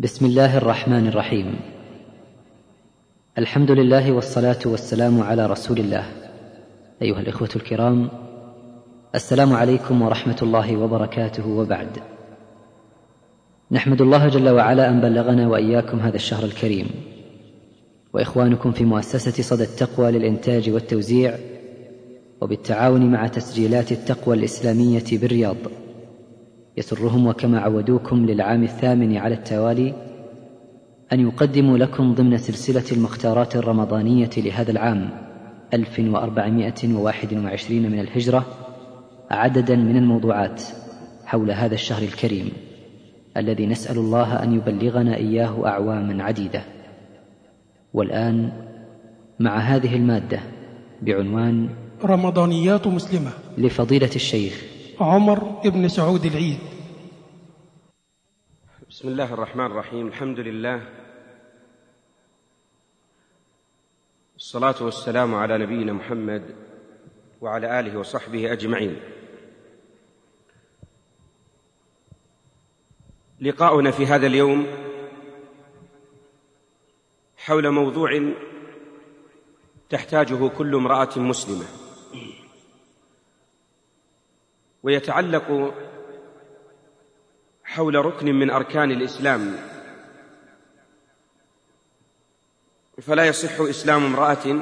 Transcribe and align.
بسم 0.00 0.26
الله 0.26 0.56
الرحمن 0.56 1.08
الرحيم. 1.08 1.54
الحمد 3.38 3.70
لله 3.70 4.12
والصلاة 4.12 4.58
والسلام 4.66 5.20
على 5.20 5.46
رسول 5.46 5.78
الله. 5.78 6.04
أيها 7.02 7.20
الإخوة 7.20 7.48
الكرام 7.56 8.08
السلام 9.14 9.52
عليكم 9.52 10.02
ورحمة 10.02 10.36
الله 10.42 10.76
وبركاته 10.76 11.48
وبعد. 11.48 11.98
نحمد 13.70 14.00
الله 14.00 14.28
جل 14.28 14.48
وعلا 14.48 14.90
أن 14.90 15.00
بلغنا 15.00 15.48
وإياكم 15.48 16.00
هذا 16.00 16.16
الشهر 16.16 16.44
الكريم. 16.44 16.86
وإخوانكم 18.12 18.72
في 18.72 18.84
مؤسسة 18.84 19.42
صدى 19.42 19.64
التقوى 19.64 20.10
للإنتاج 20.10 20.70
والتوزيع 20.70 21.38
وبالتعاون 22.40 23.12
مع 23.12 23.26
تسجيلات 23.26 23.92
التقوى 23.92 24.36
الإسلامية 24.36 25.04
بالرياض. 25.12 25.56
يسرهم 26.76 27.26
وكما 27.26 27.60
عودوكم 27.60 28.26
للعام 28.26 28.62
الثامن 28.62 29.16
على 29.16 29.34
التوالي 29.34 29.94
أن 31.12 31.20
يقدموا 31.20 31.78
لكم 31.78 32.14
ضمن 32.14 32.38
سلسلة 32.38 32.84
المختارات 32.92 33.56
الرمضانية 33.56 34.30
لهذا 34.36 34.70
العام 34.70 35.10
1421 35.74 37.82
من 37.82 38.00
الهجرة 38.00 38.46
عددا 39.30 39.76
من 39.76 39.96
الموضوعات 39.96 40.62
حول 41.24 41.50
هذا 41.50 41.74
الشهر 41.74 42.02
الكريم 42.02 42.52
الذي 43.36 43.66
نسأل 43.66 43.98
الله 43.98 44.42
أن 44.42 44.54
يبلغنا 44.54 45.16
إياه 45.16 45.66
أعواما 45.66 46.24
عديدة. 46.24 46.62
والآن 47.94 48.52
مع 49.40 49.58
هذه 49.58 49.96
المادة 49.96 50.40
بعنوان 51.02 51.68
رمضانيات 52.04 52.86
مسلمة 52.86 53.30
لفضيلة 53.58 54.10
الشيخ 54.16 54.62
عمر 55.00 55.60
بن 55.64 55.88
سعود 55.88 56.24
العيد. 56.24 56.58
بسم 58.94 59.08
الله 59.08 59.34
الرحمن 59.34 59.66
الرحيم. 59.66 60.06
الحمد 60.06 60.40
لله. 60.40 60.86
الصلاة 64.36 64.74
والسلام 64.80 65.34
على 65.34 65.58
نبينا 65.58 65.92
محمد 65.92 66.56
وعلى 67.40 67.80
آله 67.80 67.98
وصحبه 67.98 68.52
أجمعين. 68.52 69.00
لقاؤنا 73.40 73.90
في 73.90 74.06
هذا 74.06 74.26
اليوم 74.26 74.66
حول 77.36 77.70
موضوع 77.70 78.32
تحتاجه 79.90 80.48
كل 80.48 80.74
امرأة 80.74 81.18
مسلمة. 81.18 81.66
ويتعلق 84.82 85.74
حول 87.64 87.94
ركن 87.94 88.34
من 88.34 88.50
أركان 88.50 88.90
الإسلام. 88.90 89.56
فلا 93.02 93.24
يصح 93.26 93.60
إسلام 93.60 94.04
امرأة 94.04 94.60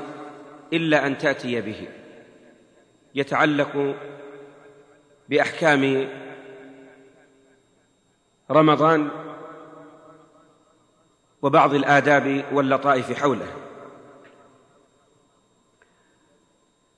إلا 0.72 1.06
أن 1.06 1.18
تأتي 1.18 1.60
به. 1.60 1.88
يتعلق 3.14 3.96
بأحكام 5.28 6.08
رمضان 8.50 9.10
وبعض 11.42 11.74
الآداب 11.74 12.44
واللطائف 12.52 13.12
حوله 13.12 13.46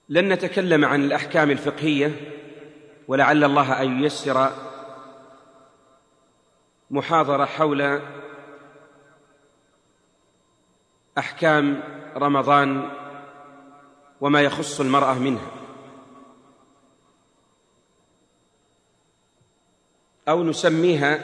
لن 0.08 0.32
نتكلم 0.32 0.84
عن 0.84 1.04
الأحكام 1.04 1.50
الفقهية 1.50 2.10
ولعل 3.08 3.44
الله 3.44 3.82
أن 3.82 4.02
ييسر 4.02 4.50
محاضرة 6.90 7.44
حول 7.44 8.00
أحكام 11.18 11.82
رمضان 12.16 12.90
وما 14.20 14.40
يخص 14.40 14.80
المرأة 14.80 15.14
منها. 15.14 15.50
أو 20.28 20.44
نسميها 20.44 21.20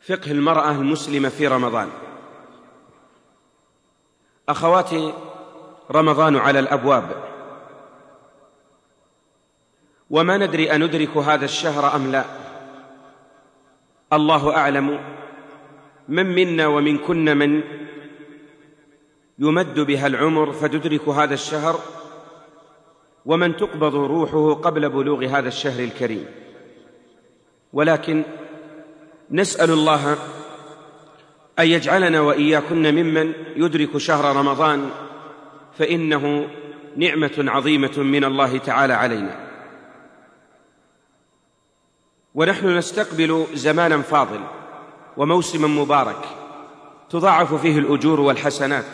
فقه 0.00 0.30
المرأة 0.30 0.70
المسلمة 0.70 1.28
في 1.28 1.46
رمضان. 1.46 1.90
أخواتي 4.48 5.14
رمضان 5.90 6.36
على 6.36 6.58
الأبواب. 6.58 7.24
وما 10.10 10.36
ندري 10.36 10.72
أندرك 10.72 11.16
هذا 11.16 11.44
الشهر 11.44 11.96
أم 11.96 12.12
لا. 12.12 12.41
الله 14.12 14.56
أعلم 14.56 15.00
من 16.08 16.26
منا 16.26 16.66
ومن 16.66 16.98
كن 16.98 17.36
من 17.36 17.62
يمد 19.38 19.80
بها 19.80 20.06
العمر 20.06 20.52
فتدرك 20.52 21.08
هذا 21.08 21.34
الشهر 21.34 21.80
ومن 23.26 23.56
تقبض 23.56 23.94
روحه 23.94 24.54
قبل 24.54 24.88
بلوغ 24.88 25.24
هذا 25.24 25.48
الشهر 25.48 25.84
الكريم. 25.84 26.26
ولكن 27.72 28.22
نسأل 29.30 29.70
الله 29.70 30.16
أن 31.58 31.66
يجعلنا 31.66 32.20
وإياكن 32.20 32.94
ممن 32.94 33.32
يدرك 33.56 33.98
شهر 33.98 34.36
رمضان 34.36 34.90
فإنه 35.78 36.48
نعمة 36.96 37.44
عظيمة 37.48 37.98
من 37.98 38.24
الله 38.24 38.58
تعالى 38.58 38.92
علينا. 38.92 39.51
ونحن 42.34 42.76
نستقبل 42.76 43.46
زمانا 43.54 44.02
فاضل 44.02 44.40
وموسما 45.16 45.68
مبارك 45.68 46.24
تضاعف 47.10 47.54
فيه 47.54 47.78
الأجور 47.78 48.20
والحسنات 48.20 48.84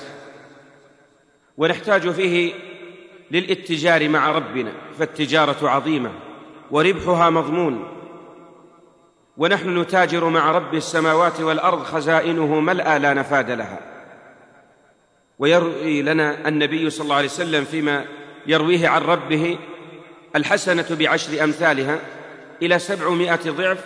ونحتاج 1.56 2.10
فيه 2.10 2.54
للاتجار 3.30 4.08
مع 4.08 4.30
ربنا 4.30 4.72
فالتجارة 4.98 5.68
عظيمة 5.68 6.10
وربحها 6.70 7.30
مضمون 7.30 7.88
ونحن 9.36 9.78
نتاجر 9.78 10.28
مع 10.28 10.50
رب 10.50 10.74
السماوات 10.74 11.40
والأرض 11.40 11.82
خزائنه 11.82 12.60
ملأى 12.60 12.98
لا 12.98 13.14
نفاد 13.14 13.50
لها. 13.50 13.80
ويروي 15.38 16.02
لنا 16.02 16.48
النبي 16.48 16.90
صلى 16.90 17.04
الله 17.04 17.16
عليه 17.16 17.26
وسلم 17.26 17.64
فيما 17.64 18.04
يرويه 18.46 18.88
عن 18.88 19.02
ربه 19.02 19.58
الحسنة 20.36 20.86
بعشر 20.90 21.44
أمثالها 21.44 21.98
إلى 22.62 22.78
سبعمائة 22.78 23.50
ضعف 23.50 23.84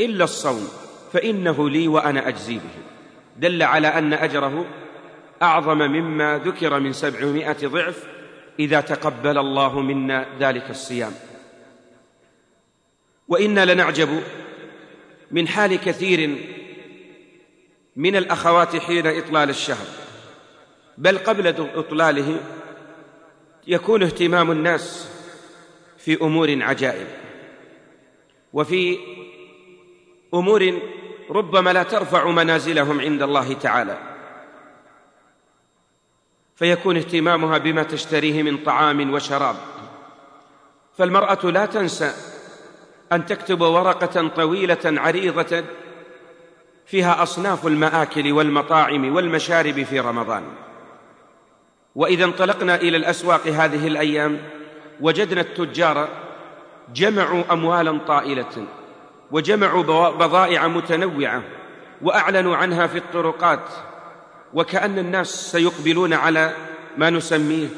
إلا 0.00 0.24
الصوم 0.24 0.68
فإنه 1.12 1.70
لي 1.70 1.88
وأنا 1.88 2.28
أجزي 2.28 2.54
به. 2.54 2.82
دل 3.36 3.62
على 3.62 3.88
أن 3.88 4.12
أجره 4.12 4.66
أعظم 5.42 5.78
مما 5.78 6.38
ذكر 6.44 6.80
من 6.80 6.92
سبعمائة 6.92 7.66
ضعف 7.66 8.04
إذا 8.58 8.80
تقبل 8.80 9.38
الله 9.38 9.80
منا 9.80 10.26
ذلك 10.40 10.70
الصيام. 10.70 11.12
وإنا 13.28 13.64
لنعجب 13.64 14.22
من 15.30 15.48
حال 15.48 15.76
كثير 15.76 16.38
من 17.96 18.16
الأخوات 18.16 18.76
حين 18.76 19.06
إطلال 19.06 19.50
الشهر 19.50 19.86
بل 20.98 21.18
قبل 21.18 21.46
إطلاله 21.74 22.40
يكون 23.66 24.02
اهتمام 24.02 24.50
الناس 24.50 25.08
في 25.98 26.22
أمور 26.22 26.62
عجائب. 26.62 27.06
وفي 28.52 28.98
أمور 30.34 30.78
ربما 31.30 31.72
لا 31.72 31.82
ترفع 31.82 32.30
منازلهم 32.30 33.00
عند 33.00 33.22
الله 33.22 33.52
تعالى. 33.52 33.98
فيكون 36.56 36.96
اهتمامها 36.96 37.58
بما 37.58 37.82
تشتريه 37.82 38.42
من 38.42 38.56
طعام 38.56 39.14
وشراب. 39.14 39.56
فالمرأة 40.98 41.50
لا 41.50 41.66
تنسى 41.66 42.12
أن 43.12 43.26
تكتب 43.26 43.60
ورقة 43.60 44.28
طويلة 44.28 44.78
عريضة 44.84 45.64
فيها 46.86 47.22
أصناف 47.22 47.66
المآكل 47.66 48.32
والمطاعم 48.32 49.14
والمشارب 49.14 49.82
في 49.82 50.00
رمضان. 50.00 50.42
وإذا 51.94 52.24
انطلقنا 52.24 52.74
إلى 52.74 52.96
الأسواق 52.96 53.46
هذه 53.46 53.86
الأيام 53.86 54.38
وجدنا 55.00 55.40
التجار 55.40 56.08
جمعوا 56.94 57.52
أموالا 57.52 57.98
طائلة 57.98 58.66
وجمعوا 59.30 59.82
بضائع 60.10 60.68
متنوعة 60.68 61.42
وأعلنوا 62.02 62.56
عنها 62.56 62.86
في 62.86 62.98
الطرقات 62.98 63.68
وكأن 64.54 64.98
الناس 64.98 65.52
سيقبلون 65.52 66.12
على 66.12 66.52
ما 66.96 67.10
نسميه 67.10 67.68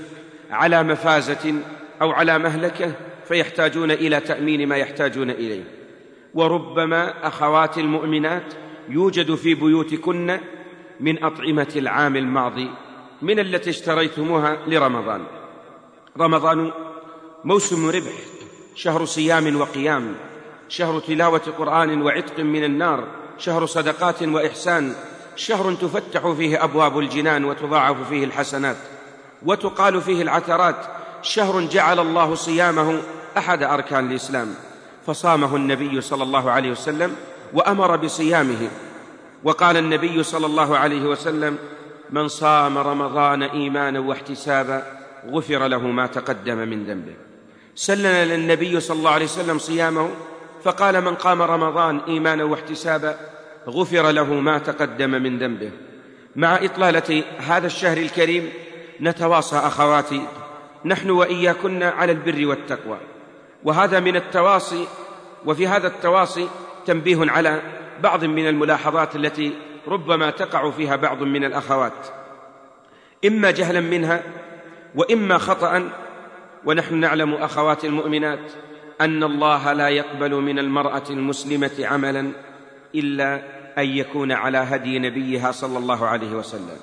على 0.51 0.83
مفازة 0.83 1.55
أو 2.03 2.11
على 2.11 2.39
مهلكة 2.39 2.93
فيحتاجون 3.25 3.91
إلى 3.91 4.21
تأمين 4.21 4.69
ما 4.69 4.77
يحتاجون 4.77 5.31
إليه. 5.31 5.65
وربما 6.35 7.27
أخوات 7.27 7.79
المؤمنات 7.79 8.55
يوجد 8.89 9.35
في 9.35 9.55
بيوتكن 9.55 10.41
من 11.01 11.25
أطعمة 11.25 11.73
العام 11.77 12.17
الماضي 12.17 12.71
من 13.23 13.39
التي 13.39 13.71
اشتريتموها 13.71 14.59
لرمضان. 14.67 15.25
رمضان 16.19 16.73
موسم 17.45 17.89
ربح. 17.89 18.40
شهر 18.75 19.05
صيام 19.05 19.61
وقيام 19.61 20.15
شهر 20.69 21.01
تلاوة 21.01 21.43
قرآن 21.59 22.03
وعتق 22.03 22.41
من 22.41 22.65
النار 22.65 23.05
شهر 23.39 23.67
صدقات 23.67 24.23
وإحسان 24.23 24.95
شهر 25.37 25.75
تفتح 25.75 26.33
فيه 26.33 26.65
أبواب 26.65 26.99
الجنان 26.99 27.45
وتضاعف 27.45 28.09
فيه 28.09 28.25
الحسنات 28.25 28.77
وتقال 29.43 30.01
فيه 30.01 30.23
العثرات 30.23 30.77
شهر 31.23 31.61
جعل 31.61 31.99
الله 31.99 32.35
صيامه 32.35 33.03
أحد 33.39 33.63
أركان 33.63 34.11
الإسلام 34.11 34.55
فصامه 35.07 35.57
النبي 35.57 36.01
صلى 36.01 36.23
الله 36.23 36.51
عليه 36.51 36.71
وسلم 36.71 37.17
وأمر 37.53 37.97
بصيامه 37.97 38.69
وقال 39.45 39.77
النبي 39.77 40.23
صلى 40.23 40.47
الله 40.47 40.79
عليه 40.79 41.03
وسلم 41.03 41.59
من 42.11 42.29
صام 42.29 42.79
رمضان 42.79 43.43
إيمانا 43.43 44.01
واحتسابا 44.01 44.83
غفر 45.31 45.67
له 45.67 45.79
ما 45.79 46.07
تقدم 46.07 46.57
من 46.59 46.85
ذنبه. 46.85 47.30
سلنا 47.81 48.25
للنبي 48.25 48.81
صلى 48.81 48.99
الله 48.99 49.11
عليه 49.11 49.25
وسلم 49.25 49.59
صيامه 49.59 50.11
فقال 50.65 51.01
من 51.01 51.15
قام 51.15 51.43
رمضان 51.43 52.01
إيمانا 52.09 52.45
واحتسابا 52.45 53.17
غفر 53.69 54.11
له 54.11 54.35
ما 54.35 54.59
تقدم 54.59 55.11
من 55.11 55.39
ذنبه. 55.39 55.71
مع 56.37 56.57
إطلالة 56.65 57.25
هذا 57.39 57.67
الشهر 57.67 57.97
الكريم 57.97 58.53
نتواصى 59.01 59.57
أخواتي 59.57 60.23
نحن 60.85 61.11
وإياكن 61.11 61.83
على 61.83 62.13
البر 62.13 62.47
والتقوى. 62.47 62.99
وهذا 63.65 64.01
من 64.01 64.17
التواصي 64.17 64.87
وفي 65.47 65.67
هذا 65.67 65.87
التواصي 65.87 66.49
تنبيه 66.87 67.31
على 67.31 67.63
بعض 68.03 68.25
من 68.25 68.49
الملاحظات 68.49 69.17
التي 69.17 69.53
ربما 69.89 70.31
تقع 70.31 70.71
فيها 70.71 70.97
بعض 70.97 71.23
من 71.23 71.45
الأخوات. 71.45 72.07
إما 73.25 73.51
جهلا 73.51 73.81
منها 73.81 74.23
وإما 74.95 75.39
خطأ 75.39 75.91
ونحن 76.65 76.95
نعلم 76.95 77.35
أخوات 77.35 77.85
المؤمنات 77.85 78.53
أن 79.01 79.23
الله 79.25 79.73
لا 79.73 79.89
يقبل 79.89 80.35
من 80.35 80.59
المرأة 80.59 81.03
المسلمة 81.11 81.71
عملا 81.81 82.33
إلا 82.95 83.43
أن 83.79 83.89
يكون 83.89 84.33
على 84.33 84.59
هدي 84.59 84.99
نبيها 84.99 85.53
صلى 85.53 85.79
الله 85.79 86.07
عليه 86.07 86.33
وسلم. 86.33 86.77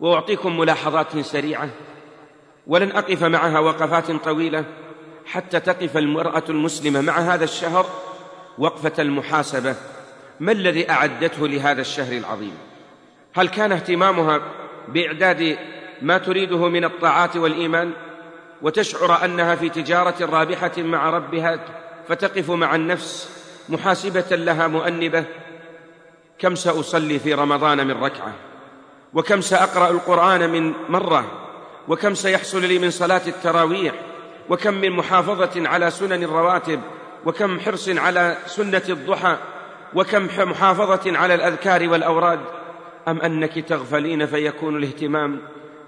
وأعطيكم 0.00 0.58
ملاحظات 0.58 1.18
سريعة. 1.18 1.68
ولن 2.66 2.90
أقف 2.90 3.24
معها 3.24 3.58
وقفات 3.58 4.10
طويلة 4.10 4.64
حتى 5.26 5.60
تقف 5.60 5.96
المرأة 5.96 6.44
المسلمة 6.48 7.00
مع 7.00 7.18
هذا 7.18 7.44
الشهر 7.44 7.86
وقفة 8.58 9.02
المحاسبة. 9.02 9.74
ما 10.40 10.52
الذي 10.52 10.90
أعدته 10.90 11.48
لهذا 11.48 11.80
الشهر 11.80 12.16
العظيم؟ 12.16 12.54
هل 13.34 13.48
كان 13.48 13.72
اهتمامها 13.72 14.40
بإعداد 14.88 15.58
ما 16.02 16.18
تريده 16.18 16.68
من 16.68 16.84
الطاعات 16.84 17.36
والإيمان؟ 17.36 17.92
وتشعر 18.62 19.24
أنها 19.24 19.54
في 19.54 19.68
تجارة 19.68 20.24
رابحة 20.24 20.72
مع 20.78 21.10
ربها 21.10 21.60
فتقف 22.08 22.50
مع 22.50 22.74
النفس 22.74 23.38
محاسبة 23.68 24.36
لها 24.36 24.66
مؤنبة. 24.66 25.24
كم 26.38 26.54
سأصلي 26.54 27.18
في 27.18 27.34
رمضان 27.34 27.86
من 27.86 28.04
ركعة؟ 28.04 28.32
وكم 29.14 29.40
سأقرأ 29.40 29.90
القرآن 29.90 30.50
من 30.50 30.72
مرة؟ 30.88 31.24
وكم 31.88 32.14
سيحصل 32.14 32.62
لي 32.62 32.78
من 32.78 32.90
صلاة 32.90 33.22
التراويح؟ 33.26 33.94
وكم 34.48 34.74
من 34.74 34.90
محافظة 34.90 35.68
على 35.68 35.90
سنن 35.90 36.22
الرواتب؟ 36.22 36.80
وكم 37.26 37.60
حرص 37.60 37.88
على 37.88 38.36
سنة 38.46 38.82
الضحى؟ 38.88 39.36
وكم 39.94 40.28
محافظة 40.38 41.18
على 41.18 41.34
الأذكار 41.34 41.88
والأوراد؟ 41.88 42.40
أم 43.08 43.20
أنك 43.20 43.58
تغفلين 43.58 44.26
فيكون 44.26 44.76
الاهتمام؟ 44.76 45.40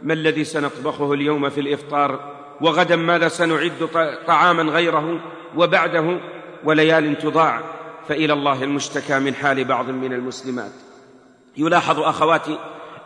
ما 0.03 0.13
الذي 0.13 0.45
سنطبخه 0.45 1.13
اليوم 1.13 1.49
في 1.49 1.61
الإفطار؟ 1.61 2.40
وغدا 2.61 2.97
ماذا 2.97 3.29
سنعد 3.29 3.89
طعاما 4.27 4.63
غيره 4.63 5.21
وبعده 5.57 6.21
وليال 6.65 7.19
تضاع 7.19 7.61
فإلى 8.09 8.33
الله 8.33 8.65
المشتكى 8.65 9.19
من 9.19 9.35
حال 9.35 9.65
بعض 9.65 9.91
من 9.91 10.13
المسلمات. 10.13 10.73
يلاحظ 11.57 12.01
اخواتي 12.01 12.59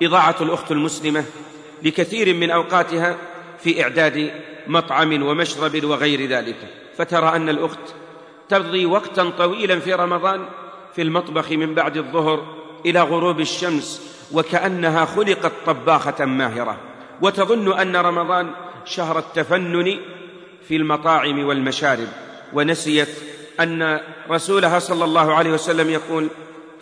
إضاعة 0.03 0.37
الأخت 0.41 0.73
المسلمة 0.73 1.25
لكثير 1.83 2.35
من 2.35 2.51
أوقاتها 2.51 3.17
في 3.59 3.83
إعداد 3.83 4.31
مطعم 4.67 5.23
ومشرب 5.23 5.85
وغير 5.85 6.29
ذلك 6.29 6.56
فترى 6.97 7.37
أن 7.37 7.49
الأخت 7.49 7.95
تقضي 8.49 8.87
وقتا 8.87 9.31
طويلا 9.39 9.81
في 9.81 9.93
رمضان 9.93 10.45
في 10.95 11.03
المطبخ 11.03 11.53
من 11.53 11.75
بعد 11.75 11.97
الظهر 11.97 12.56
إلى 12.87 13.01
غروب 13.01 13.41
الشمس 13.41 14.15
وكأنها 14.33 15.05
خلقت 15.05 15.53
طباخة 15.67 16.25
ماهرة 16.25 16.77
وتظن 17.23 17.73
أن 17.73 17.97
رمضان 17.97 18.51
شهر 18.84 19.19
التفنن 19.19 19.98
في 20.69 20.76
المطاعم 20.76 21.44
والمشارب 21.44 22.08
ونسيت 22.52 23.08
أن 23.60 24.00
رسولها 24.31 24.78
صلى 24.78 25.04
الله 25.04 25.34
عليه 25.34 25.50
وسلم 25.50 25.90
يقول 25.90 26.28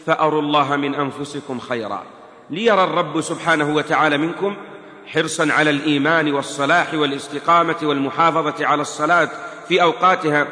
فأروا 0.06 0.42
الله 0.42 0.76
من 0.76 0.94
أنفسكم 0.94 1.58
خيرا. 1.58 2.02
ليرى 2.50 2.84
الرب 2.84 3.20
سبحانه 3.20 3.74
وتعالى 3.74 4.18
منكم 4.18 4.56
حرصا 5.06 5.52
على 5.52 5.70
الإيمان 5.70 6.32
والصلاح 6.32 6.94
والاستقامة 6.94 7.76
والمحافظة 7.82 8.66
على 8.66 8.82
الصلاة 8.82 9.28
في 9.68 9.82
أوقاتها 9.82 10.46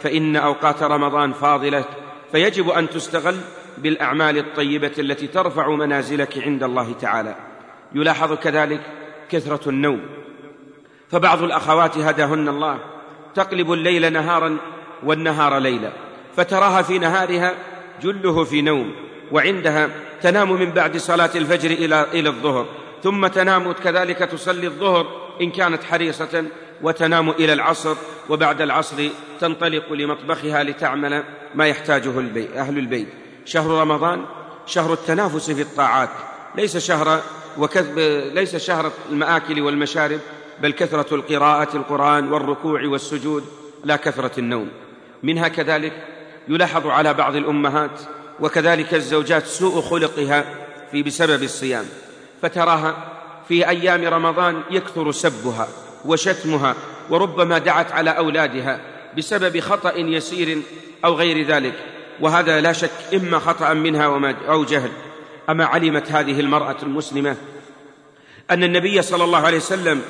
فإن 0.00 0.36
أوقات 0.36 0.82
رمضان 0.82 1.32
فاضلة 1.32 1.84
فيجب 2.32 2.68
أن 2.68 2.90
تستغل 2.90 3.36
بالأعمال 3.78 4.38
الطيبة 4.38 4.92
التي 4.98 5.26
ترفع 5.26 5.68
منازلك 5.68 6.38
عند 6.38 6.62
الله 6.62 6.92
تعالى. 6.92 7.36
يلاحظ 7.94 8.32
كذلك 8.32 8.80
كثرة 9.30 9.68
النوم. 9.68 10.23
فبعض 11.10 11.42
الأخوات 11.42 11.98
هداهن 11.98 12.48
الله 12.48 12.78
تقلب 13.34 13.72
الليل 13.72 14.12
نهارا 14.12 14.56
والنهار 15.04 15.58
ليلا 15.58 15.92
فتراها 16.36 16.82
في 16.82 16.98
نهارها 16.98 17.54
جله 18.02 18.44
في 18.44 18.62
نوم 18.62 18.94
وعندها 19.32 19.88
تنام 20.22 20.52
من 20.52 20.70
بعد 20.70 20.96
صلاة 20.96 21.30
الفجر 21.34 21.70
إلى 21.70 22.06
إلى 22.12 22.28
الظهر 22.28 22.66
ثم 23.02 23.26
تنام 23.26 23.72
كذلك 23.72 24.18
تصلي 24.18 24.66
الظهر 24.66 25.06
إن 25.40 25.50
كانت 25.50 25.84
حريصة 25.84 26.44
وتنام 26.82 27.30
إلى 27.30 27.52
العصر 27.52 27.96
وبعد 28.30 28.60
العصر 28.60 29.08
تنطلق 29.40 29.92
لمطبخها 29.92 30.62
لتعمل 30.62 31.22
ما 31.54 31.66
يحتاجه 31.66 32.18
البيت 32.18 32.56
أهل 32.56 32.78
البيت. 32.78 33.08
شهر 33.44 33.70
رمضان 33.70 34.24
شهر 34.66 34.92
التنافس 34.92 35.50
في 35.50 35.62
الطاعات 35.62 36.08
ليس 36.56 36.76
شهر 36.76 37.20
وكذب 37.58 37.98
ليس 38.34 38.56
شهر 38.56 38.92
المآكل 39.10 39.60
والمشارب 39.60 40.20
بل 40.62 40.72
كثرة 40.72 41.14
القراءة 41.14 41.76
القرآن 41.76 42.32
والركوع 42.32 42.86
والسجود 42.86 43.44
لا 43.84 43.96
كثرة 43.96 44.40
النوم. 44.40 44.68
منها 45.22 45.48
كذلك 45.48 45.92
يلاحظ 46.48 46.86
على 46.86 47.14
بعض 47.14 47.36
الأمهات 47.36 48.00
وكذلك 48.40 48.94
الزوجات 48.94 49.46
سوء 49.46 49.80
خلقها 49.80 50.44
في 50.90 51.02
بسبب 51.02 51.42
الصيام 51.42 51.84
فتراها 52.42 52.96
في 53.48 53.68
أيام 53.68 54.04
رمضان 54.04 54.62
يكثر 54.70 55.12
سبها 55.12 55.68
وشتمها 56.04 56.74
وربما 57.10 57.58
دعت 57.58 57.92
على 57.92 58.10
أولادها 58.10 58.80
بسبب 59.16 59.60
خطأ 59.60 59.92
يسير 59.96 60.62
أو 61.04 61.14
غير 61.14 61.46
ذلك 61.46 61.74
وهذا 62.20 62.60
لا 62.60 62.72
شك 62.72 62.90
إما 63.14 63.38
خطأ 63.38 63.74
منها 63.74 64.36
أو 64.48 64.64
جهل. 64.64 64.90
أما 65.50 65.64
علمت 65.64 66.12
هذه 66.12 66.40
المرأة 66.40 66.76
المسلمة 66.82 67.36
أن 68.50 68.64
النبي 68.64 69.02
صلى 69.02 69.24
الله 69.24 69.38
عليه 69.38 69.56
وسلم 69.56 70.02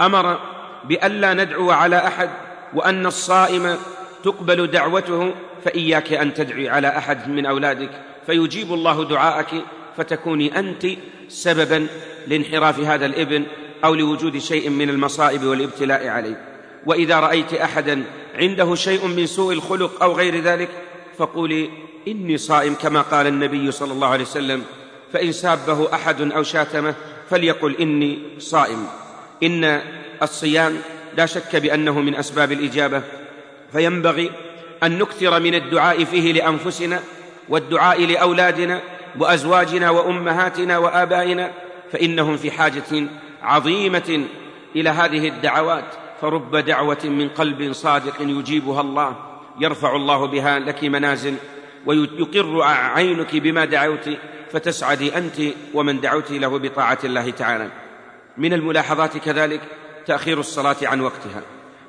أمر 0.00 0.38
بألا 0.84 1.34
ندعو 1.34 1.70
على 1.70 1.96
أحد 1.96 2.30
وأن 2.74 3.06
الصائم 3.06 3.76
تقبل 4.24 4.66
دعوته 4.66 5.34
فإياك 5.64 6.12
أن 6.12 6.34
تدعي 6.34 6.68
على 6.68 6.88
أحد 6.88 7.28
من 7.28 7.46
أولادك 7.46 7.90
فيجيب 8.26 8.72
الله 8.72 9.04
دعاءك 9.04 9.64
فتكوني 9.96 10.58
أنت 10.58 10.86
سببا 11.28 11.86
لانحراف 12.26 12.80
هذا 12.80 13.06
الإبن 13.06 13.44
أو 13.84 13.94
لوجود 13.94 14.38
شيء 14.38 14.70
من 14.70 14.90
المصائب 14.90 15.44
والابتلاء 15.44 16.08
عليه. 16.08 16.44
وإذا 16.86 17.20
رأيت 17.20 17.54
أحدا 17.54 18.04
عنده 18.34 18.74
شيء 18.74 19.06
من 19.06 19.26
سوء 19.26 19.52
الخلق 19.52 20.02
أو 20.02 20.12
غير 20.12 20.40
ذلك 20.40 20.68
فقولي 21.18 21.70
إني 22.08 22.38
صائم 22.38 22.74
كما 22.74 23.00
قال 23.00 23.26
النبي 23.26 23.70
صلى 23.70 23.92
الله 23.92 24.08
عليه 24.08 24.24
وسلم 24.24 24.62
فإن 25.12 25.32
سابه 25.32 25.94
أحد 25.94 26.20
أو 26.20 26.42
شاتمه 26.42 26.94
فليقل 27.30 27.76
إني 27.76 28.18
صائم. 28.38 28.86
إن 29.42 29.80
الصيام 30.22 30.76
لا 31.16 31.26
شك 31.26 31.56
بأنه 31.56 32.00
من 32.00 32.14
أسباب 32.14 32.52
الإجابة 32.52 33.02
فينبغي 33.72 34.30
أن 34.82 34.98
نكثر 34.98 35.40
من 35.40 35.54
الدعاء 35.54 36.04
فيه 36.04 36.32
لأنفسنا 36.32 37.00
والدعاء 37.48 38.06
لأولادنا 38.06 38.80
وأزواجنا 39.18 39.90
وأمهاتنا 39.90 40.78
وآبائنا 40.78 41.50
فإنهم 41.92 42.36
في 42.36 42.50
حاجة 42.50 43.08
عظيمة 43.42 44.24
إلى 44.76 44.90
هذه 44.90 45.28
الدعوات 45.28 45.84
فرب 46.20 46.56
دعوة 46.56 47.04
من 47.04 47.28
قلب 47.28 47.72
صادق 47.72 48.14
يجيبها 48.20 48.80
الله 48.80 49.16
يرفع 49.60 49.96
الله 49.96 50.26
بها 50.26 50.58
لك 50.58 50.84
منازل 50.84 51.34
ويقر 51.86 52.62
عينك 52.64 53.36
بما 53.36 53.64
دعوت 53.64 54.08
فتسعدي 54.52 55.16
أنت 55.16 55.40
ومن 55.74 56.00
دعوت 56.00 56.30
له 56.30 56.58
بطاعة 56.58 56.98
الله 57.04 57.30
تعالى. 57.30 57.70
من 58.38 58.52
الملاحظات 58.52 59.16
كذلك 59.16 59.60
تأخير 60.06 60.40
الصلاة 60.40 60.76
عن 60.82 61.00
وقتها. 61.00 61.42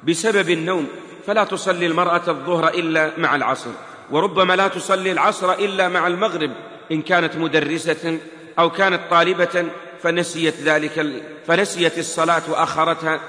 بسبب 0.04 0.50
النوم 0.50 0.88
فلا 1.28 1.44
تصلي 1.44 1.86
المرأة 1.86 2.22
الظهر 2.28 2.68
إلا 2.68 3.12
مع 3.18 3.36
العصر 3.36 3.70
وربما 4.12 4.56
لا 4.56 4.68
تصلي 4.68 5.12
العصر 5.12 5.54
إلا 5.54 5.88
مع 5.90 6.08
المغرب 6.08 6.52
إن 6.92 7.02
كانت 7.02 7.36
مدرسة 7.36 8.20
أو 8.60 8.70
كانت 8.70 9.02
طالبة 9.10 9.66
فنسيت 10.02 10.56
ذلك 10.56 11.24
فنسيت 11.48 11.98
الصلاة 11.98 12.42
وأخرتها 12.50 13.20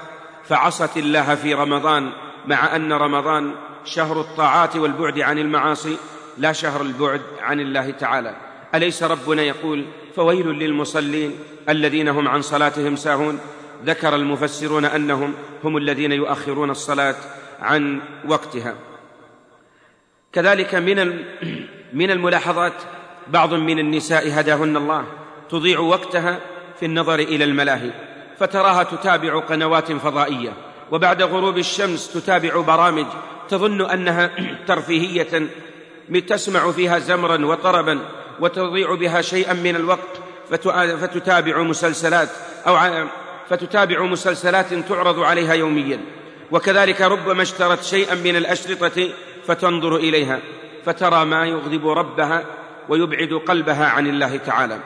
فعصت 0.43 0.97
الله 0.97 1.35
في 1.35 1.53
رمضان 1.53 2.11
مع 2.47 2.75
أن 2.75 2.93
رمضان 2.93 3.55
شهر 3.85 4.21
الطاعات 4.21 4.75
والبعد 4.75 5.19
عن 5.19 5.39
المعاصي 5.39 5.97
لا 6.37 6.51
شهر 6.51 6.81
البعد 6.81 7.21
عن 7.41 7.59
الله 7.59 7.91
تعالى. 7.91 8.35
أليس 8.75 9.03
ربنا 9.03 9.41
يقول 9.41 9.85
فويل 10.15 10.47
للمصلين 10.47 11.35
الذين 11.69 12.07
هم 12.07 12.27
عن 12.27 12.41
صلاتهم 12.41 12.95
ساهون. 12.95 13.39
ذكر 13.85 14.15
المفسرون 14.15 14.85
أنهم 14.85 15.33
هم 15.63 15.77
الذين 15.77 16.11
يؤخرون 16.11 16.69
الصلاة 16.69 17.15
عن 17.59 18.01
وقتها. 18.27 18.75
كذلك 20.33 20.75
من 20.75 21.23
من 22.01 22.11
الملاحظات 22.11 22.73
بعض 23.27 23.53
من 23.53 23.79
النساء 23.79 24.39
هداهن 24.39 24.77
الله 24.77 25.05
تضيع 25.49 25.79
وقتها 25.79 26.39
في 26.79 26.85
النظر 26.85 27.19
إلى 27.19 27.43
الملاهي 27.43 27.91
فتراها 28.39 28.83
تتابع 28.83 29.39
قنوات 29.39 29.91
فضائية 29.91 30.53
وبعد 30.91 31.21
غروب 31.21 31.57
الشمس 31.57 32.13
تتابع 32.13 32.61
برامج 32.61 33.05
تظن 33.49 33.81
أنها 33.81 34.31
ترفيهية 34.67 35.47
تسمع 36.27 36.71
فيها 36.71 36.99
زمرا 36.99 37.45
وطربا 37.45 37.99
وتضيع 38.41 38.95
بها 38.95 39.21
شيئا 39.21 39.53
من 39.53 39.75
الوقت 39.75 40.19
فتتابع 41.01 41.61
مسلسلات 41.61 42.29
أو 42.67 42.77
فتتابع 43.49 44.03
مسلسلات 44.03 44.73
تعرض 44.73 45.19
عليها 45.19 45.53
يوميا. 45.53 45.99
وكذلك 46.51 47.01
ربما 47.01 47.41
اشترت 47.41 47.83
شيئا 47.83 48.15
من 48.15 48.35
الأشرطة 48.35 49.09
فتنظر 49.47 49.95
إليها 49.95 50.39
فترى 50.85 51.25
ما 51.25 51.45
يغضب 51.45 51.87
ربها 51.87 52.43
ويبعد 52.89 53.41
قلبها 53.47 53.85
عن 53.85 54.07
الله 54.07 54.37
تعالى. 54.37 54.79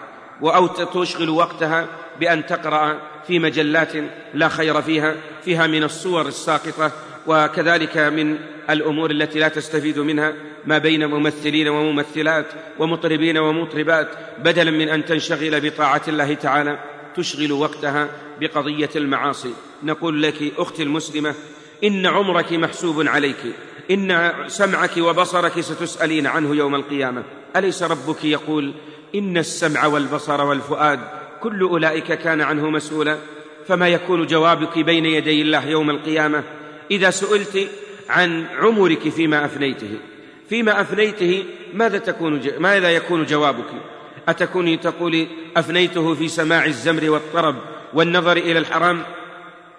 أو 0.43 0.67
تشغل 0.67 1.29
وقتها 1.29 1.87
بأن 2.19 2.45
تقرأ 2.45 2.97
في 3.27 3.39
مجلات 3.39 3.93
لا 4.33 4.49
خير 4.49 4.81
فيها 4.81 5.15
فيها 5.45 5.67
من 5.67 5.83
الصور 5.83 6.27
الساقطة 6.27 6.91
وكذلك 7.27 7.97
من 7.97 8.37
الأمور 8.69 9.11
التي 9.11 9.39
لا 9.39 9.47
تستفيد 9.47 9.99
منها 9.99 10.33
ما 10.65 10.77
بين 10.77 11.05
ممثلين 11.05 11.67
وممثلات 11.67 12.45
ومطربين 12.79 13.37
ومطربات 13.37 14.07
بدلا 14.39 14.71
من 14.71 14.89
أن 14.89 15.05
تنشغل 15.05 15.69
بطاعة 15.69 16.01
الله 16.07 16.33
تعالى 16.33 16.79
تشغل 17.15 17.51
وقتها 17.51 18.09
بقضية 18.39 18.89
المعاصي. 18.95 19.53
نقول 19.83 20.21
لك 20.23 20.53
أختي 20.57 20.83
المسلمة 20.83 21.33
إن 21.83 22.05
عمرك 22.05 22.53
محسوب 22.53 23.07
عليك 23.07 23.43
إن 23.91 24.33
سمعك 24.47 24.97
وبصرك 24.97 25.59
ستسألين 25.59 26.27
عنه 26.27 26.55
يوم 26.55 26.75
القيامة. 26.75 27.23
أليس 27.55 27.83
ربك 27.83 28.25
يقول 28.25 28.73
إن 29.15 29.37
السمع 29.37 29.85
والبصر 29.85 30.45
والفؤاد 30.45 30.99
كل 31.41 31.61
أولئك 31.61 32.13
كان 32.13 32.41
عنه 32.41 32.69
مسؤولا؟ 32.69 33.17
فما 33.67 33.87
يكون 33.87 34.25
جوابك 34.25 34.79
بين 34.79 35.05
يدي 35.05 35.41
الله 35.41 35.67
يوم 35.67 35.89
القيامة؟ 35.89 36.43
إذا 36.91 37.09
سئلت 37.09 37.69
عن 38.09 38.45
عمرك 38.59 39.09
فيما 39.09 39.45
أفنيته 39.45 39.97
فيما 40.49 40.81
أفنيته 40.81 41.43
ماذا 41.73 41.97
تكون 41.97 42.41
ماذا 42.59 42.89
يكون 42.89 43.25
جوابك؟ 43.25 43.69
أتكوني 44.27 44.77
تقولي 44.77 45.27
أفنيته 45.57 46.13
في 46.13 46.27
سماع 46.27 46.65
الزمر 46.65 47.09
والطرب 47.09 47.55
والنظر 47.93 48.37
إلى 48.37 48.59
الحرام؟ 48.59 49.03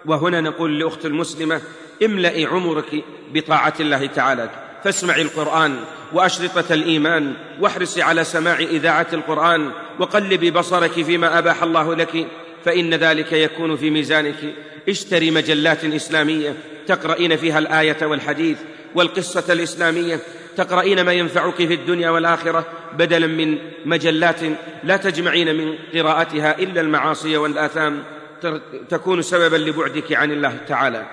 وهنا 0.05 0.41
نقول 0.41 0.79
لأخت 0.79 1.05
المسلمة 1.05 1.61
املئي 2.03 2.45
عمرك 2.45 3.03
بطاعة 3.33 3.73
الله 3.79 4.05
تعالى 4.05 4.49
فاسمعي 4.83 5.21
القرآن 5.21 5.79
وأشرطة 6.13 6.73
الإيمان 6.73 7.33
واحرصي 7.59 8.01
على 8.01 8.23
سماع 8.23 8.59
إذاعة 8.59 9.07
القرآن 9.13 9.71
وقلبي 9.99 10.51
بصرك 10.51 10.91
فيما 10.91 11.37
أباح 11.37 11.63
الله 11.63 11.95
لك 11.95 12.27
فإن 12.65 12.93
ذلك 12.93 13.33
يكون 13.33 13.75
في 13.75 13.89
ميزانك. 13.89 14.55
اشتري 14.89 15.31
مجلات 15.31 15.85
إسلامية 15.85 16.55
تقرأين 16.87 17.37
فيها 17.37 17.59
الآية 17.59 18.05
والحديث 18.05 18.57
والقصة 18.95 19.53
الإسلامية 19.53 20.19
تقرأين 20.57 21.01
ما 21.01 21.13
ينفعك 21.13 21.55
في 21.55 21.73
الدنيا 21.73 22.09
والآخرة 22.09 22.65
بدلا 22.93 23.27
من 23.27 23.57
مجلات 23.85 24.39
لا 24.83 24.97
تجمعين 24.97 25.55
من 25.55 25.75
قراءتها 25.93 26.59
إلا 26.59 26.81
المعاصي 26.81 27.37
والآثام 27.37 28.03
تكون 28.89 29.21
سببا 29.21 29.55
لبعدك 29.55 30.13
عن 30.13 30.31
الله 30.31 30.57
تعالى. 30.67 31.05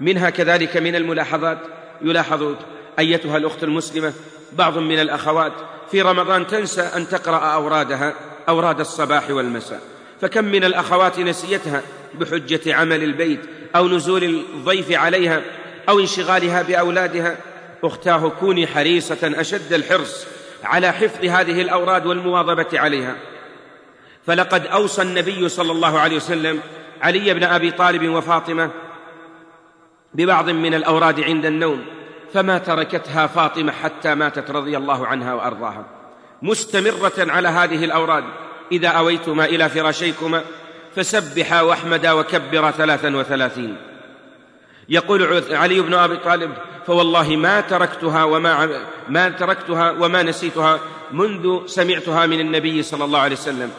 منها 0.00 0.30
كذلك 0.30 0.76
من 0.76 0.94
الملاحظات 0.96 1.58
يلاحظ 2.02 2.54
أيتها 2.98 3.36
الأخت 3.36 3.64
المسلمة 3.64 4.12
بعض 4.52 4.78
من 4.78 5.00
الأخوات 5.00 5.52
في 5.90 6.02
رمضان 6.02 6.46
تنسى 6.46 6.82
أن 6.82 7.08
تقرأ 7.08 7.38
أورادها 7.38 8.14
أوراد 8.48 8.80
الصباح 8.80 9.30
والمساء. 9.30 9.80
فكم 10.20 10.44
من 10.44 10.64
الأخوات 10.64 11.18
نسيتها 11.18 11.82
بحجة 12.14 12.74
عمل 12.74 13.02
البيت 13.02 13.40
أو 13.76 13.88
نزول 13.88 14.24
الضيف 14.24 14.92
عليها 14.92 15.42
أو 15.88 16.00
انشغالها 16.00 16.62
بأولادها. 16.62 17.36
أختاه 17.84 18.28
كوني 18.28 18.66
حريصة 18.66 19.32
أشد 19.40 19.72
الحرص 19.72 20.26
على 20.64 20.92
حفظ 20.92 21.24
هذه 21.24 21.62
الأوراد 21.62 22.06
والمواظبة 22.06 22.80
عليها. 22.80 23.16
فلقد 24.26 24.66
أوصى 24.66 25.02
النبي 25.02 25.48
صلى 25.48 25.72
الله 25.72 26.00
عليه 26.00 26.16
وسلم 26.16 26.60
علي 27.02 27.34
بن 27.34 27.44
أبي 27.44 27.70
طالب 27.70 28.08
وفاطمة 28.08 28.70
ببعض 30.14 30.50
من 30.50 30.74
الأوراد 30.74 31.20
عند 31.20 31.46
النوم 31.46 31.84
فما 32.34 32.58
تركتها 32.58 33.26
فاطمة 33.26 33.72
حتى 33.72 34.14
ماتت 34.14 34.50
رضي 34.50 34.76
الله 34.76 35.06
عنها 35.06 35.34
وأرضاها. 35.34 35.86
مستمرة 36.42 37.12
على 37.18 37.48
هذه 37.48 37.84
الأوراد. 37.84 38.24
إذا 38.72 38.88
أويتما 38.88 39.44
إلى 39.44 39.68
فراشيكما 39.68 40.42
فسبحا 40.96 41.60
واحمدا 41.60 42.12
وكبرا 42.12 42.70
ثلاثا 42.70 43.16
وثلاثين. 43.16 43.76
يقول 44.88 45.42
علي 45.50 45.80
بن 45.80 45.94
أبي 45.94 46.16
طالب 46.16 46.52
فوالله 46.86 47.36
ما 47.36 47.60
تركتها 47.60 48.24
وما 48.24 48.80
ما 49.08 49.28
تركتها 49.28 49.90
وما 49.90 50.22
نسيتها 50.22 50.80
منذ 51.12 51.66
سمعتها 51.66 52.26
من 52.26 52.40
النبي 52.40 52.82
صلى 52.82 53.04
الله 53.04 53.18
عليه 53.18 53.36
وسلم. 53.36 53.70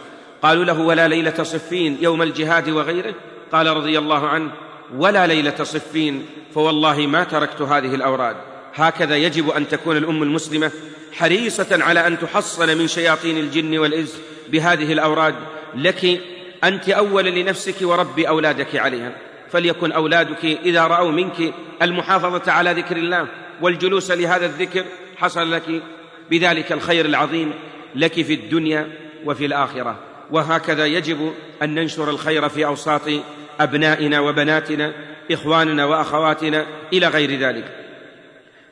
قالوا 0.42 0.66
له 0.66 0.80
ولا 0.80 1.08
ليلة 1.08 1.44
صفين 1.44 1.98
يوم 2.02 2.22
الجهاد 2.22 2.70
وغيره؟ 2.70 3.14
قال 3.52 3.68
رضي 3.68 3.98
الله 3.98 4.28
عنه 4.28 4.52
ولا 4.98 5.28
ليلة 5.28 5.64
صفين 5.64 6.26
فوالله 6.56 7.08
ما 7.08 7.24
تركت 7.24 7.62
هذه 7.62 7.96
الأوراد. 7.96 8.36
هكذا 8.76 9.16
يجب 9.16 9.50
أن 9.50 9.68
تكون 9.68 9.98
الأم 9.98 10.24
المسلمة 10.24 10.72
حريصة 11.14 11.84
على 11.84 12.08
أن 12.08 12.20
تحصن 12.20 12.78
من 12.78 12.88
شياطين 12.88 13.38
الجن 13.38 13.78
والإنس 13.78 14.20
بهذه 14.50 14.94
الأوراد 14.94 15.36
لك 15.76 16.22
أنت 16.64 16.90
اول 16.90 17.26
لنفسك 17.26 17.76
وربي 17.82 18.28
أولادك 18.28 18.76
عليها 18.76 19.12
فليكن 19.52 19.92
أولادك 19.92 20.46
إذا 20.46 20.88
رأوا 20.88 21.12
منك 21.12 21.54
المحافظة 21.82 22.52
على 22.52 22.72
ذكر 22.72 22.98
الله 22.98 23.28
والجلوس 23.62 24.12
لهذا 24.12 24.46
الذكر 24.46 24.86
حصل 25.18 25.52
لك 25.52 25.82
بذلك 26.32 26.72
الخير 26.72 27.06
العظيم 27.06 27.54
لك 27.96 28.14
في 28.14 28.34
الدنيا 28.34 28.88
وفي 29.26 29.46
الآخرة. 29.46 30.00
وهكذا 30.32 30.86
يجب 30.86 31.34
أن 31.62 31.76
ننشر 31.76 32.10
الخير 32.10 32.50
في 32.50 32.66
أوساط 32.66 33.02
أبنائنا 33.60 34.20
وبناتنا 34.20 34.94
إخواننا 35.32 35.86
وأخواتنا 35.86 36.66
إلى 36.94 37.08
غير 37.08 37.40
ذلك. 37.40 37.84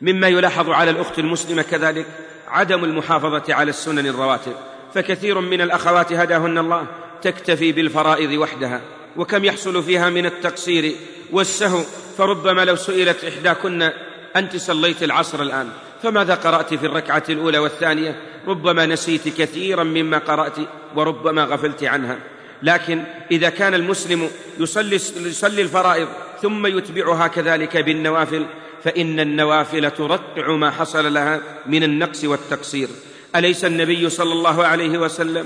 مما 0.02 0.28
يلاحظ 0.28 0.70
على 0.70 0.92
الأخت 0.92 1.20
المسلمة 1.20 1.62
كذلك 1.62 2.06
عدم 2.48 2.84
المحافظة 2.84 3.54
على 3.54 3.70
السنن 3.70 4.08
الرواتب 4.08 4.54
فكثير 4.94 5.40
من 5.40 5.62
الأخوات 5.62 6.14
هداهن 6.14 6.58
الله 6.58 6.88
تكتفي 7.22 7.72
بالفرائض 7.72 8.32
وحدها 8.32 8.82
وكم 9.18 9.46
يحصل 9.46 9.84
فيها 9.84 10.10
من 10.10 10.26
التقصير 10.26 10.96
والسهو 11.32 11.84
فربما 12.18 12.66
لو 12.66 12.76
سئلت 12.76 13.26
إحداكن 13.26 13.90
أنت 14.36 14.58
صليت 14.58 15.04
العصر 15.04 15.42
الآن 15.42 15.70
فماذا 16.04 16.36
قرأت 16.36 16.74
في 16.74 16.86
الركعة 16.86 17.24
الأولى 17.30 17.58
والثانية؟ 17.58 18.16
ربما 18.48 18.86
نسيت 18.86 19.28
كثيرا 19.42 19.84
مما 19.84 20.18
قرأت 20.18 20.56
وربما 20.96 21.44
غفلت 21.44 21.84
عنها. 21.84 22.20
لكن 22.64 23.04
إذا 23.32 23.50
كان 23.50 23.74
المسلم 23.74 24.30
يصلي, 24.60 24.96
يصلي 25.26 25.62
الفرائض 25.62 26.08
ثم 26.42 26.68
يتبعها 26.68 27.28
كذلك 27.28 27.78
بالنوافل 27.78 28.46
فإن 28.84 29.20
النوافل 29.20 29.92
ترقع 29.92 30.52
ما 30.52 30.72
حصل 30.72 31.14
لها 31.14 31.42
من 31.66 31.84
النقص 31.84 32.24
والتقصير. 32.24 32.88
أليس 33.36 33.66
النبي 33.66 34.10
صلى 34.10 34.34
الله 34.34 34.66
عليه 34.66 34.98
وسلم 34.98 35.46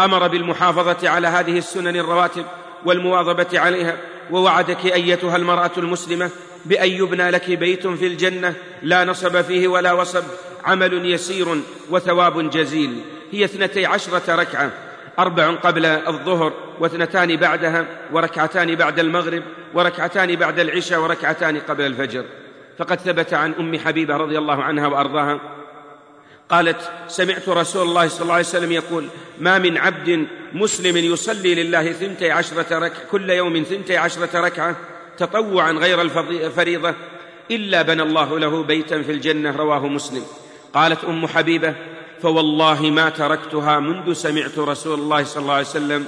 أمر 0.00 0.28
بالمحافظة 0.28 1.08
على 1.08 1.28
هذه 1.28 1.58
السنن 1.58 1.96
الرواتب 1.96 2.44
والمواظبة 2.84 3.60
عليها 3.60 3.96
ووعدك 4.30 4.86
أيتها 4.86 5.36
المرأة 5.36 5.70
المسلمة 5.78 6.30
بأن 6.64 6.90
يبنى 6.90 7.30
لك 7.30 7.50
بيت 7.50 7.86
في 7.86 8.06
الجنة 8.06 8.54
لا 8.82 9.04
نصب 9.04 9.40
فيه 9.40 9.68
ولا 9.68 9.92
وصب 9.92 10.24
عمل 10.64 11.10
يسير 11.10 11.46
وثواب 11.90 12.50
جزيل. 12.50 13.00
هي 13.32 13.44
اثنتي 13.44 13.86
عشرة 13.86 14.34
ركعة 14.34 14.70
أربع 15.18 15.50
قبل 15.50 15.86
الظهر 15.86 16.52
واثنتان 16.80 17.36
بعدها 17.36 17.86
وركعتان 18.12 18.74
بعد 18.74 18.98
المغرب 18.98 19.42
وركعتان 19.74 20.36
بعد 20.36 20.58
العشاء 20.58 21.00
وركعتان 21.00 21.58
قبل 21.58 21.86
الفجر. 21.86 22.24
فقد 22.78 23.00
ثبت 23.00 23.34
عن 23.34 23.52
أم 23.52 23.78
حبيبة 23.78 24.16
رضي 24.16 24.38
الله 24.38 24.62
عنها 24.62 24.86
وأرضاها 24.86 25.40
قالت 26.52 26.90
سمعت 27.08 27.48
رسول 27.48 27.82
الله 27.88 28.08
صلى 28.08 28.22
الله 28.22 28.34
عليه 28.34 28.44
وسلم 28.44 28.72
يقول 28.72 29.08
ما 29.40 29.58
من 29.58 29.78
عبد 29.78 30.26
مسلم 30.52 30.96
يصلي 30.96 31.54
لله 31.54 31.92
ثنتي 31.92 32.30
عشرة 32.30 32.78
ركعة 32.78 33.04
كل 33.10 33.30
يوم 33.30 33.62
ثنتي 33.62 33.96
عشرة 33.96 34.40
ركعة 34.40 34.76
تطوعا 35.18 35.72
غير 35.72 36.02
الفريضة 36.02 36.94
إلا 37.50 37.82
بنى 37.82 38.02
الله 38.02 38.38
له 38.38 38.62
بيتا 38.62 39.02
في 39.02 39.12
الجنة 39.12 39.56
رواه 39.56 39.86
مسلم. 39.88 40.22
قالت 40.74 41.04
أم 41.04 41.26
حبيبة 41.26 41.74
فوالله 42.22 42.82
ما 42.82 43.08
تركتها 43.10 43.80
منذ 43.80 44.12
سمعت 44.12 44.58
رسول 44.58 44.98
الله 44.98 45.24
صلى 45.24 45.42
الله 45.42 45.54
عليه 45.54 45.66
وسلم 45.66 46.04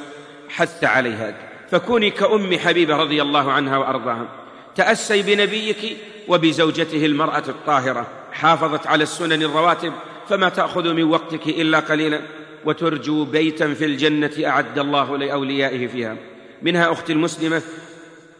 حث 0.48 0.84
عليها. 0.84 1.34
فكوني 1.70 2.10
كأم 2.10 2.58
حبيبة 2.58 2.96
رضي 2.96 3.22
الله 3.22 3.52
عنها 3.52 3.78
وأرضاها. 3.78 4.28
تأسي 4.76 5.22
بنبيك 5.22 5.96
وبزوجته 6.28 7.06
المرأة 7.06 7.44
الطاهرة. 7.48 8.06
حافظت 8.32 8.86
على 8.86 9.02
السنن 9.02 9.42
الرواتب 9.42 9.92
فما 10.28 10.48
تأخذ 10.48 10.92
من 10.92 11.02
وقتك 11.04 11.46
إلا 11.46 11.78
قليلا 11.78 12.20
وترجو 12.64 13.24
بيتا 13.24 13.74
في 13.74 13.84
الجنة 13.84 14.30
أعد 14.46 14.78
الله 14.78 15.18
لأوليائه 15.18 15.86
فيها. 15.86 16.16
منها 16.62 16.92
أختي 16.92 17.12
المسلمة 17.12 17.62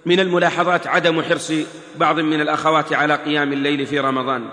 من 0.07 0.21
الملاحظات 0.21 0.87
عدم 0.87 1.23
حرص 1.23 1.53
بعض 1.97 2.21
من 2.21 2.41
الأخوات 2.41 2.93
على 2.93 3.15
قيام 3.15 3.53
الليل 3.53 3.87
في 3.87 4.01
رمضان. 4.01 4.45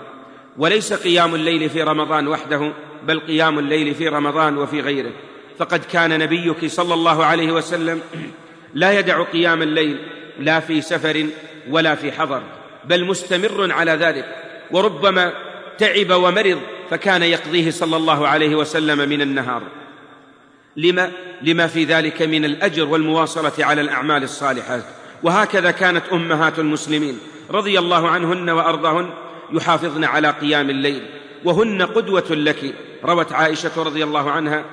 وليس 0.58 0.92
قيام 0.92 1.34
الليل 1.34 1.70
في 1.70 1.82
رمضان 1.82 2.28
وحده 2.28 2.72
بل 3.06 3.20
قيام 3.20 3.58
الليل 3.58 3.94
في 3.94 4.08
رمضان 4.08 4.58
وفي 4.58 4.80
غيره. 4.80 5.12
فقد 5.58 5.84
كان 5.84 6.18
نبيك 6.18 6.66
صلى 6.66 6.94
الله 6.94 7.24
عليه 7.24 7.52
وسلم 7.52 8.00
لا 8.74 8.98
يدع 8.98 9.22
قيام 9.22 9.62
الليل 9.62 9.98
لا 10.38 10.60
في 10.60 10.80
سفر 10.80 11.26
ولا 11.70 11.94
في 11.94 12.12
حضر 12.12 12.42
بل 12.84 13.04
مستمر 13.04 13.72
على 13.72 13.92
ذلك. 13.92 14.36
وربما 14.70 15.32
تعب 15.78 16.10
ومرض 16.10 16.58
فكان 16.90 17.22
يقضيه 17.22 17.70
صلى 17.70 17.96
الله 17.96 18.28
عليه 18.28 18.54
وسلم 18.56 19.08
من 19.08 19.22
النهار. 19.22 19.62
لما 20.76 21.10
لما 21.42 21.66
في 21.66 21.84
ذلك 21.84 22.22
من 22.22 22.44
الأجر 22.44 22.88
والمواصلة 22.88 23.52
على 23.58 23.80
الأعمال 23.80 24.22
الصالحات. 24.22 24.84
وهكذا 25.22 25.70
كانت 25.70 26.04
أمهات 26.12 26.58
المسلمين 26.58 27.18
رضي 27.50 27.78
الله 27.78 28.08
عنهن 28.08 28.50
وأرضاهن 28.50 29.10
يحافظن 29.52 30.04
على 30.04 30.30
قيام 30.30 30.70
الليل. 30.70 31.02
وهن 31.44 31.82
قدوة 31.82 32.30
لك. 32.30 32.74
روت 33.04 33.32
عائشة 33.32 33.82
رضي 33.82 34.04
الله 34.04 34.30
عنها 34.30 34.64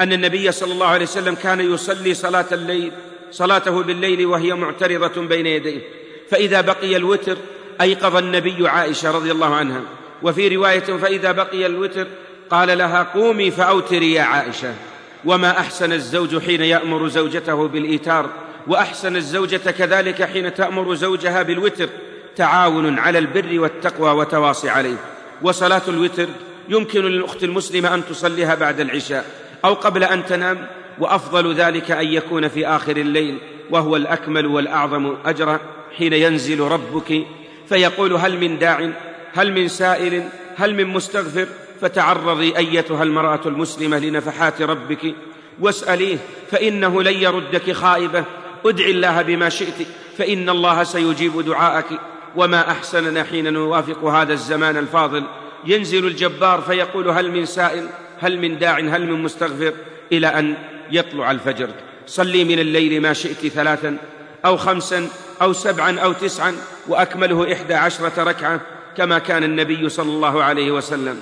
أن 0.00 0.12
النبي 0.12 0.52
صلى 0.52 0.72
الله 0.72 0.86
عليه 0.86 1.04
وسلم 1.04 1.34
كان 1.34 1.60
يصلي 1.60 2.14
صلاة 2.14 2.46
الليل 2.52 2.92
صلاته 3.30 3.82
بالليل 3.82 4.26
وهي 4.26 4.54
معترضة 4.54 5.22
بين 5.22 5.46
يديه. 5.46 5.80
فإذا 6.30 6.60
بقي 6.60 6.96
الوتر 6.96 7.36
أيقظ 7.80 8.16
النبي 8.16 8.68
عائشة 8.68 9.10
رضي 9.10 9.32
الله 9.32 9.54
عنها. 9.54 9.82
وفي 10.22 10.56
رواية 10.56 10.80
فإذا 10.80 11.32
بقي 11.32 11.66
الوتر 11.66 12.06
قال 12.50 12.78
لها 12.78 13.02
قومي 13.02 13.50
فأوتري 13.50 14.12
يا 14.12 14.22
عائشة. 14.22 14.74
وما 15.24 15.50
أحسن 15.50 15.92
الزوج 15.92 16.38
حين 16.38 16.60
يأمر 16.60 17.08
زوجته 17.08 17.68
بالإيتار؟ 17.68 18.30
وأحسن 18.66 19.16
الزوجة 19.16 19.70
كذلك 19.70 20.22
حين 20.22 20.54
تأمر 20.54 20.94
زوجها 20.94 21.42
بالوتر؟ 21.42 21.88
تعاون 22.36 22.98
على 22.98 23.18
البر 23.18 23.60
والتقوى 23.60 24.10
وتواصي 24.10 24.68
عليه. 24.68 24.96
وصلاة 25.42 25.82
الوتر 25.88 26.28
يمكن 26.68 27.04
للأخت 27.04 27.44
المسلمة 27.44 27.94
أن 27.94 28.06
تصليها 28.06 28.54
بعد 28.54 28.80
العشاء 28.80 29.24
أو 29.64 29.74
قبل 29.74 30.04
أن 30.04 30.26
تنام 30.26 30.66
وأفضل 30.98 31.54
ذلك 31.54 31.90
أن 31.90 32.06
يكون 32.06 32.48
في 32.48 32.66
آخر 32.66 32.96
الليل 32.96 33.38
وهو 33.70 33.96
الأكمل 33.96 34.46
والأعظم 34.46 35.16
اجرا 35.24 35.60
حين 35.98 36.12
ينزل 36.12 36.60
ربك. 36.60 37.26
فيقول 37.68 38.12
هل 38.12 38.38
من 38.38 38.58
داع؟ 38.58 38.90
هل 39.34 39.52
من 39.52 39.68
سائل؟ 39.68 40.28
هل 40.56 40.74
من 40.74 40.86
مستغفر؟ 40.86 41.46
فتعرضي 41.80 42.56
أيتها 42.56 43.02
المرأة 43.02 43.40
المسلمة 43.46 43.98
لنفحات 43.98 44.62
ربك. 44.62 45.14
واسأليه 45.60 46.18
فإنه 46.50 47.02
لن 47.02 47.14
يردك 47.14 47.72
خائبة. 47.72 48.24
ادعي 48.66 48.90
الله 48.90 49.22
بما 49.22 49.48
شئت 49.48 49.86
فإن 50.18 50.48
الله 50.48 50.84
سيجيب 50.84 51.40
دعاءك. 51.40 52.00
وما 52.36 52.70
أحسننا 52.70 53.24
حين 53.24 53.52
نوافق 53.52 54.04
هذا 54.04 54.32
الزمان 54.32 54.76
الفاضل. 54.76 55.24
ينزل 55.64 56.06
الجبار 56.06 56.60
فيقول 56.60 57.08
هل 57.08 57.30
من 57.30 57.46
سائل؟ 57.46 57.86
هل 58.20 58.38
من 58.38 58.58
داع؟ 58.58 58.78
هل 58.78 59.06
من 59.06 59.22
مستغفر؟ 59.22 59.72
إلى 60.12 60.26
أن 60.26 60.54
يطلع 60.90 61.30
الفجر. 61.30 61.68
صلي 62.06 62.44
من 62.44 62.58
الليل 62.58 63.02
ما 63.02 63.12
شئت 63.12 63.46
ثلاثا 63.46 63.96
أو 64.44 64.56
خمسا 64.56 65.08
أو 65.42 65.52
سبعا 65.52 66.00
أو 66.00 66.12
تسعا 66.12 66.56
وأكمله 66.88 67.52
إحدى 67.52 67.74
عشرة 67.74 68.24
ركعة. 68.24 68.60
كما 68.96 69.18
كان 69.18 69.44
النبي 69.44 69.88
صلى 69.88 70.08
الله 70.08 70.42
عليه 70.42 70.70
وسلم. 70.70 71.20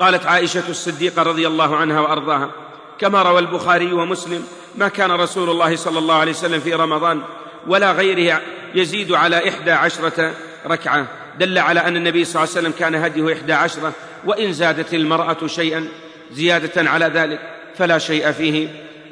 قالت 0.00 0.26
عائشة 0.26 0.68
الصديقة 0.68 1.22
رضي 1.22 1.46
الله 1.46 1.76
عنها 1.76 2.00
وأرضاها 2.00 2.50
كما 2.98 3.22
روى 3.22 3.38
البخاري 3.38 3.92
ومسلم 3.92 4.46
ما 4.76 4.88
كان 4.88 5.10
رسول 5.10 5.50
الله 5.50 5.76
صلى 5.76 5.98
الله 5.98 6.14
عليه 6.14 6.32
وسلم 6.32 6.60
في 6.60 6.74
رمضان 6.74 7.22
ولا 7.66 7.92
غيره 7.92 8.40
يزيد 8.74 9.12
على 9.12 9.48
إحدى 9.48 9.70
عشرة 9.70 10.34
ركعة. 10.66 11.06
دل 11.38 11.58
على 11.58 11.80
أن 11.80 11.96
النبي 11.96 12.24
صلى 12.24 12.42
الله 12.42 12.56
عليه 12.56 12.60
وسلم 12.60 12.78
كان 12.78 12.94
هديه 12.94 13.32
إحدى 13.32 13.52
عشرة 13.52 13.92
وإن 14.24 14.52
زادت 14.52 14.94
المرأة 14.94 15.46
شيئا 15.46 15.88
زيادة 16.32 16.90
على 16.90 17.06
ذلك 17.06 17.40
فلا 17.78 17.98
شيء 17.98 18.32
فيه. 18.32 18.68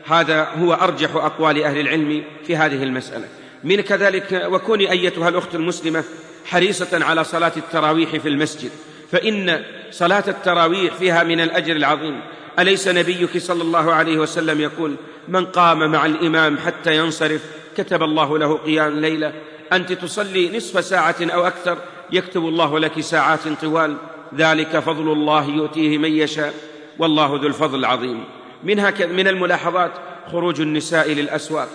هذا 0.07 0.49
هو 0.59 0.75
أرجح 0.75 1.15
أقوال 1.15 1.63
أهل 1.63 1.81
العلم 1.81 2.25
في 2.47 2.57
هذه 2.57 2.83
المسألة. 2.83 3.29
من 3.65 3.81
كذلك 3.81 4.47
وكوني 4.47 4.91
أيتها 4.91 5.29
الأخت 5.29 5.55
المسلمة 5.55 6.05
حريصة 6.45 7.05
على 7.05 7.25
صلاة 7.25 7.53
التراويح 7.57 8.17
في 8.17 8.29
المسجد 8.29 8.71
فإن 9.13 9.63
صلاة 9.91 10.25
التراويح 10.29 10.95
فيها 10.95 11.23
من 11.23 11.41
الأجر 11.41 11.77
العظيم. 11.77 12.21
أليس 12.59 12.89
نبيك 12.89 13.39
صلى 13.39 13.63
الله 13.63 13.93
عليه 13.93 14.19
وسلم 14.19 14.61
يقول 14.61 14.97
من 15.29 15.45
قام 15.45 15.91
مع 15.93 16.07
الإمام 16.07 16.59
حتى 16.59 16.97
ينصرف 16.97 17.41
كتب 17.77 18.03
الله 18.03 18.39
له 18.39 18.57
قيام 18.57 19.01
ليلة 19.01 19.33
أنت 19.73 19.93
تصلي 19.93 20.57
نصف 20.57 20.85
ساعة 20.85 21.17
أو 21.21 21.47
أكثر 21.47 21.79
يكتب 22.13 22.49
الله 22.49 22.79
لك 22.79 23.01
ساعات 23.01 23.49
طوال 23.63 23.97
ذلك 24.35 24.79
فضل 24.79 25.13
الله 25.13 25.51
يؤتيه 25.51 25.99
من 25.99 26.13
يشاء 26.13 26.55
والله 26.99 27.27
ذو 27.27 27.47
الفضل 27.47 27.79
العظيم. 27.79 28.25
منها 28.65 28.93
من 29.07 29.29
الملاحظات 29.29 29.91
خروج 30.33 30.61
النساء 30.61 31.13
للأسواق. 31.13 31.69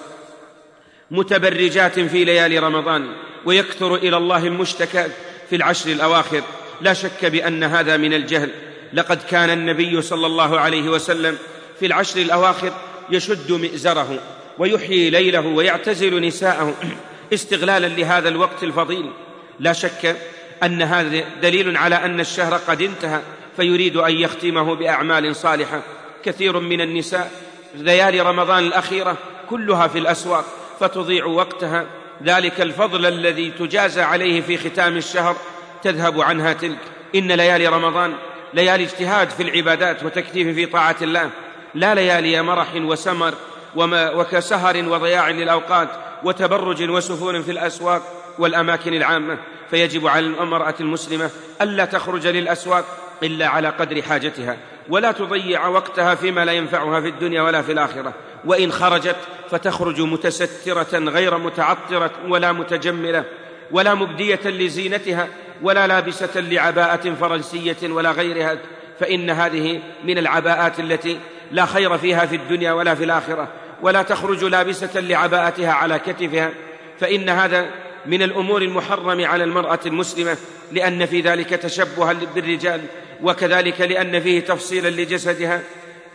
متبرجات 1.11 1.99
في 1.99 2.23
ليالي 2.23 2.59
رمضان 2.59 3.07
ويكثر 3.45 3.95
إلى 3.95 4.17
الله 4.17 4.47
المشتكى 4.47 5.05
في 5.49 5.55
العشر 5.55 5.91
الأواخر. 5.91 6.41
لا 6.81 6.93
شك 6.93 7.25
بأن 7.25 7.63
هذا 7.63 7.97
من 7.97 8.13
الجهل. 8.13 8.49
لقد 8.93 9.19
كان 9.29 9.49
النبي 9.49 10.01
صلى 10.01 10.27
الله 10.27 10.59
عليه 10.59 10.89
وسلم 10.89 11.37
في 11.79 11.85
العشر 11.85 12.21
الأواخر 12.21 12.73
يشد 13.09 13.51
مئزره 13.51 14.19
ويحيي 14.57 15.09
ليله 15.09 15.47
ويعتزل 15.47 16.21
نساءه. 16.21 16.75
استغلالا 17.33 17.87
لهذا 17.87 18.29
الوقت 18.29 18.63
الفضيل. 18.63 19.11
لا 19.59 19.73
شك 19.73 20.15
أن 20.63 20.81
هذا 20.81 21.23
دليل 21.41 21.77
على 21.77 21.95
أن 21.95 22.19
الشهر 22.19 22.55
قد 22.55 22.81
انتهى 22.81 23.21
فيريد 23.57 23.97
أن 23.97 24.11
يختمه 24.15 24.75
بأعمال 24.75 25.35
صالحة. 25.35 25.81
كثير 26.25 26.59
من 26.59 26.81
النساء 26.81 27.31
ليالي 27.75 28.21
رمضان 28.21 28.63
الأخيرة 28.63 29.17
كلها 29.49 29.87
في 29.87 29.97
الأسواق. 29.97 30.58
فتضيع 30.79 31.25
وقتها. 31.25 31.85
ذلك 32.23 32.61
الفضل 32.61 33.05
الذي 33.05 33.51
تجازى 33.51 34.01
عليه 34.01 34.41
في 34.41 34.57
ختام 34.57 34.97
الشهر. 34.97 35.35
تذهب 35.83 36.21
عنها 36.21 36.53
تلك. 36.53 36.79
إن 37.15 37.31
ليالي 37.31 37.67
رمضان 37.67 38.13
ليالي 38.53 38.83
اجتهاد 38.83 39.29
في 39.29 39.43
العبادات 39.43 40.03
وتكثيف 40.03 40.55
في 40.55 40.65
طاعة 40.65 40.95
الله. 41.01 41.29
لا 41.75 41.95
ليالي 41.95 42.41
مرح 42.41 42.75
وسمر 42.75 43.33
وما 43.75 44.11
وكسهر 44.11 44.89
وضياع 44.89 45.29
للأوقات 45.29 45.89
وتبرج 46.23 46.89
وسفور 46.89 47.41
في 47.41 47.51
الأسواق 47.51 48.01
والأماكن 48.39 48.93
العامة. 48.93 49.37
فيجب 49.69 50.07
على 50.07 50.25
المرأة 50.25 50.75
المسلمة 50.79 51.29
ألا 51.61 51.85
تخرج 51.85 52.27
للأسواق 52.27 52.85
إلا 53.23 53.47
على 53.47 53.69
قدر 53.69 54.01
حاجتها. 54.01 54.57
ولا 54.89 55.11
تضيع 55.11 55.67
وقتها 55.67 56.15
فيما 56.15 56.45
لا 56.45 56.51
ينفعها 56.51 57.01
في 57.01 57.07
الدنيا 57.07 57.41
ولا 57.41 57.61
في 57.61 57.71
الآخرة. 57.71 58.13
وإن 58.45 58.71
خرجت 58.71 59.15
فتخرج 59.51 60.01
متسترة 60.01 60.99
غير 60.99 61.37
متعطرة 61.37 62.11
ولا 62.27 62.51
متجملة 62.51 63.23
ولا 63.71 63.95
مبدية 63.95 64.39
لزينتها 64.45 65.27
ولا 65.61 65.87
لابسة 65.87 66.39
لعباءة 66.39 67.13
فرنسية 67.13 67.77
ولا 67.83 68.11
غيرها 68.11 68.57
فإن 68.99 69.29
هذه 69.29 69.79
من 70.03 70.17
العباءات 70.17 70.79
التي 70.79 71.19
لا 71.51 71.65
خير 71.65 71.97
فيها 71.97 72.25
في 72.25 72.35
الدنيا 72.35 72.71
ولا 72.71 72.95
في 72.95 73.03
الآخرة. 73.03 73.47
ولا 73.81 74.01
تخرج 74.01 74.43
لابسة 74.43 74.99
لعباءتها 74.99 75.71
على 75.71 75.99
كتفها 75.99 76.51
فإن 76.99 77.29
هذا 77.29 77.65
من 78.05 78.21
الأمور 78.21 78.61
المحرم 78.61 79.25
على 79.25 79.43
المرأة 79.43 79.79
المسلمة 79.85 80.37
لأن 80.71 81.05
في 81.05 81.21
ذلك 81.21 81.49
تشبها 81.49 82.13
بالرجال 82.35 82.81
وكذلك 83.23 83.81
لأن 83.81 84.19
فيه 84.19 84.39
تفصيلا 84.39 84.89
لجسدها. 84.89 85.61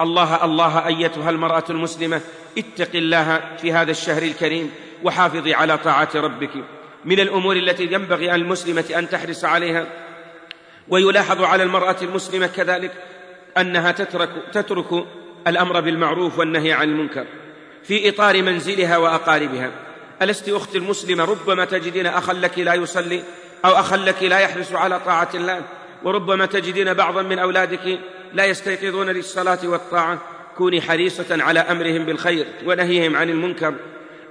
الله 0.01 0.45
الله 0.45 0.87
أيتها 0.87 1.31
المرأة 1.31 1.65
المسلمة 1.71 2.21
اتق 2.59 2.91
الله 2.95 3.41
في 3.59 3.73
هذا 3.73 3.91
الشهر 3.91 4.23
الكريم 4.23 4.71
وحافظي 5.05 5.55
على 5.55 5.79
طاعة 5.79 6.09
ربك. 6.15 6.51
من 7.05 7.21
الأمور 7.21 7.57
التي 7.57 7.85
ينبغي 7.85 8.31
على 8.31 8.43
المسلمة 8.43 8.85
أن 8.99 9.09
تحرص 9.09 9.45
عليها 9.45 9.87
ويلاحظ 10.89 11.43
على 11.43 11.63
المرأة 11.63 11.97
المسلمة 12.03 12.47
كذلك 12.47 12.93
أنها 13.59 13.93
تترك 13.93 14.31
تترك 14.53 15.07
الأمر 15.47 15.81
بالمعروف 15.81 16.39
والنهي 16.39 16.73
عن 16.73 16.89
المنكر 16.89 17.27
في 17.83 18.09
إطار 18.09 18.43
منزلها 18.43 18.97
وأقاربها. 18.97 19.71
ألست 20.23 20.49
أختي 20.49 20.79
المسلمة 20.79 21.25
ربما 21.25 21.65
تجدين 21.65 22.07
أخا 22.07 22.33
لك 22.33 22.59
لا 22.59 22.75
يصلي 22.75 23.23
أو 23.65 23.73
أخا 23.73 23.97
لك 23.97 24.23
لا 24.23 24.39
يحرص 24.39 24.73
على 24.73 25.01
طاعة 25.01 25.29
الله 25.35 25.63
وربما 26.05 26.47
تجدين 26.47 26.95
بعضا 26.95 27.23
من 27.23 27.39
أولادك 27.39 27.99
لا 28.35 28.45
يستيقظون 28.45 29.11
للصلاة 29.11 29.59
والطاعة. 29.65 30.19
كوني 30.57 30.81
حريصة 30.81 31.43
على 31.43 31.61
أمرهم 31.61 32.05
بالخير 32.05 32.47
ونهيهم 32.67 33.17
عن 33.17 33.31
المنكر. 33.31 33.75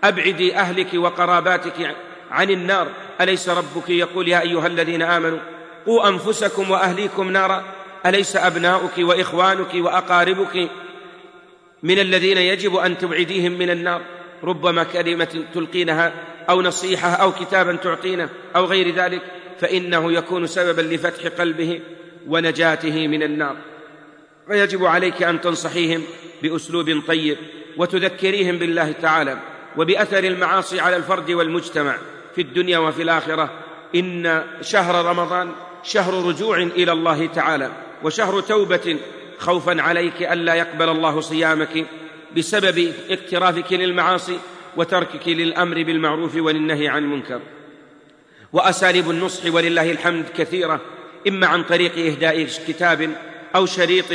أبعدي 0.03 0.55
أهلك 0.55 0.87
وقراباتك 0.93 1.95
عن 2.31 2.49
النار. 2.49 2.87
أليس 3.21 3.49
ربك 3.49 3.89
يقول 3.89 4.27
يا 4.27 4.41
أيها 4.41 4.67
الذين 4.67 5.01
آمنوا 5.01 5.39
قوا 5.85 6.07
أنفسكم 6.07 6.71
وأهليكم 6.71 7.31
نارا. 7.31 7.63
أليس 8.05 8.35
أبناؤك 8.35 8.97
وإخوانك 8.97 9.73
وأقاربك 9.75 10.69
من 11.83 11.99
الذين 11.99 12.37
يجب 12.37 12.75
أن 12.75 12.97
تبعديهم 12.97 13.51
من 13.51 13.69
النار؟ 13.69 14.01
ربما 14.43 14.83
كلمة 14.83 15.43
تلقينها 15.53 16.13
أو 16.49 16.61
نصيحة 16.61 17.09
أو 17.09 17.31
كتابا 17.31 17.75
تعطينه 17.75 18.29
أو 18.55 18.65
غير 18.65 18.95
ذلك 18.95 19.21
فإنه 19.59 20.11
يكون 20.13 20.47
سببا 20.47 20.81
لفتح 20.81 21.27
قلبه 21.27 21.79
ونجاته 22.27 23.07
من 23.07 23.23
النار. 23.23 23.55
فيجب 24.47 24.85
عليك 24.85 25.23
أن 25.23 25.41
تنصحيهم 25.41 26.03
بأسلوب 26.43 27.01
طيب 27.07 27.37
وتذكريهم 27.77 28.57
بالله 28.57 28.91
تعالى 28.91 29.39
وبأثر 29.77 30.23
المعاصي 30.23 30.79
على 30.79 30.95
الفرد 30.95 31.31
والمجتمع 31.31 31.97
في 32.35 32.41
الدنيا 32.41 32.77
وفي 32.77 33.01
الآخرة. 33.01 33.49
إن 33.95 34.43
شهر 34.61 35.05
رمضان 35.05 35.51
شهر 35.83 36.27
رجوع 36.27 36.57
إلى 36.57 36.91
الله 36.91 37.25
تعالى 37.25 37.71
وشهر 38.03 38.41
توبة. 38.41 38.97
خوفا 39.37 39.81
عليك 39.81 40.21
ألا 40.21 40.53
يقبل 40.53 40.89
الله 40.89 41.21
صيامك 41.21 41.85
بسبب 42.37 42.93
اقترافك 43.09 43.73
للمعاصي 43.73 44.39
وتركك 44.77 45.27
للأمر 45.27 45.83
بالمعروف 45.83 46.35
وللنهي 46.35 46.87
عن 46.87 47.03
المنكر. 47.03 47.41
وأساليب 48.53 49.09
النصح 49.09 49.53
ولله 49.53 49.91
الحمد 49.91 50.25
كثيرة 50.37 50.81
إما 51.27 51.47
عن 51.47 51.63
طريق 51.63 51.97
إهداء 51.97 52.43
كتاب 52.67 53.15
أو 53.55 53.65
شريط 53.65 54.05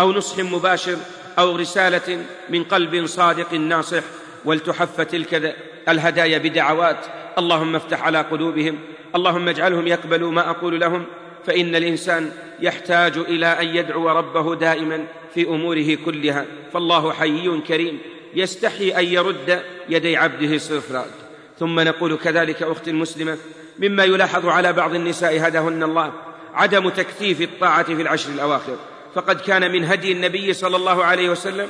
أو 0.00 0.12
نصح 0.12 0.38
مباشر 0.38 0.96
أو 1.38 1.56
رسالة 1.56 2.24
من 2.48 2.64
قلب 2.64 3.06
صادق 3.06 3.54
ناصح 3.54 4.02
ولتحف 4.44 5.00
تلك 5.00 5.56
الهدايا 5.88 6.38
بدعوات. 6.38 7.06
اللهم 7.38 7.76
افتح 7.76 8.02
على 8.02 8.20
قلوبهم. 8.20 8.78
اللهم 9.14 9.48
اجعلهم 9.48 9.86
يقبلوا 9.86 10.32
ما 10.32 10.50
أقول 10.50 10.80
لهم. 10.80 11.04
فإن 11.46 11.76
الإنسان 11.76 12.32
يحتاج 12.60 13.18
إلى 13.18 13.46
أن 13.46 13.76
يدعو 13.76 14.08
ربه 14.08 14.54
دائما 14.54 15.04
في 15.34 15.44
أموره 15.44 15.94
كلها. 16.04 16.44
فالله 16.72 17.12
حي 17.12 17.60
كريم. 17.68 17.98
يستحي 18.34 18.90
أن 18.90 19.04
يرد 19.04 19.62
يدي 19.88 20.16
عبده 20.16 20.58
صفرا. 20.58 21.06
ثم 21.58 21.80
نقول 21.80 22.16
كذلك 22.16 22.62
أختي 22.62 22.90
المسلمة 22.90 23.38
مما 23.78 24.04
يلاحظ 24.04 24.46
على 24.46 24.72
بعض 24.72 24.94
النساء 24.94 25.48
هداهن 25.48 25.82
الله. 25.82 26.12
عدم 26.56 26.88
تكثيف 26.88 27.40
الطاعة 27.40 27.84
في 27.84 28.02
العشر 28.02 28.30
الأواخر. 28.30 28.76
فقد 29.14 29.40
كان 29.40 29.72
من 29.72 29.84
هدي 29.84 30.12
النبي 30.12 30.52
صلى 30.52 30.76
الله 30.76 31.04
عليه 31.04 31.30
وسلم 31.30 31.68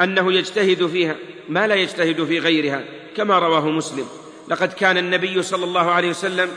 أنه 0.00 0.32
يجتهد 0.32 0.86
فيها 0.86 1.16
ما 1.48 1.66
لا 1.66 1.74
يجتهد 1.74 2.24
في 2.24 2.38
غيرها 2.38 2.84
كما 3.16 3.38
رواه 3.38 3.70
مسلم. 3.70 4.06
لقد 4.48 4.72
كان 4.72 4.98
النبي 4.98 5.42
صلى 5.42 5.64
الله 5.64 5.90
عليه 5.90 6.10
وسلم 6.10 6.48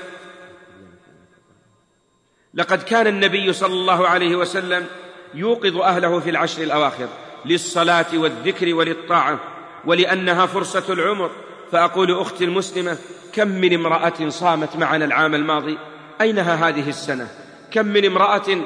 لقد 2.54 2.84
كان 2.84 3.08
النبي 3.08 3.54
صلى 3.54 3.74
الله 3.74 4.08
عليه 4.08 4.36
وسلم 4.36 4.86
يوقظ 5.34 5.78
أهله 5.78 6.20
في 6.20 6.30
العشر 6.30 6.64
الأواخر 6.64 7.08
للصلاة 7.46 8.06
والذكر 8.14 8.74
وللطاعة 8.74 9.40
ولأنها 9.86 10.46
فرصة 10.46 10.94
العمر. 10.94 11.32
فأقول 11.72 12.20
أختي 12.20 12.44
المسلمة 12.44 12.98
كم 13.34 13.48
من 13.48 13.74
امرأة 13.74 14.30
صامت 14.30 14.76
معنا 14.76 15.06
العام 15.06 15.36
الماضي؟ 15.36 15.78
أينها 16.22 16.70
هذه 16.70 16.90
السنة؟ 16.90 17.43
كم 17.74 17.86
من 17.86 18.06
امرأة 18.06 18.58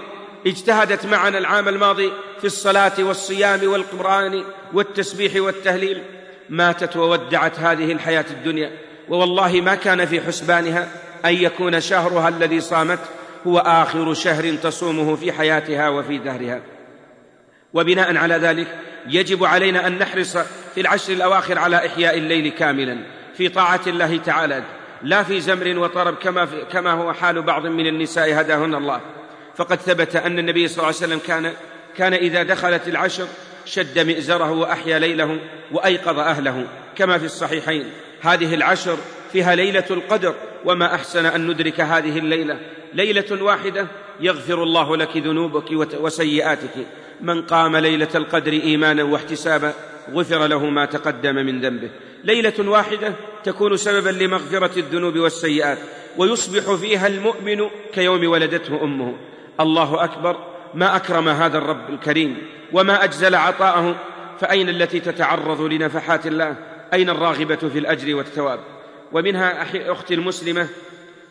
اجتهدت 0.48 1.06
معنا 1.06 1.38
العام 1.38 1.68
الماضي 1.68 2.12
في 2.40 2.46
الصلاة 2.46 2.92
والصيام 3.00 3.68
والقرآن 3.68 4.44
والتسبيح 4.74 5.36
والتهليل. 5.36 6.04
ماتت 6.50 6.98
وودعت 6.98 7.60
هذه 7.60 7.92
الحياة 7.92 8.26
الدنيا 8.32 8.72
ووالله 9.10 9.62
ما 9.62 9.76
كان 9.76 10.06
في 10.06 10.22
حسبانها 10.22 10.88
أن 11.26 11.34
يكون 11.34 11.82
شهرها 11.82 12.30
الذي 12.30 12.62
صامت 12.62 13.00
هو 13.48 13.60
آخر 13.60 14.14
شهر 14.14 14.56
تصومه 14.56 15.16
في 15.16 15.32
حياتها 15.32 15.90
وفي 15.90 16.18
دهرها. 16.18 16.62
وبناء 17.74 18.18
على 18.18 18.36
ذلك 18.36 18.68
يجب 19.08 19.46
علينا 19.46 19.88
أن 19.88 19.98
نحرص 19.98 20.38
في 20.76 20.82
العشر 20.82 21.14
الأواخر 21.14 21.60
على 21.60 21.76
إحياء 21.88 22.18
الليل 22.18 22.52
كاملا 22.52 22.98
في 23.38 23.50
طاعة 23.50 23.82
الله 23.88 24.18
تعالى. 24.18 24.64
لا 25.04 25.24
في 25.24 25.42
زمر 25.42 25.80
وطرب 25.80 26.16
كما, 26.16 26.46
في 26.46 26.66
كما 26.72 26.92
هو 26.92 27.14
حال 27.14 27.42
بعض 27.42 27.68
من 27.68 27.88
النساء 27.88 28.42
هداهن 28.42 28.76
الله. 28.76 29.02
فقد 29.56 29.78
ثبت 29.78 30.16
أن 30.16 30.40
النبي 30.40 30.68
صلى 30.68 30.78
الله 30.78 30.86
عليه 30.86 30.98
وسلم 30.98 31.20
كان 31.28 31.54
كان 31.98 32.14
إذا 32.14 32.44
دخلت 32.44 32.88
العشر 32.88 33.28
شد 33.66 34.00
مئزره 34.00 34.52
وأحيا 34.52 35.00
ليله 35.00 35.40
وأيقظ 35.72 36.20
أهله 36.20 36.68
كما 36.96 37.18
في 37.18 37.26
الصحيحين. 37.26 37.90
هذه 38.22 38.54
العشر 38.54 38.98
فيها 39.32 39.56
ليلة 39.56 39.86
القدر 39.92 40.34
وما 40.66 40.96
أحسن 40.96 41.26
أن 41.26 41.48
ندرك 41.48 41.82
هذه 41.82 42.20
الليلة. 42.20 42.60
ليلة 42.94 43.44
واحدة 43.44 43.88
يغفر 44.20 44.64
الله 44.64 44.98
لك 44.98 45.18
ذنوبك 45.18 45.72
وسيئاتك. 46.00 46.88
من 47.22 47.42
قام 47.42 47.78
ليلة 47.78 48.10
القدر 48.16 48.52
إيمانا 48.52 49.04
واحتسابا 49.04 49.74
غفر 50.14 50.48
له 50.48 50.66
ما 50.66 50.86
تقدم 50.86 51.36
من 51.36 51.62
ذنبه. 51.62 51.90
ليلة 52.24 52.70
واحدة 52.70 53.14
تكون 53.44 53.78
سببا 53.78 54.10
لمغفرة 54.10 54.80
الذنوب 54.80 55.18
والسيئات 55.18 55.78
ويصبح 56.18 56.74
فيها 56.76 57.08
المؤمن 57.08 57.70
كيوم 57.94 58.28
ولدته 58.28 58.84
أمه. 58.84 59.18
الله 59.60 60.04
أكبر 60.04 60.38
ما 60.74 60.96
أكرم 60.96 61.30
هذا 61.30 61.58
الرب 61.58 61.90
الكريم 61.90 62.38
وما 62.74 63.04
أجزل 63.04 63.36
عطاءه. 63.36 63.96
فأين 64.40 64.70
التي 64.70 65.00
تتعرض 65.00 65.62
لنفحات 65.62 66.28
الله؟ 66.28 66.56
أين 66.94 67.10
الراغبة 67.10 67.56
في 67.56 67.80
الأجر 67.80 68.16
والثواب؟ 68.16 68.60
ومنها 69.12 69.66
أختي 69.92 70.14
المسلمة 70.14 70.68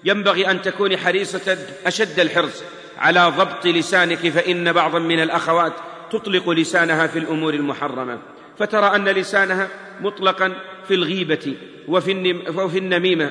ينبغي 0.05 0.51
أن 0.51 0.63
تكوني 0.63 0.97
حريصة 0.99 1.59
أشد 1.87 2.21
الحرص 2.21 2.63
على 2.99 3.33
ضبط 3.39 3.67
لسانك 3.67 4.29
فإن 4.29 4.73
بعضا 4.73 4.99
من 4.99 5.23
الأخوات 5.23 5.73
تطلق 6.11 6.51
لسانها 6.51 7.07
في 7.07 7.19
الأمور 7.19 7.55
المحرمة. 7.55 8.19
فترى 8.59 8.97
أن 8.97 9.09
لسانها 9.09 9.69
مطلقا 10.01 10.53
في 10.89 10.95
الغيبة 10.95 11.55
وفي, 11.89 12.37
وفي 12.57 12.79
النميمة 12.79 13.31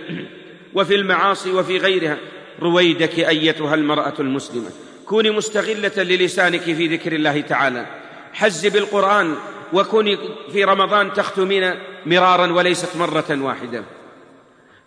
وفي 0.73 0.95
المعاصي 0.95 1.51
وفي 1.51 1.77
غيرها. 1.77 2.17
رويدك 2.61 3.19
أيتها 3.19 3.75
المرأة 3.75 4.13
المسلمة. 4.19 4.69
كوني 5.05 5.31
مستغلة 5.31 5.91
للسانك 5.97 6.61
في 6.61 6.88
ذكر 6.88 7.13
الله 7.13 7.41
تعالى. 7.41 7.85
حز 8.33 8.65
القران 8.65 9.35
وكوني 9.73 10.17
في 10.51 10.63
رمضان 10.63 11.13
تختمين 11.13 11.73
مرارا 12.05 12.53
وليست 12.53 12.97
مرة 12.97 13.25
واحدة. 13.41 13.83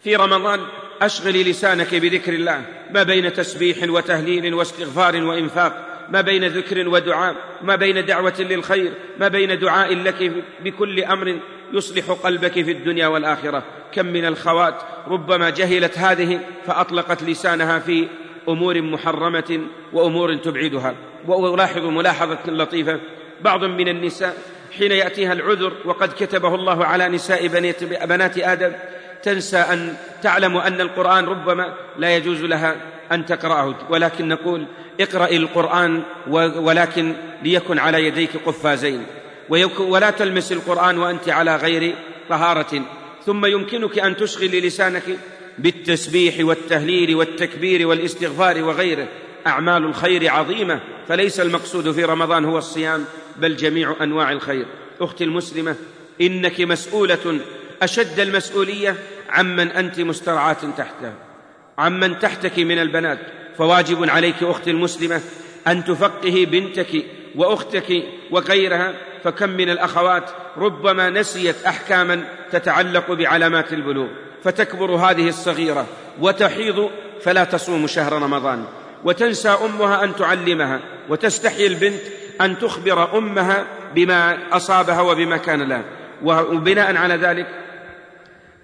في 0.05 0.17
رمضان 0.17 0.61
أشغلي 1.03 1.45
لسانك 1.45 1.95
بذكر 1.95 2.33
الله 2.33 2.65
ما 2.91 3.03
بين 3.03 3.33
تسبيح 3.33 3.91
وتهليل 3.91 4.55
واستغفار 4.55 5.17
وإنفاق. 5.17 5.88
ما 6.11 6.21
بين 6.21 6.45
ذكر 6.45 6.89
ودعاء 6.89 7.35
ما 7.63 7.77
بين 7.77 8.07
دعوة 8.07 8.35
للخير 8.39 8.93
ما 9.19 9.29
بين 9.29 9.59
دعاء 9.59 9.95
لك 9.95 10.33
بكل 10.65 11.05
أمر 11.05 11.39
يصلح 11.73 12.11
قلبك 12.11 12.53
في 12.53 12.71
الدنيا 12.71 13.07
والآخرة. 13.07 13.63
كم 13.93 14.07
من 14.07 14.25
الخوات 14.25 14.75
ربما 15.09 15.51
جهلت 15.51 15.99
هذه 15.99 16.41
فأطلقت 16.67 17.23
لسانها 17.23 17.79
في 17.79 18.09
أمور 18.49 18.83
محرمة 18.83 19.61
وأمور 19.93 20.35
تبعدها. 20.35 20.95
وألاحظ 21.27 21.85
ملاحظة 21.85 22.39
لطيفة. 22.47 23.01
بعض 23.41 23.65
من 23.65 23.89
النساء 23.89 24.37
حين 24.79 24.93
يأتيها 24.93 25.33
العذر 25.33 25.73
وقد 25.85 26.13
كتبه 26.13 26.55
الله 26.55 26.85
على 26.85 27.09
نساء 27.09 27.47
بنات 28.07 28.39
آدم 28.39 28.73
تنسى 29.23 29.57
أن 29.57 29.97
تعلم 30.23 30.57
أن 30.57 30.81
القرآن 30.81 31.25
ربما 31.25 31.75
لا 31.99 32.17
يجوز 32.17 32.43
لها 32.43 32.77
أن 33.13 33.27
تقرأه. 33.27 33.75
ولكن 33.91 34.29
نقول 34.29 34.67
اقرأي 35.01 35.37
القرآن 35.37 36.03
ولكن 36.57 37.15
ليكن 37.43 37.79
على 37.79 38.07
يديك 38.07 38.31
قفازين. 38.47 39.07
ولا 39.79 40.11
تلمس 40.11 40.53
القرآن 40.53 40.99
وأنت 40.99 41.29
على 41.29 41.57
غير 41.57 41.95
طهارة. 42.29 42.83
ثم 43.27 43.47
يمكنك 43.47 43.99
أن 43.99 44.17
تشغل 44.17 44.67
لسانك 44.67 45.19
بالتسبيح 45.59 46.35
والتهليل 46.41 47.15
والتكبير 47.15 47.89
والاستغفار 47.89 48.65
وغيره. 48.65 49.09
أعمال 49.47 49.85
الخير 49.85 50.31
عظيمة. 50.31 50.81
فليس 51.09 51.41
المقصود 51.41 51.91
في 51.91 52.05
رمضان 52.05 52.45
هو 52.45 52.59
الصيام 52.59 53.05
بل 53.37 53.57
جميع 53.57 53.97
أنواع 54.01 54.33
الخير. 54.33 54.67
أختي 55.01 55.25
المسلمة 55.25 55.77
إنك 56.21 56.61
مسؤولة. 56.61 57.41
أشد 57.83 58.21
المسؤولية 58.21 58.97
عمن 59.31 59.69
أنت 59.69 60.01
مسترعاة 60.01 60.57
تحته 60.77 61.28
عمن 61.79 62.19
تحتك 62.19 62.59
من 62.59 62.79
البنات 62.79 63.19
فواجب 63.59 64.11
عليك 64.11 64.43
أختي 64.43 64.71
المسلمة 64.71 65.21
أن 65.67 65.85
تفقهي 65.85 66.45
بنتك 66.45 67.05
وأختك 67.37 68.03
وغيرها 68.31 68.95
فكم 69.25 69.51
من 69.51 69.71
الأخوات 69.71 70.31
ربما 70.57 71.11
نسيت 71.11 71.57
أحكاما 71.67 72.25
تتعلق 72.53 73.13
بعلامات 73.13 73.73
البلوغ 73.73 74.09
فتكبر 74.45 74.91
هذه 74.91 75.29
الصغيرة 75.29 75.87
وتحيض 76.21 76.91
فلا 77.23 77.45
تصوم 77.45 77.87
شهر 77.87 78.13
رمضان 78.13 78.65
وتنسى 79.05 79.49
أمها 79.49 80.05
أن 80.05 80.17
تعلمها 80.17 80.81
وتستحي 81.09 81.67
البنت 81.67 82.01
أن 82.41 82.59
تخبر 82.59 83.19
أمها 83.19 83.67
بما 83.95 84.39
أصابها 84.53 85.01
وبما 85.01 85.37
كان 85.37 85.63
لها 85.63 85.85
وبناء 86.23 86.97
على 86.97 87.15
ذلك 87.15 87.47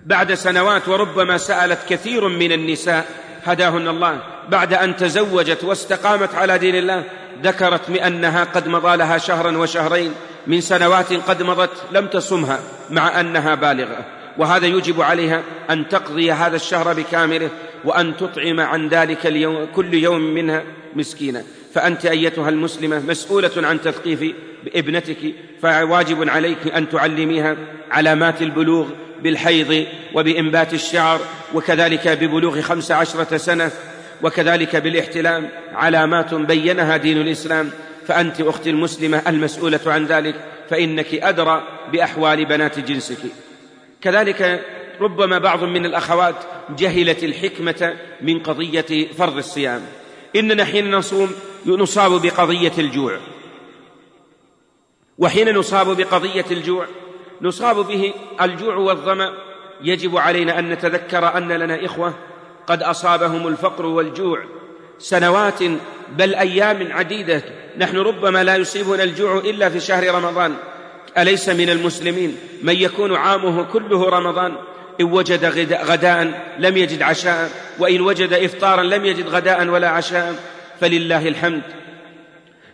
بعد 0.07 0.35
سنوات 0.35 0.89
وربما 0.89 1.39
سألت 1.39 1.79
كثير 1.89 2.29
من 2.29 2.53
النساء 2.53 3.07
هداهن 3.45 3.89
الله 3.89 4.21
بعد 4.49 4.75
أن 4.75 4.97
تزوجت 4.97 5.65
واستقامت 5.65 6.35
على 6.35 6.59
دين 6.59 6.75
الله 6.75 7.05
ذكرت 7.43 7.91
بأنها 7.91 8.45
قد 8.45 8.69
مضى 8.69 8.97
لها 8.97 9.19
شهرا 9.19 9.59
وشهرين 9.59 10.13
من 10.47 10.61
سنوات 10.61 11.13
قد 11.13 11.43
مضت 11.43 11.71
لم 11.93 12.07
تصمها 12.07 12.59
مع 12.91 13.21
أنها 13.21 13.55
بالغة. 13.55 14.05
وهذا 14.39 14.67
يجب 14.67 15.03
عليها 15.03 15.43
أن 15.71 15.89
تقضي 15.89 16.33
هذا 16.33 16.57
الشهر 16.57 16.93
بكامله 16.93 17.51
وأن 17.85 18.17
تطعم 18.17 18.61
عن 18.61 18.89
ذلك 18.89 19.27
اليوم 19.27 19.67
كل 19.75 19.95
يوم 19.95 20.21
منها 20.21 20.63
مسكينا. 20.97 21.45
فأنت 21.75 22.07
أيتها 22.07 22.49
المسلمة 22.49 22.99
مسؤولة 22.99 23.51
عن 23.57 23.81
تثقيف 23.81 24.35
ابنتك 24.75 25.35
فواجب 25.63 26.29
عليك 26.29 26.75
أن 26.77 26.89
تعلميها 26.89 27.57
علامات 27.91 28.43
البلوغ 28.43 28.87
بالحيض 29.23 29.87
وبإنبات 30.15 30.75
الشعر 30.75 31.21
وكذلك 31.55 32.09
ببلوغ 32.09 32.61
خمس 32.61 32.91
عشرة 32.91 33.37
سنة 33.37 33.71
وكذلك 34.23 34.77
بالاحتلام. 34.77 35.49
علامات 35.75 36.35
بينها 36.35 36.97
دين 36.97 37.21
الإسلام. 37.21 37.71
فأنت 38.07 38.41
أختي 38.41 38.71
المسلمة 38.71 39.23
المسؤولة 39.27 39.81
عن 39.87 40.07
ذلك 40.07 40.35
فإنك 40.71 41.15
أدرى 41.15 41.63
بأحوال 41.93 42.45
بنات 42.45 42.79
جنسك. 42.79 43.19
كذلك 44.01 44.61
ربما 45.01 45.39
بعض 45.39 45.65
من 45.65 45.87
الأخوات 45.87 46.37
جهلت 46.79 47.25
الحكمة 47.25 47.95
من 48.21 48.39
قضية 48.39 49.09
فرض 49.19 49.37
الصيام. 49.37 49.81
إننا 50.37 50.65
حين 50.65 50.91
نصوم 50.91 51.33
نصاب 51.67 52.23
بقضية 52.23 52.73
الجوع. 52.79 53.19
وحين 55.19 55.55
نصاب 55.55 55.97
بقضية 55.97 56.45
الجوع 56.51 56.87
نصاب 57.43 57.77
به 57.77 58.13
الجوع 58.41 58.77
والظمأ 58.77 59.33
يجب 59.83 60.17
علينا 60.17 60.59
أن 60.59 60.71
نتذكر 60.71 61.37
أن 61.37 61.53
لنا 61.53 61.85
إخوة 61.85 62.15
قد 62.67 62.83
أصابهم 62.83 63.49
الفقر 63.49 63.87
والجوع 63.87 64.45
سنوات 64.99 65.63
بل 66.17 66.35
أيام 66.35 66.93
عديدة. 66.93 67.43
نحن 67.79 67.97
ربما 67.97 68.45
لا 68.45 68.57
يصيبنا 68.57 69.03
الجوع 69.03 69.39
إلا 69.39 69.69
في 69.69 69.81
شهر 69.81 70.15
رمضان. 70.15 70.55
أليس 71.19 71.49
من 71.49 71.71
المسلمين 71.71 72.39
من 72.63 72.75
يكون 72.75 73.17
عامه 73.17 73.63
كله 73.63 74.09
رمضان؟ 74.09 74.57
إن 75.01 75.13
وجد 75.13 75.45
غداء 75.73 76.55
لم 76.59 76.77
يجد 76.77 77.03
عشاء 77.03 77.51
وإن 77.79 78.01
وجد 78.01 78.33
افطارا 78.33 78.83
لم 78.83 79.05
يجد 79.05 79.29
غداء 79.29 79.67
ولا 79.67 79.89
عشاء. 79.89 80.35
فلله 80.81 81.29
الحمد. 81.29 81.63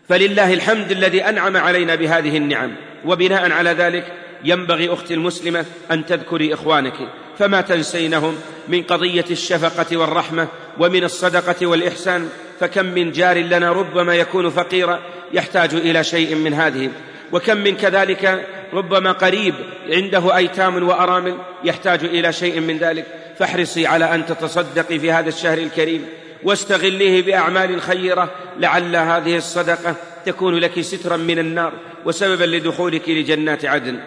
فلله 0.09 0.55
الحمد 0.55 0.91
الذي 0.91 1.25
أنعم 1.25 1.57
علينا 1.57 1.95
بهذه 1.95 2.37
النعم. 2.37 2.73
وبناء 3.05 3.53
على 3.53 3.71
ذلك 3.71 4.13
ينبغي 4.45 4.93
أختي 4.93 5.15
المسلمة 5.15 5.65
أن 5.91 6.07
تذكري 6.07 6.55
إخوانك. 6.55 6.95
فما 7.39 7.61
تنسينهم 7.61 8.37
من 8.69 8.83
قضية 8.83 9.25
الشفقة 9.31 9.97
والرحمة 9.97 10.49
ومن 10.79 11.05
الصدقة 11.05 11.67
والإحسان. 11.67 12.29
فكم 12.61 12.87
من 12.87 13.13
جار 13.13 13.39
لنا 13.39 13.73
ربما 13.73 14.15
يكون 14.15 14.51
فقيرا 14.51 14.99
يحتاج 15.33 15.75
إلى 15.75 16.05
شيء 16.05 16.35
من 16.35 16.55
هذه. 16.55 16.91
وكم 17.33 17.57
من 17.57 17.77
كذلك 17.77 18.47
ربما 18.73 19.13
قريب 19.13 19.55
عنده 19.91 20.37
أيتام 20.37 20.89
وأرامل 20.89 21.37
يحتاج 21.65 22.05
إلى 22.05 22.33
شيء 22.33 22.61
من 22.61 22.79
ذلك. 22.79 23.07
فاحرصي 23.39 23.87
على 23.87 24.15
أن 24.15 24.27
تتصدقي 24.27 24.99
في 24.99 25.13
هذا 25.13 25.29
الشهر 25.29 25.59
الكريم. 25.59 26.07
واستغليه 26.45 27.23
بأعمال 27.23 27.83
خيرة 27.83 28.31
لعل 28.59 28.97
هذه 28.97 29.37
الصدقة 29.37 29.95
تكون 30.27 30.55
لك 30.59 30.81
سترا 30.81 31.17
من 31.17 31.39
النار 31.39 31.73
وسببا 32.05 32.45
لدخولك 32.45 33.09
لجنات 33.09 33.65
عدن. 33.65 34.01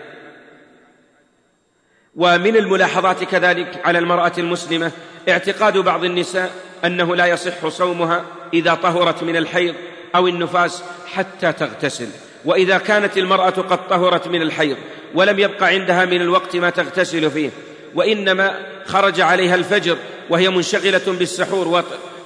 ومن 2.16 2.56
الملاحظات 2.56 3.24
كذلك 3.24 3.82
على 3.86 4.00
المرأة 4.00 4.34
المسلمة 4.38 4.92
اعتقاد 5.30 5.78
بعض 5.78 6.04
النساء 6.04 6.52
أنه 6.86 7.16
لا 7.16 7.26
يصح 7.26 7.68
صومها 7.68 8.24
إذا 8.54 8.74
طهرت 8.74 9.24
من 9.24 9.36
الحيض 9.36 9.76
أو 10.16 10.28
النفاس 10.28 10.84
حتى 11.14 11.52
تغتسل. 11.52 12.08
وإذا 12.46 12.78
كانت 12.78 13.18
المرأة 13.18 13.50
قد 13.50 13.88
طهرت 13.88 14.28
من 14.28 14.42
الحيض 14.42 14.78
ولم 15.16 15.40
يبق 15.40 15.64
عندها 15.64 16.06
من 16.06 16.22
الوقت 16.22 16.56
ما 16.56 16.70
تغتسل 16.70 17.32
فيه 17.32 17.50
وإنما 17.96 18.60
خرج 18.86 19.22
عليها 19.22 19.56
الفجر 19.56 19.98
وهي 20.30 20.50
منشغلة 20.50 21.02
بالسحور 21.08 21.68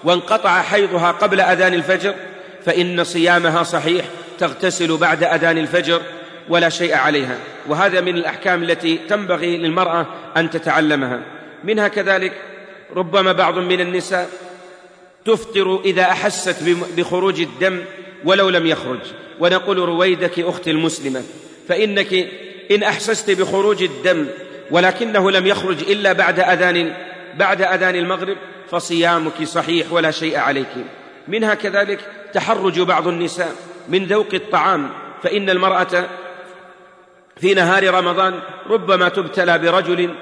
وانقطع 0.08 0.62
حيضها 0.62 1.12
قبل 1.12 1.42
أذان 1.42 1.74
الفجر 1.74 2.14
فإن 2.66 3.04
صيامها 3.04 3.64
صحيح 3.64 4.06
تغتسل 4.40 4.98
بعد 4.98 5.24
أذان 5.24 5.58
الفجر 5.58 6.02
ولا 6.50 6.70
شيء 6.70 6.96
عليها. 6.96 7.38
وهذا 7.68 8.02
من 8.02 8.16
الأحكام 8.16 8.64
التي 8.64 9.00
تنبغي 9.10 9.58
للمرأة 9.58 10.06
أن 10.38 10.50
تتعلمها. 10.50 11.20
منها 11.64 11.88
كذلك 11.88 12.34
ربما 12.96 13.32
بعض 13.32 13.58
من 13.58 13.82
النساء 13.82 14.30
تفطر 15.26 15.82
إذا 15.86 16.04
أحست 16.04 16.56
بخروج 16.98 17.42
الدم 17.42 17.82
ولو 18.26 18.50
لم 18.50 18.66
يخرج. 18.68 19.00
ونقول 19.40 19.78
رويدك 19.78 20.40
أختي 20.40 20.72
المسلمة 20.72 21.24
فإنك 21.68 22.14
إن 22.72 22.84
أحسست 22.84 23.32
بخروج 23.32 23.84
الدم 23.84 24.26
ولكنه 24.72 25.32
لم 25.32 25.48
يخرج 25.48 25.78
إلا 25.92 26.14
بعد 26.14 26.40
أذان 26.40 26.94
بعد 27.38 27.62
أذان 27.62 27.96
المغرب 27.96 28.38
فصيامك 28.72 29.44
صحيح 29.44 29.94
ولا 29.94 30.12
شيء 30.12 30.38
عليك. 30.38 30.74
منها 31.28 31.54
كذلك 31.54 32.00
تحرج 32.34 32.80
بعض 32.80 33.08
النساء 33.08 33.56
من 33.90 34.06
ذوق 34.06 34.28
الطعام 34.34 34.90
فإن 35.24 35.50
المرأة 35.50 36.06
في 37.38 37.54
نهار 37.54 37.94
رمضان 37.94 38.40
ربما 38.70 39.10
تبتلى 39.10 39.58
برجل 39.58 40.14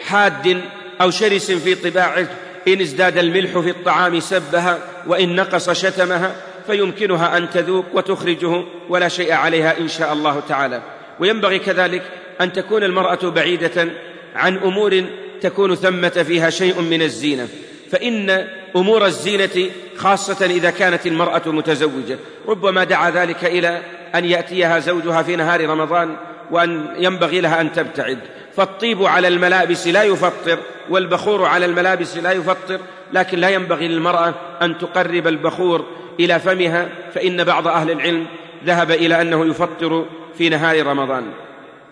حاد 0.00 0.60
أو 1.00 1.10
شرس 1.10 1.50
في 1.50 1.74
طباعه 1.74 2.26
إن 2.68 2.80
ازداد 2.80 3.18
الملح 3.18 3.58
في 3.58 3.70
الطعام 3.70 4.20
سبها 4.20 4.78
وإن 5.06 5.36
نقص 5.36 5.70
شتمها 5.70 6.36
فيمكنها 6.66 7.36
أن 7.36 7.50
تذوق 7.50 7.84
وتخرجه 7.92 8.64
ولا 8.88 9.08
شيء 9.08 9.32
عليها 9.32 9.78
إن 9.78 9.88
شاء 9.88 10.12
الله 10.12 10.40
تعالى. 10.48 10.82
وينبغي 11.20 11.58
كذلك 11.58 12.02
أن 12.40 12.52
تكون 12.52 12.84
المرأة 12.84 13.30
بعيدة 13.30 13.88
عن 14.34 14.56
أمور 14.56 15.04
تكون 15.42 15.74
ثمة 15.74 16.08
فيها 16.08 16.50
شيء 16.50 16.80
من 16.80 17.02
الزينة 17.02 17.48
فإن 17.90 18.46
أمور 18.76 19.06
الزينة 19.06 19.70
خاصة 19.96 20.46
إذا 20.46 20.70
كانت 20.70 21.06
المرأة 21.06 21.42
متزوجة. 21.46 22.18
ربما 22.48 22.84
دعا 22.84 23.10
ذلك 23.10 23.44
إلى 23.44 23.82
أن 24.14 24.24
يأتيها 24.24 24.78
زوجها 24.78 25.22
في 25.22 25.36
نهار 25.36 25.66
رمضان 25.66 26.16
وأن 26.50 26.86
ينبغي 26.98 27.40
لها 27.40 27.60
أن 27.60 27.72
تبتعد. 27.72 28.18
فالطيب 28.56 29.02
على 29.02 29.28
الملابس 29.28 29.86
لا 29.86 30.02
يفطر 30.02 30.58
والبخور 30.90 31.44
على 31.44 31.66
الملابس 31.66 32.16
لا 32.16 32.32
يفطر 32.32 32.80
لكن 33.12 33.38
لا 33.38 33.48
ينبغي 33.48 33.88
للمرأة 33.88 34.34
أن 34.62 34.78
تقرب 34.78 35.26
البخور 35.26 35.86
إلى 36.20 36.40
فمها 36.40 36.88
فإن 37.14 37.44
بعض 37.44 37.68
أهل 37.68 37.90
العلم 37.90 38.26
ذهب 38.64 38.90
إلى 38.90 39.20
أنه 39.20 39.46
يفطر 39.46 40.06
في 40.38 40.48
نهار 40.48 40.86
رمضان. 40.86 41.24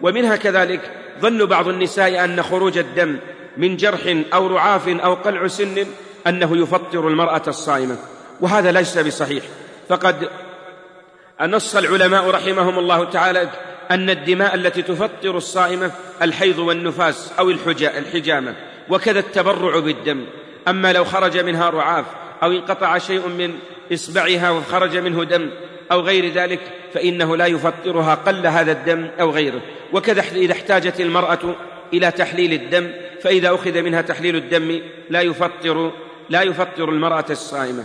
ومنها 0.03 0.37
كذلك 0.37 0.81
ظن 1.21 1.45
بعض 1.45 1.69
النساء 1.69 2.25
أن 2.25 2.43
خروج 2.43 2.79
الدم 2.79 3.17
من 3.57 3.77
جرح 3.77 4.17
أو 4.35 4.47
رعاف 4.47 4.89
أو 4.89 5.15
قلع 5.15 5.47
سن 5.47 5.87
أنه 6.27 6.57
يفطر 6.57 7.09
المرأة 7.09 7.43
الصائمة 7.49 7.97
وهذا 8.41 8.73
ليس 8.73 8.99
بصحيح. 8.99 9.45
فقد 9.89 10.29
نص 11.43 11.77
العلماء 11.77 12.31
رحمهم 12.31 12.79
الله 12.79 13.05
تعالى 13.05 13.49
أن 13.91 14.11
الدماء 14.11 14.55
التي 14.55 14.83
تفطر 14.83 15.37
الصائمة 15.37 15.93
الحيض 16.23 16.59
والنفاس 16.59 17.33
أو 17.39 17.51
الحجامة 17.51 18.55
وكذا 18.89 19.19
التبرع 19.19 19.79
بالدم. 19.79 20.27
أما 20.69 20.93
لو 20.93 21.05
خرج 21.05 21.39
منها 21.39 21.71
رعاف 21.71 22.05
أو 22.43 22.53
انقطع 22.53 22.99
شيء 22.99 23.29
من 23.29 23.55
إصبعها 23.93 24.51
وخرج 24.51 24.97
منه 24.97 25.25
دم 25.25 25.51
أو 25.93 26.01
غير 26.01 26.33
ذلك 26.33 26.61
فإنه 26.95 27.37
لا 27.37 27.47
يفطرها 27.47 28.15
قل 28.15 28.47
هذا 28.47 28.73
الدم 28.73 29.11
أو 29.21 29.31
غيره. 29.31 29.61
وكذا 29.93 30.23
إذا 30.35 30.53
احتاجت 30.53 31.01
المرأة 31.01 31.55
إلى 31.95 32.11
تحليل 32.11 32.53
الدم 32.53 32.91
فإذا 33.23 33.55
أخذ 33.55 33.83
منها 33.83 34.01
تحليل 34.01 34.37
الدم 34.37 34.81
لا 35.11 35.21
يفطر 35.21 35.93
لا 36.31 36.43
يفطر 36.43 36.89
المرأة 36.89 37.25
الصائمة. 37.31 37.85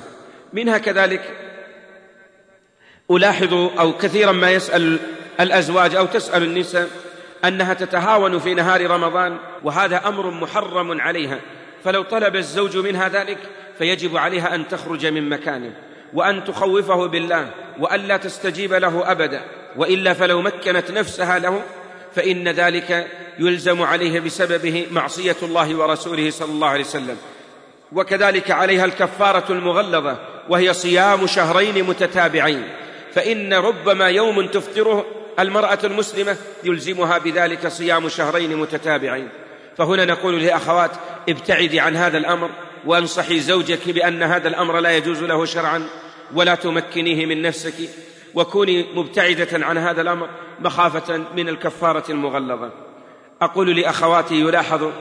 منها 0.54 0.78
كذلك 0.78 1.21
ألاحظ 3.12 3.54
أو 3.54 3.98
كثيرا 3.98 4.32
ما 4.32 4.52
يسأل 4.52 5.00
الأزواج 5.39 5.95
أو 5.95 6.06
تسأل 6.06 6.43
النساء 6.43 6.89
أنها 7.45 7.74
تتهاون 7.74 8.39
في 8.39 8.54
نهار 8.54 8.91
رمضان 8.91 9.38
وهذا 9.63 10.08
أمر 10.08 10.32
محرم 10.32 11.02
عليها. 11.02 11.39
فلو 11.84 12.04
طلب 12.04 12.36
الزوج 12.36 12.78
منها 12.78 13.10
ذلك 13.10 13.38
فيجب 13.78 14.17
عليها 14.17 14.56
أن 14.56 14.67
تخرج 14.67 15.06
من 15.06 15.30
مكانه 15.30 15.71
وأن 16.13 16.43
تخوفه 16.43 17.06
بالله 17.06 17.50
والا 17.80 18.17
تستجيب 18.17 18.74
له 18.74 19.12
ابدا. 19.12 19.41
وإلا 19.76 20.13
فلو 20.13 20.41
مكنت 20.41 20.91
نفسها 20.91 21.39
له 21.39 21.62
فإن 22.15 22.47
ذلك 22.47 23.08
يلزم 23.39 23.82
عليه 23.82 24.19
بسببه 24.19 24.88
معصية 24.91 25.36
الله 25.43 25.75
ورسوله 25.75 26.30
صلى 26.30 26.51
الله 26.51 26.67
عليه 26.67 26.84
وسلم. 26.84 27.17
وكذلك 27.91 28.51
عليها 28.51 28.86
الكفارة 28.86 29.51
المغلظة 29.51 30.17
وهي 30.49 30.73
صيام 30.73 31.28
شهرين 31.28 31.84
متتابعين. 31.84 32.63
فإن 33.13 33.54
ربما 33.54 34.10
يوم 34.10 34.47
تفطره 34.47 35.06
المرأة 35.39 35.80
المسلمة 35.84 36.38
يلزمها 36.63 37.17
بذلك 37.17 37.67
صيام 37.67 38.10
شهرين 38.10 38.56
متتابعين. 38.56 39.30
فهنا 39.78 40.06
نقول 40.06 40.43
لأخوات 40.43 40.91
ابتعدي 41.30 41.80
عن 41.80 41.95
هذا 41.95 42.17
الأمر 42.17 42.49
وانصحي 42.86 43.39
زوجك 43.39 43.89
بأن 43.89 44.23
هذا 44.23 44.47
الأمر 44.47 44.80
لا 44.80 44.97
يجوز 44.97 45.23
له 45.23 45.45
شرعا 45.45 45.88
ولا 46.34 46.56
تمكنيه 46.56 47.25
من 47.25 47.41
نفسك. 47.41 47.73
وكوني 48.36 48.86
مبتعدة 48.95 49.65
عن 49.65 49.78
هذا 49.78 50.02
الأمر 50.02 50.30
مخافة 50.60 51.21
من 51.36 51.50
الكفارة 51.50 52.12
المغلظة. 52.12 52.71
أقول 53.41 53.76
لأخواتي 53.76 54.36
يلاحظ 54.39 54.91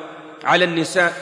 على 0.44 0.64
النساء 0.64 1.12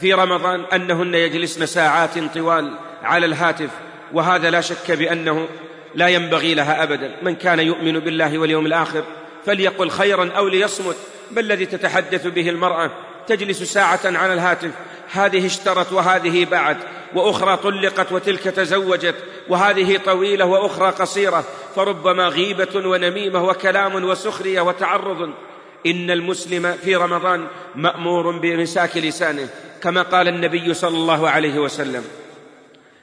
في 0.00 0.14
رمضان 0.14 0.64
أنهن 0.72 1.14
يجلسن 1.14 1.66
ساعات 1.66 2.18
طوال 2.34 2.74
على 3.02 3.26
الهاتف 3.26 3.70
وهذا 4.12 4.50
لا 4.50 4.60
شك 4.60 4.90
بأنه 4.90 5.48
لا 5.94 6.08
ينبغي 6.08 6.54
لها 6.54 6.82
ابدا. 6.82 7.16
من 7.22 7.34
كان 7.34 7.58
يؤمن 7.58 7.98
بالله 7.98 8.38
واليوم 8.38 8.66
الآخر 8.66 9.04
فليقل 9.46 9.90
خيرا 9.90 10.30
أو 10.36 10.48
ليصمت 10.48 10.96
ما 11.30 11.40
الذي 11.40 11.66
تتحدث 11.66 12.26
به 12.26 12.48
المرأة؟ 12.48 12.90
تجلس 13.28 13.62
ساعة 13.62 14.00
على 14.04 14.34
الهاتف. 14.34 14.70
هذه 15.12 15.46
اشترت 15.46 15.92
وهذه 15.92 16.44
باعت 16.44 16.76
وأخرى 17.14 17.56
طلقت 17.56 18.12
وتلك 18.12 18.42
تزوجت 18.42 19.14
وهذه 19.48 19.96
طويلة 19.96 20.44
وأخرى 20.44 20.90
قصيرة. 20.90 21.44
فربما 21.76 22.28
غيبة 22.28 22.88
ونميمة 22.88 23.44
وكلام 23.44 24.04
وسخرية 24.04 24.60
وتعرض. 24.60 25.30
إن 25.86 26.10
المسلم 26.10 26.72
في 26.84 26.96
رمضان 26.96 27.46
مأمور 27.74 28.38
بامساك 28.38 28.96
لسانه 28.96 29.48
كما 29.82 30.02
قال 30.02 30.28
النبي 30.28 30.74
صلى 30.74 30.96
الله 30.96 31.30
عليه 31.30 31.58
وسلم 31.58 32.04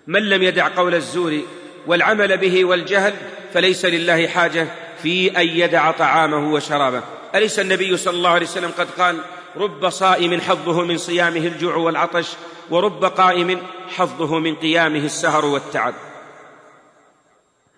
من 0.07 0.29
لم 0.29 0.43
يدع 0.43 0.67
قول 0.67 0.95
الزور 0.95 1.41
والعمل 1.87 2.37
به 2.37 2.65
والجهل 2.65 3.13
فليس 3.53 3.85
لله 3.85 4.27
حاجة 4.27 4.67
في 5.03 5.37
أن 5.37 5.47
يدع 5.47 5.91
طعامه 5.91 6.53
وشرابه. 6.53 7.01
أليس 7.35 7.59
النبي 7.59 7.97
صلى 7.97 8.13
الله 8.13 8.29
عليه 8.29 8.45
وسلم 8.45 8.71
قد 8.77 8.87
قال 8.97 9.17
رب 9.57 9.89
صائم 9.89 10.41
حظه 10.41 10.83
من 10.83 10.97
صيامه 10.97 11.47
الجوع 11.47 11.75
والعطش 11.75 12.27
ورب 12.69 13.05
قائم 13.05 13.61
حظه 13.95 14.39
من 14.39 14.55
قيامه 14.55 14.99
السهر 14.99 15.45
والتعب. 15.45 15.93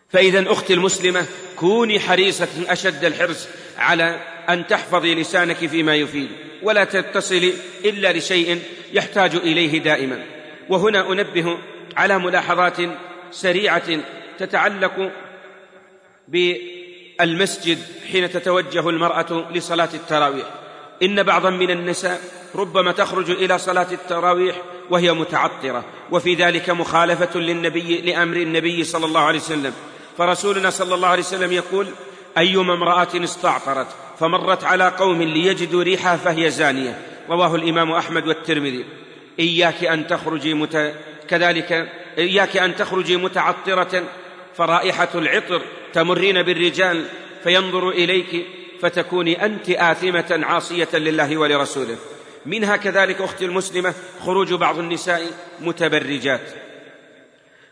فإذا 0.09 0.51
أختي 0.51 0.73
المسلمة 0.73 1.25
كوني 1.55 1.99
حريصة 1.99 2.47
أشد 2.67 3.05
الحرص 3.05 3.47
على 3.77 4.19
أن 4.49 4.67
تحفظي 4.67 5.15
لسانك 5.15 5.57
فيما 5.57 5.95
يفيد 5.95 6.29
ولا 6.63 6.83
تتصلي 6.83 7.53
إلا 7.85 8.13
لشيء 8.13 8.61
يحتاج 8.93 9.35
إليه 9.35 9.79
دائما. 9.79 10.25
وهنا 10.69 11.11
أنبه 11.11 11.57
على 11.97 12.19
ملاحظات 12.19 12.77
سريعة 13.31 13.99
تتعلق 14.39 15.11
بالمسجد 16.27 17.79
حين 18.11 18.31
تتوجه 18.31 18.89
المرأة 18.89 19.51
لصلاة 19.51 19.89
التراويح. 19.93 20.47
إن 21.03 21.23
بعضا 21.23 21.49
من 21.49 21.71
النساء 21.71 22.21
ربما 22.55 22.91
تخرج 22.91 23.31
إلى 23.31 23.57
صلاة 23.57 23.87
التراويح 23.91 24.55
وهي 24.89 25.13
متعطرة 25.13 25.85
وفي 26.11 26.35
ذلك 26.35 26.69
مخالفة 26.69 27.39
للنبي 27.39 28.01
لأمر 28.01 28.37
النبي 28.37 28.83
صلى 28.83 29.05
الله 29.05 29.21
عليه 29.21 29.39
وسلم. 29.39 29.73
فرسولنا 30.17 30.69
صلى 30.69 30.95
الله 30.95 31.07
عليه 31.07 31.23
وسلم 31.23 31.51
يقول 31.51 31.87
أيما 32.37 32.73
امرأة 32.73 33.07
استعطرت 33.15 33.87
فمرت 34.19 34.63
على 34.63 34.87
قوم 34.87 35.23
ليجدوا 35.23 35.83
ريحها 35.83 36.17
فهي 36.17 36.49
زانية 36.49 37.01
رواه 37.29 37.55
الإمام 37.55 37.91
أحمد 37.91 38.27
والترمذي. 38.27 38.85
إياك 39.39 39.83
أن 39.83 40.07
تخرجي 40.07 40.53
مت... 40.53 40.93
كذلك 41.29 41.89
إياك 42.17 42.57
أن 42.57 42.75
تخرجي 42.75 43.17
متعطرة 43.17 44.03
فرائحة 44.57 45.09
العطر 45.15 45.61
تمرين 45.93 46.43
بالرجال 46.43 47.05
فينظر 47.43 47.89
إليك 47.89 48.45
فتكوني 48.81 49.45
أنت 49.45 49.69
آثمة 49.69 50.39
عاصية 50.43 50.87
لله 50.93 51.37
ولرسوله. 51.37 51.97
منها 52.45 52.75
كذلك 52.75 53.21
أختي 53.21 53.45
المسلمة 53.45 53.93
خروج 54.25 54.53
بعض 54.53 54.79
النساء 54.79 55.21
متبرجات. 55.61 56.41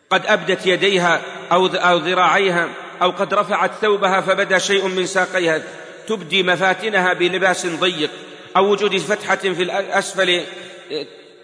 قد 0.10 0.26
أبدت 0.26 0.65
يديها 0.65 1.22
أو 1.52 1.98
ذراعيها 1.98 2.70
أو 3.02 3.12
قد 3.12 3.34
رفعت 3.34 3.72
ثوبها 3.82 4.22
فبدا 4.22 4.58
شيء 4.58 4.88
من 4.88 5.06
ساقيها. 5.06 5.62
تبدي 6.08 6.44
مفاتنها 6.44 7.13
بلباس 7.13 7.65
ضيق 7.65 8.10
أو 8.58 8.72
وجود 8.72 8.98
فتحة 8.98 9.36
في 9.36 9.63
الاسفل 9.63 10.41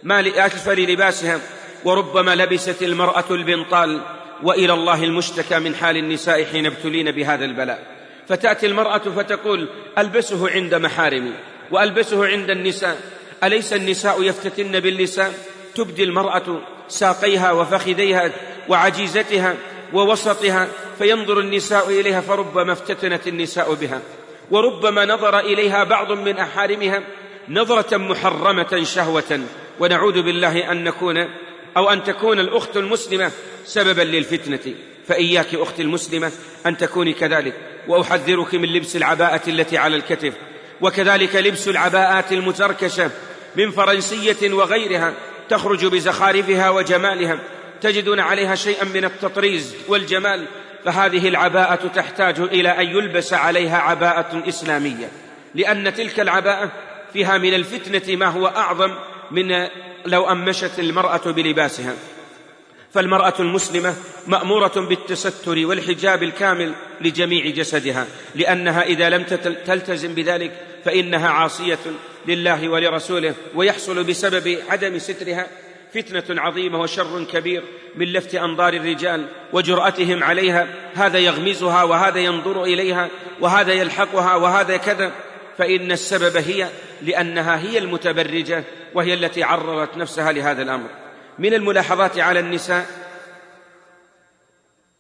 ما 0.03 0.45
أسفل 0.45 0.91
لباسها. 0.91 1.39
وربما 1.83 2.35
لبست 2.35 2.81
المرأة 2.81 3.25
البنطال 3.31 4.01
وإلى 4.43 4.73
الله 4.73 5.03
المشتكى 5.03 5.59
من 5.59 5.75
حال 5.75 5.97
النساء 5.97 6.45
حين 6.45 6.65
ابتلين 6.65 7.11
بهذا 7.11 7.45
البلاء. 7.45 8.00
فتأتي 8.27 8.65
المرأة 8.65 8.97
فتقول 8.97 9.69
ألبسه 9.97 10.49
عند 10.49 10.75
محارمي 10.75 11.33
وألبسه 11.71 12.25
عند 12.25 12.49
النساء. 12.49 12.97
أليس 13.43 13.73
النساء 13.73 14.23
يفتتن 14.23 14.79
باللسان؟ 14.79 15.33
تبدي 15.75 16.03
المرأة 16.03 16.61
ساقيها 16.87 17.51
وفخذيها 17.51 18.31
وعجيزتها 18.69 19.55
ووسطها 19.93 20.67
فينظر 20.99 21.39
النساء 21.39 21.89
إليها 21.89 22.21
فربما 22.21 22.73
افتتنت 22.73 23.27
النساء 23.27 23.73
بها. 23.73 24.01
وربما 24.51 25.05
نظر 25.05 25.39
إليها 25.39 25.83
بعض 25.83 26.11
من 26.11 26.37
أحارمها 26.37 27.03
نظرة 27.49 27.97
محرمة 27.97 28.83
شهوة. 28.83 29.41
ونعوذ 29.79 30.21
بالله 30.21 30.71
أن 30.71 30.83
نكون 30.83 31.17
أو 31.77 31.89
أن 31.89 32.03
تكون 32.03 32.39
الأخت 32.39 32.77
المسلمة 32.77 33.31
سببا 33.65 34.01
للفتنة. 34.01 34.75
فإياك 35.07 35.55
أختي 35.55 35.81
المسلمة 35.81 36.31
أن 36.65 36.77
تكوني 36.77 37.13
كذلك. 37.13 37.53
وأحذرك 37.91 38.55
من 38.55 38.69
لبس 38.69 38.95
العباءة 38.95 39.49
التي 39.49 39.77
على 39.77 39.95
الكتف 39.95 40.33
وكذلك 40.81 41.35
لبس 41.35 41.67
العباءات 41.67 42.31
المتركشة 42.31 43.11
من 43.55 43.71
فرنسية 43.71 44.53
وغيرها 44.53 45.13
تخرج 45.49 45.85
بزخارفها 45.85 46.69
وجمالها 46.69 47.39
تجدون 47.81 48.19
عليها 48.19 48.55
شيئا 48.55 48.85
من 48.85 49.05
التطريز 49.05 49.75
والجمال 49.87 50.45
فهذه 50.85 51.27
العباءة 51.27 51.87
تحتاج 51.87 52.39
إلى 52.39 52.69
أن 52.69 52.87
يلبس 52.87 53.33
عليها 53.33 53.77
عباءة 53.77 54.43
إسلامية 54.49 55.09
لأن 55.55 55.93
تلك 55.93 56.19
العباءة 56.19 56.71
فيها 57.13 57.37
من 57.37 57.53
الفتنة 57.53 58.15
ما 58.15 58.25
هو 58.25 58.47
أعظم 58.47 58.95
من 59.31 59.67
لو 60.05 60.31
أمشت 60.31 60.79
المرأة 60.79 61.31
بلباسها. 61.31 61.93
فالمرأة 62.93 63.33
المسلمة 63.39 63.95
مأمورة 64.27 64.71
بالتستر 64.75 65.65
والحجاب 65.65 66.23
الكامل 66.23 66.73
لجميع 67.01 67.49
جسدها 67.49 68.07
لأنها 68.35 68.83
إذا 68.83 69.09
لم 69.09 69.23
تلتزم 69.65 70.13
بذلك 70.13 70.51
فإنها 70.85 71.29
عاصية 71.29 71.79
لله 72.27 72.69
ولرسوله 72.69 73.33
ويحصل 73.55 74.03
بسبب 74.03 74.57
عدم 74.69 74.97
سترها 74.97 75.47
فتنة 75.93 76.41
عظيمة 76.41 76.81
وشر 76.81 77.23
كبير 77.23 77.63
من 77.95 78.05
لفت 78.05 78.35
أنظار 78.35 78.73
الرجال 78.73 79.27
وجرأتهم 79.53 80.23
عليها 80.23 80.67
هذا 80.93 81.19
يغمزها 81.19 81.83
وهذا 81.83 82.19
ينظر 82.19 82.63
إليها 82.63 83.09
وهذا 83.41 83.73
يلحقها 83.73 84.35
وهذا 84.35 84.77
كذا 84.77 85.11
فإن 85.57 85.91
السبب 85.91 86.37
هي 86.37 86.67
لأنها 87.01 87.59
هي 87.59 87.77
المتبرجة 87.77 88.63
وهي 88.93 89.13
التي 89.13 89.43
عرضت 89.43 89.97
نفسها 89.97 90.31
لهذا 90.31 90.61
الأمر. 90.61 91.00
من 91.41 91.53
الملاحظات 91.53 92.19
على 92.19 92.39
النساء 92.39 92.85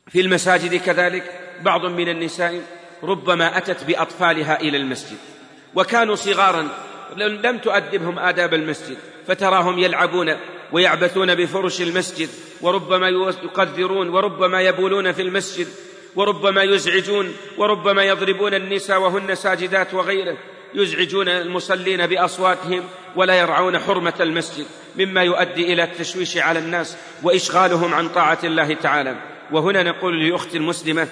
في 0.07 0.21
المساجد 0.21 0.75
كذلك 0.75 1.23
بعض 1.61 1.85
من 1.85 2.09
النساء 2.09 2.61
ربما 3.03 3.57
أتت 3.57 3.83
بأطفالها 3.83 4.59
إلى 4.59 4.77
المسجد 4.77 5.17
وكانوا 5.75 6.15
صغارا 6.15 6.67
لم 7.17 7.57
تؤدبهم 7.57 8.19
آداب 8.19 8.53
المسجد 8.53 8.97
فتراهم 9.27 9.79
يلعبون 9.79 10.35
ويعبثون 10.71 11.35
بفرش 11.35 11.81
المسجد 11.81 12.29
وربما 12.61 13.09
يقذرون 13.43 14.09
وربما 14.09 14.61
يبولون 14.61 15.11
في 15.11 15.21
المسجد 15.21 15.67
وربما 16.15 16.63
يزعجون 16.63 17.33
وربما 17.57 18.03
يضربون 18.03 18.53
النساء 18.53 19.01
وهن 19.01 19.35
ساجدات 19.35 19.93
وغيره. 19.93 20.37
يزعجون 20.73 21.29
المصلين 21.29 22.07
بأصواتهم 22.07 22.83
ولا 23.15 23.35
يرعون 23.35 23.79
حرمة 23.79 24.13
المسجد 24.19 24.65
مما 24.95 25.23
يؤدي 25.23 25.73
إلى 25.73 25.83
التشويش 25.83 26.37
على 26.37 26.59
الناس 26.59 26.97
وإشغالهم 27.23 27.93
عن 27.93 28.09
طاعة 28.09 28.39
الله 28.43 28.73
تعالى. 28.73 29.15
وهنا 29.51 29.83
نقول 29.83 30.29
لأختي 30.29 30.57
المسلمة 30.57 31.07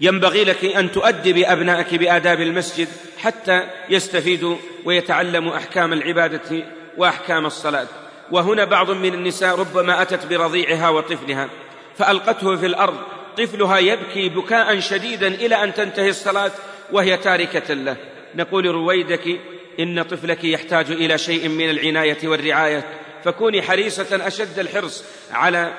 ينبغي 0.00 0.44
لك 0.44 0.64
أن 0.64 0.92
تؤدبي 0.92 1.46
ابنائك 1.46 1.94
بآداب 1.94 2.40
المسجد 2.40 2.88
حتى 3.18 3.62
يستفيدوا 3.90 4.56
ويتعلموا 4.84 5.56
أحكام 5.56 5.92
العبادة 5.92 6.64
وأحكام 6.96 7.46
الصلاة. 7.46 7.86
وهنا 8.30 8.64
بعض 8.64 8.90
من 8.90 9.14
النساء 9.14 9.58
ربما 9.58 10.02
أتت 10.02 10.26
برضيعها 10.26 10.88
وطفلها 10.88 11.48
فألقته 11.96 12.56
في 12.56 12.66
الأرض 12.66 12.96
طفلها 13.38 13.78
يبكي 13.78 14.28
بكاء 14.28 14.80
شديدا 14.80 15.26
إلى 15.26 15.64
أن 15.64 15.74
تنتهي 15.74 16.08
الصلاة 16.08 16.50
وهي 16.92 17.16
تاركة 17.16 17.74
له. 17.74 17.96
نقول 18.34 18.66
رويدك 18.66 19.40
إن 19.80 20.02
طفلك 20.02 20.44
يحتاج 20.44 20.90
إلى 20.90 21.18
شيء 21.18 21.48
من 21.48 21.70
العناية 21.70 22.28
والرعاية 22.28 22.84
فكوني 23.24 23.62
حريصة 23.62 24.26
أشد 24.26 24.58
الحرص 24.58 25.04
على 25.30 25.72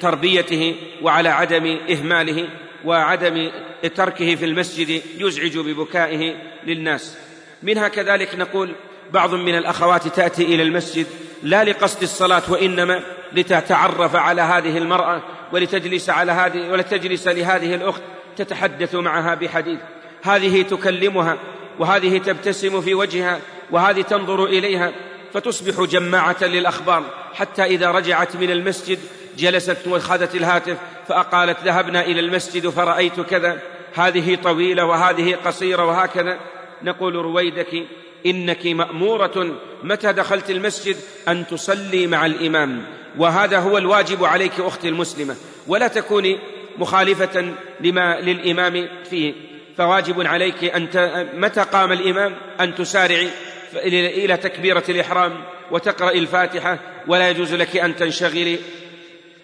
تربيته 0.00 0.76
وعلى 1.02 1.28
عدم 1.28 1.78
إهماله 1.90 2.48
وعدم 2.84 3.50
تركه 3.94 4.34
في 4.34 4.44
المسجد 4.44 5.02
يزعج 5.18 5.58
ببكائه 5.58 6.34
للناس. 6.66 7.16
منها 7.62 7.88
كذلك 7.88 8.34
نقول 8.34 8.74
بعض 9.12 9.34
من 9.34 9.54
الأخوات 9.58 10.08
تأتي 10.08 10.42
إلى 10.42 10.62
المسجد 10.62 11.06
لا 11.42 11.64
لقصد 11.64 12.02
الصلاة 12.02 12.42
وإنما 12.48 13.00
لتتعرف 13.32 14.16
على 14.16 14.42
هذه 14.42 14.78
المرأة 14.78 15.22
ولتجلس 15.52 16.10
على 16.10 16.32
هذه 16.32 16.70
ولتجلس 16.70 17.28
لهذه 17.28 17.74
الأخت 17.74 18.02
تتحدث 18.36 18.94
معها 18.94 19.34
بحديث. 19.34 19.78
هذه 20.22 20.62
تكلمها 20.62 21.38
وهذه 21.78 22.18
تبتسم 22.18 22.80
في 22.80 22.94
وجهها 22.94 23.40
وهذه 23.70 24.02
تنظر 24.02 24.44
إليها 24.44 24.92
فتصبح 25.34 25.90
جماعة 25.90 26.44
للأخبار. 26.44 27.04
حتى 27.34 27.64
إذا 27.64 27.90
رجعت 27.90 28.36
من 28.36 28.50
المسجد 28.50 28.98
جلست 29.38 29.86
واخذت 29.86 30.34
الهاتف 30.34 30.76
فأقالت 31.08 31.58
ذهبنا 31.64 32.00
إلى 32.04 32.20
المسجد 32.20 32.68
فرأيت 32.68 33.20
كذا. 33.20 33.58
هذه 33.94 34.34
طويلة 34.34 34.84
وهذه 34.84 35.34
قصيرة 35.44 35.84
وهكذا. 35.84 36.38
نقول 36.82 37.14
رويدك 37.14 37.86
إنك 38.26 38.66
مأمورة. 38.66 39.54
متى 39.82 40.12
دخلت 40.12 40.50
المسجد؟ 40.50 40.96
أن 41.28 41.46
تصلي 41.46 42.06
مع 42.06 42.26
الإمام. 42.26 42.82
وهذا 43.18 43.58
هو 43.58 43.78
الواجب 43.78 44.24
عليك 44.24 44.60
أختي 44.60 44.88
المسلمة. 44.88 45.36
ولا 45.66 45.88
تكوني 45.88 46.38
مخالفة 46.78 47.54
لما 47.80 48.20
للإمام 48.20 48.88
فيه. 49.10 49.51
فواجب 49.78 50.26
عليك 50.26 50.64
أن 50.64 50.88
متى 51.34 51.60
قام 51.60 51.92
الإمام؟ 51.92 52.36
أن 52.60 52.74
تسارعي 52.74 53.28
إلى 53.74 54.36
تكبيرة 54.36 54.84
الإحرام 54.88 55.44
وتقرأ 55.70 56.10
الفاتحة 56.10 56.78
ولا 57.06 57.30
يجوز 57.30 57.54
لك 57.54 57.76
أن 57.76 57.96
تنشغلي 57.96 58.58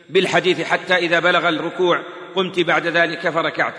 بالحديث 0.08 0.62
حتى 0.62 0.94
إذا 0.94 1.18
بلغ 1.18 1.48
الركوع 1.48 2.02
قمت 2.34 2.60
بعد 2.60 2.86
ذلك 2.86 3.28
فركعت. 3.30 3.74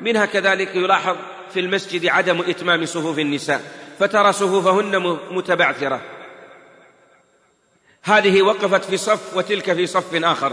منها 0.00 0.26
كذلك 0.26 0.76
يلاحظ 0.76 1.16
في 1.54 1.60
المسجد 1.60 2.06
عدم 2.06 2.40
إتمام 2.40 2.86
صفوف 2.86 3.18
النساء 3.18 3.60
فترى 3.98 4.32
صفوفهن 4.32 5.18
متبعثرة. 5.30 6.00
هذه 8.02 8.42
وقفت 8.42 8.84
في 8.84 8.96
صف 8.96 9.36
وتلك 9.36 9.72
في 9.72 9.86
صف 9.86 10.24
آخر 10.24 10.52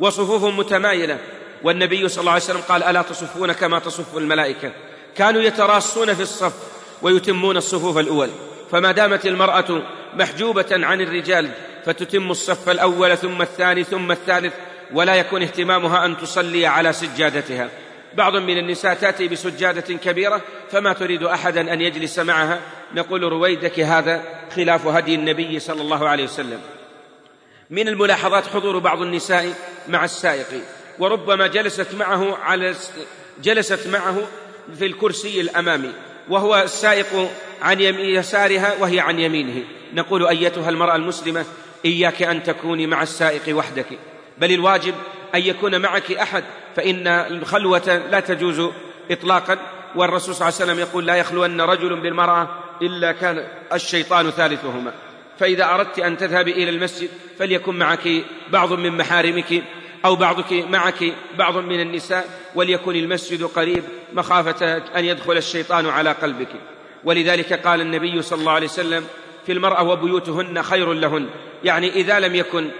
وصفوف 0.00 0.44
متمايلة. 0.44 1.18
والنبي 1.64 2.08
صلى 2.08 2.20
الله 2.20 2.32
عليه 2.32 2.42
وسلم 2.42 2.60
قال 2.60 2.82
ألا 2.82 3.02
تصفون 3.02 3.52
كما 3.52 3.78
تصف 3.78 4.16
الملائكة؟ 4.16 4.72
كانوا 5.16 5.42
يتراصون 5.42 6.14
في 6.14 6.22
الصف 6.22 6.54
ويتمون 7.02 7.56
الصفوف 7.56 7.98
الأول. 7.98 8.30
فما 8.70 8.92
دامت 8.92 9.26
المرأة 9.26 9.82
محجوبة 10.14 10.66
عن 10.70 11.00
الرجال 11.00 11.50
فتتم 11.84 12.30
الصف 12.30 12.68
الأول 12.68 13.16
ثم 13.16 13.42
الثاني 13.42 13.84
ثم 13.84 14.12
الثالث 14.12 14.54
ولا 14.92 15.14
يكون 15.14 15.42
اهتمامها 15.42 16.06
أن 16.06 16.16
تصلي 16.16 16.66
على 16.66 16.92
سجادتها. 16.92 17.68
بعض 18.14 18.36
من 18.36 18.58
النساء 18.58 18.94
تأتي 18.94 19.28
بسجادة 19.28 19.94
كبيرة 19.94 20.40
فما 20.70 20.92
تريد 20.92 21.22
أحدا 21.22 21.72
أن 21.72 21.80
يجلس 21.80 22.18
معها؟ 22.18 22.60
نقول 22.94 23.22
رويدك 23.22 23.80
هذا 23.80 24.22
خلاف 24.56 24.86
هدي 24.86 25.14
النبي 25.14 25.58
صلى 25.58 25.80
الله 25.80 26.08
عليه 26.08 26.24
وسلم. 26.24 26.60
من 27.70 27.88
الملاحظات 27.88 28.46
حضور 28.46 28.78
بعض 28.78 29.02
النساء 29.02 29.52
مع 29.88 30.04
السائق 30.04 30.46
وربما 30.98 31.46
جلست 31.46 31.94
معه 31.94 32.36
على 32.36 32.74
جلست 33.42 33.86
معه 33.86 34.22
في 34.78 34.86
الكرسي 34.86 35.40
الأمامي 35.40 35.92
وهو 36.28 36.62
السائق 36.62 37.30
عن 37.62 37.80
يسارها 37.80 38.74
وهي 38.80 39.00
عن 39.00 39.18
يمينه. 39.18 39.64
نقول 39.94 40.26
أيتها 40.26 40.70
المرأة 40.70 40.96
المسلمة 40.96 41.44
إياك 41.84 42.22
أن 42.22 42.42
تكوني 42.42 42.86
مع 42.86 43.02
السائق 43.02 43.56
وحدك. 43.56 43.86
بل 44.38 44.52
الواجب 44.52 44.94
أن 45.34 45.40
يكون 45.40 45.80
معك 45.80 46.12
أحد 46.12 46.44
فإن 46.76 47.06
الخلوة 47.06 48.02
لا 48.10 48.20
تجوز 48.20 48.70
اطلاقا. 49.10 49.58
والرسول 49.94 50.34
صلى 50.34 50.48
الله 50.48 50.60
عليه 50.60 50.72
وسلم 50.72 50.78
يقول 50.78 51.06
لا 51.06 51.14
يخلون 51.16 51.60
رجل 51.60 52.00
بالمرأة 52.00 52.48
إلا 52.82 53.12
كان 53.12 53.48
الشيطان 53.72 54.30
ثالثهما. 54.30 54.92
فإذا 55.38 55.64
أردت 55.64 55.98
أن 55.98 56.16
تذهبي 56.16 56.52
إلى 56.52 56.70
المسجد 56.70 57.08
فليكن 57.38 57.78
معك 57.78 58.08
بعض 58.50 58.72
من 58.72 58.96
محارمك. 58.96 59.62
أو 60.04 60.16
بعضك 60.16 60.52
معك 60.52 61.04
بعض 61.38 61.56
من 61.56 61.80
النساء 61.80 62.28
وليكن 62.54 62.96
المسجد 62.96 63.42
قريب 63.42 63.84
مخافه 64.12 64.76
أن 64.76 65.04
يدخل 65.04 65.36
الشيطان 65.36 65.86
على 65.86 66.12
قلبك. 66.12 66.48
ولذلك 67.04 67.52
قال 67.52 67.80
النبي 67.80 68.22
صلى 68.22 68.40
الله 68.40 68.52
عليه 68.52 68.66
وسلم 68.66 69.04
في 69.46 69.52
المرأة 69.52 69.82
وبيوتهن 69.82 70.62
خير 70.62 70.92
لهن. 70.92 71.28
يعني 71.64 71.90
إذا 71.92 72.20
لم 72.20 72.34
يكن 72.34 72.70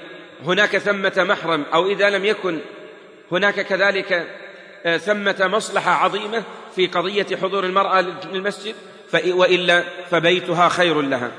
هناك 0.45 0.79
ثمة 0.79 1.13
محرم 1.17 1.65
أو 1.75 1.87
إذا 1.87 2.11
لم 2.11 2.25
يكن 2.25 2.59
هناك 3.33 3.61
كذلك 3.61 4.27
آه، 4.85 4.97
ثمة 4.97 5.51
مصلحة 5.53 5.91
عظيمة 5.91 6.43
في 6.77 6.87
قضية 6.87 7.27
حضور 7.43 7.65
المرأة 7.65 8.05
للمسجد 8.33 8.75
وإلا 9.27 9.85
فبيتها 10.11 10.69
خير 10.69 11.01
لها. 11.01 11.31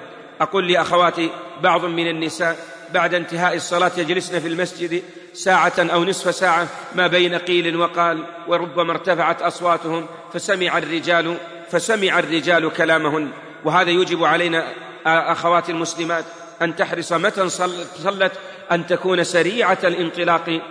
أقول 0.42 0.72
لأخواتي 0.72 1.30
بعض 1.62 1.86
من 1.86 2.08
النساء 2.08 2.58
بعد 2.94 3.14
انتهاء 3.14 3.56
الصلاة 3.56 3.92
يجلسن 3.98 4.40
في 4.40 4.48
المسجد 4.48 5.04
ساعة 5.34 5.74
أو 5.80 6.04
نصف 6.04 6.36
ساعة 6.36 6.68
ما 6.96 7.08
بين 7.08 7.36
قيل 7.36 7.78
وقال 7.78 8.24
وربما 8.48 8.92
ارتفعت 8.92 9.42
أصواتهم 9.42 10.06
فسمع 10.34 10.78
الرجال 10.78 11.38
فسمع 11.72 12.20
الرجال 12.20 12.74
كلامهن. 12.74 13.30
وهذا 13.66 13.90
يجب 13.90 14.24
علينا 14.24 14.68
اخواتي 15.06 15.72
المسلمات 15.72 16.26
أن 16.62 16.76
تحرص 16.76 17.14
متى 17.14 17.50
صلت 17.50 18.32
أن 18.72 18.88
تكون 18.88 19.24
سريعة 19.24 19.78
الانطلاق 19.84 20.62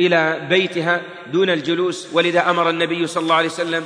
إلى 0.00 0.46
بيتها 0.48 1.00
دون 1.32 1.50
الجلوس. 1.50 2.08
ولذا 2.12 2.50
أمر 2.50 2.70
النبي 2.70 3.06
صلى 3.06 3.22
الله 3.22 3.34
عليه 3.34 3.48
وسلم 3.48 3.84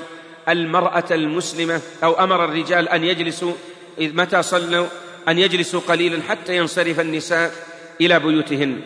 المرأة 0.49 1.05
المسلمة 1.11 1.80
أو 2.05 2.12
أمر 2.12 2.45
الرجال 2.45 2.89
أن 2.89 3.05
يجلسوا 3.05 3.53
متى 3.99 4.43
صلوا 4.43 4.87
أن 5.28 5.39
يجلسوا 5.39 5.80
قليلا 5.80 6.22
حتى 6.28 6.57
ينصرف 6.57 7.01
النساء 7.01 7.53
إلى 8.01 8.20
بيوتهن. 8.20 8.80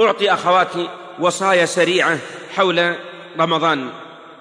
أعطي 0.00 0.32
اخواتي 0.32 0.88
وصايا 1.18 1.66
سريعة 1.66 2.18
حول 2.56 2.94
رمضان 3.38 3.90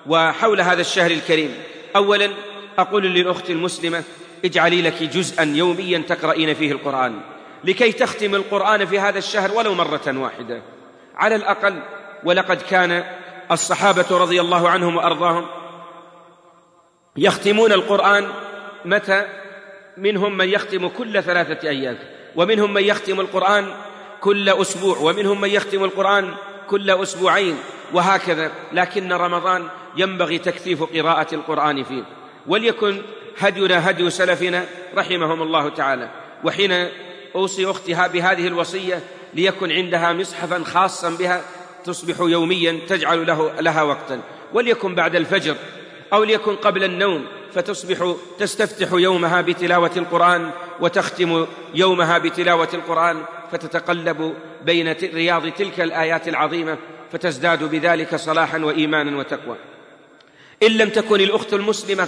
وحول 0.07 0.61
هذا 0.61 0.81
الشهر 0.81 1.11
الكريم. 1.11 1.55
اولا 1.95 2.29
أقول 2.77 3.03
للاخت 3.03 3.49
المسلمة 3.49 4.03
اجعلي 4.45 4.81
لك 4.81 5.03
جزءا 5.03 5.43
يوميا 5.43 6.03
تقرأين 6.09 6.53
فيه 6.53 6.71
القرآن 6.71 7.21
لكي 7.63 7.91
تختم 7.91 8.35
القرآن 8.35 8.85
في 8.85 8.99
هذا 8.99 9.17
الشهر 9.17 9.51
ولو 9.51 9.73
مرة 9.73 10.01
واحدة. 10.07 10.61
على 11.15 11.35
الأقل 11.35 11.79
ولقد 12.23 12.61
كان 12.61 13.03
الصحابة 13.51 14.05
رضي 14.11 14.41
الله 14.41 14.69
عنهم 14.69 14.95
وأرضاهم 14.95 15.45
يختمون 17.17 17.71
القرآن 17.71 18.27
متى؟ 18.85 19.25
منهم 19.97 20.37
من 20.37 20.49
يختم 20.49 20.87
كل 20.87 21.23
ثلاثة 21.23 21.69
أيام 21.69 21.97
ومنهم 22.35 22.73
من 22.73 22.83
يختم 22.83 23.19
القرآن 23.19 23.73
كل 24.25 24.49
أسبوع 24.49 24.97
ومنهم 24.97 25.41
من 25.41 25.49
يختم 25.49 25.83
القرآن 25.83 26.33
كل 26.67 26.89
أسبوعين 26.89 27.57
وهكذا. 27.93 28.51
لكن 28.73 29.13
رمضان 29.13 29.67
ينبغي 29.97 30.37
تكثيف 30.37 30.83
قراءة 30.83 31.35
القرآن 31.35 31.83
فيه. 31.83 32.03
وليكن 32.47 33.01
هدينا 33.37 33.89
هدي 33.89 34.09
سلفنا 34.09 34.65
رحمهم 34.97 35.41
الله 35.41 35.69
تعالى. 35.69 36.09
وحين 36.43 36.89
أوصي 37.35 37.71
اختها 37.71 38.07
بهذه 38.07 38.47
الوصية 38.47 39.03
ليكن 39.33 39.71
عندها 39.71 40.13
مصحفا 40.13 40.63
خاصا 40.63 41.09
بها 41.09 41.41
تصبح 41.83 42.15
يوميا 42.19 42.79
تجعل 42.87 43.27
له 43.27 43.51
لها 43.59 43.83
وقتا. 43.83 44.21
وليكن 44.53 44.95
بعد 44.95 45.15
الفجر 45.15 45.55
أو 46.13 46.23
ليكن 46.23 46.55
قبل 46.55 46.83
النوم 46.83 47.25
فتصبح 47.53 48.15
تستفتح 48.39 48.91
يومها 48.91 49.41
بتلاوة 49.41 49.91
القرآن 49.97 50.51
وتختم 50.79 51.45
يومها 51.75 52.17
بتلاوة 52.17 52.69
القرآن 52.73 53.23
فتتقلب 53.51 54.33
بين 54.65 54.91
رياض 54.91 55.47
تلك 55.47 55.81
الآيات 55.81 56.27
العظيمة 56.27 56.77
فتزداد 57.11 57.63
بذلك 57.63 58.15
صلاحا 58.15 58.57
وايمانا 58.57 59.17
وتقوى. 59.17 59.55
إن 60.63 60.71
لم 60.71 60.89
تكن 60.89 61.21
الأخت 61.21 61.53
المسلمة 61.53 62.07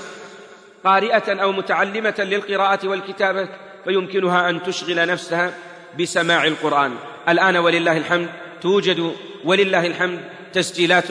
قارئة 0.83 1.41
أو 1.43 1.51
متعلمة 1.51 2.15
للقراءة 2.19 2.87
والكتابة 2.87 3.49
فيمكنها 3.83 4.49
أن 4.49 4.63
تشغل 4.63 5.07
نفسها 5.07 5.53
بسماع 5.99 6.47
القرآن. 6.47 6.95
الآن 7.29 7.57
ولله 7.57 7.97
الحمد 7.97 8.29
توجد 8.61 9.15
ولله 9.45 9.87
الحمد 9.87 10.19
تسجيلات 10.53 11.07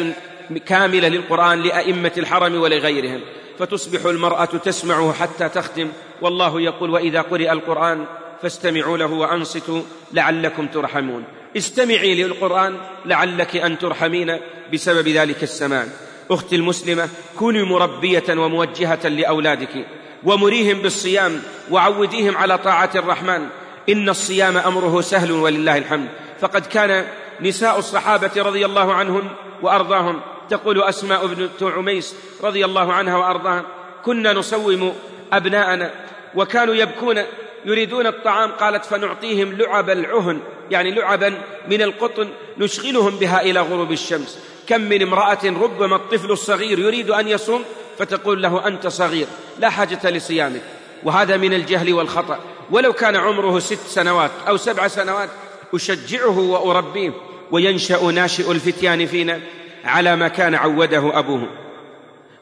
كاملة 0.66 1.08
للقرآن 1.08 1.62
لأئمة 1.62 2.12
الحرم 2.18 2.60
ولغيرهم 2.60 3.20
فتصبح 3.58 4.04
المرأة 4.04 4.44
تسمعه 4.44 5.12
حتى 5.12 5.48
تختم. 5.48 5.88
والله 6.22 6.60
يقول 6.60 6.90
وإذا 6.90 7.20
قرئ 7.20 7.52
القرآن 7.52 8.04
فاستمعوا 8.42 8.98
له 8.98 9.12
وأنصتوا 9.12 9.82
لعلكم 10.12 10.66
ترحمون. 10.66 11.24
استمعي 11.56 12.22
للقرآن 12.22 12.76
لعلك 13.04 13.56
أن 13.56 13.78
ترحمين 13.78 14.38
بسبب 14.72 15.08
ذلك 15.08 15.42
السماع. 15.42 15.86
أختي 16.30 16.56
المسلمة 16.56 17.08
كوني 17.38 17.62
مربية 17.62 18.24
وموجهة 18.28 19.08
لأولادك 19.08 19.86
ومريهم 20.24 20.78
بالصيام 20.78 21.42
وعوديهم 21.70 22.36
على 22.36 22.58
طاعة 22.58 22.90
الرحمن. 22.94 23.48
إن 23.88 24.08
الصيام 24.08 24.56
أمره 24.56 25.00
سهل 25.00 25.32
ولله 25.32 25.78
الحمد. 25.78 26.08
فقد 26.40 26.66
كان 26.66 27.06
نساء 27.40 27.78
الصحابة 27.78 28.30
رضي 28.36 28.66
الله 28.66 28.94
عنهم 28.94 29.28
وأرضاهم 29.62 30.20
تقول 30.50 30.82
أسماء 30.82 31.26
بنت 31.26 31.62
عميس 31.62 32.14
رضي 32.42 32.64
الله 32.64 32.92
عنها 32.92 33.16
وأرضاها 33.16 33.64
كنا 34.04 34.32
نصوم 34.32 34.92
أبناءنا 35.32 35.90
وكانوا 36.34 36.74
يبكون 36.74 37.22
يريدون 37.66 38.06
الطعام 38.06 38.50
قالت 38.50 38.84
فنعطيهم 38.84 39.52
لعب 39.52 39.90
العهن 39.90 40.40
يعني 40.70 40.90
لعبا 40.90 41.38
من 41.68 41.82
القطن 41.82 42.28
نشغلهم 42.58 43.16
بها 43.16 43.42
إلى 43.42 43.60
غروب 43.60 43.92
الشمس. 43.92 44.38
كم 44.68 44.80
من 44.80 45.02
امرأة 45.02 45.44
ربما 45.44 45.96
الطفل 45.96 46.30
الصغير 46.30 46.78
يريد 46.78 47.10
أن 47.10 47.28
يصوم 47.28 47.64
فتقول 47.98 48.42
له 48.42 48.66
أنت 48.66 48.86
صغير 48.86 49.26
لا 49.58 49.70
حاجة 49.70 50.10
لصيامك. 50.10 50.62
وهذا 51.04 51.36
من 51.36 51.54
الجهل 51.54 51.92
والخطأ. 51.92 52.38
ولو 52.70 52.92
كان 52.92 53.16
عمره 53.16 53.58
ست 53.58 53.86
سنوات 53.86 54.30
أو 54.48 54.56
سبع 54.56 54.88
سنوات 54.88 55.28
أشجعه 55.74 56.38
وأربيه 56.38 57.12
وينشأ 57.50 58.02
ناشئ 58.02 58.52
الفتيان 58.52 59.06
فينا 59.06 59.40
على 59.84 60.16
ما 60.16 60.28
كان 60.28 60.54
عوده 60.54 61.18
أبوه. 61.18 61.48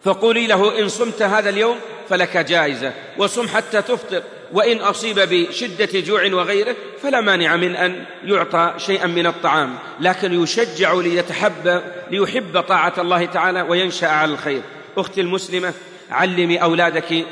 فقولي 0.02 0.46
له 0.46 0.80
إن 0.80 0.88
صمت 0.88 1.22
هذا 1.22 1.48
اليوم 1.48 1.76
فلك 2.08 2.36
جائزة 2.36 2.92
وصم 3.18 3.48
حتى 3.48 3.82
تفطر 3.82 4.22
وإن 4.52 4.78
أصيب 4.78 5.20
بشدة 5.20 6.00
جوع 6.00 6.32
وغيره 6.32 6.76
فلا 7.02 7.20
مانع 7.20 7.56
من 7.56 7.76
أن 7.76 8.04
يعطى 8.24 8.74
شيئا 8.76 9.06
من 9.06 9.26
الطعام 9.26 9.74
لكن 10.00 10.42
يشجع 10.42 10.94
ليتحب 10.94 11.82
ليحب 12.10 12.60
طاعة 12.60 12.92
الله 12.98 13.24
تعالى 13.24 13.62
وينشأ 13.62 14.08
على 14.08 14.32
الخير. 14.32 14.62
أختي 14.96 15.20
المسلمة 15.20 15.72
علمي 16.10 16.62
أولادك 16.62 17.24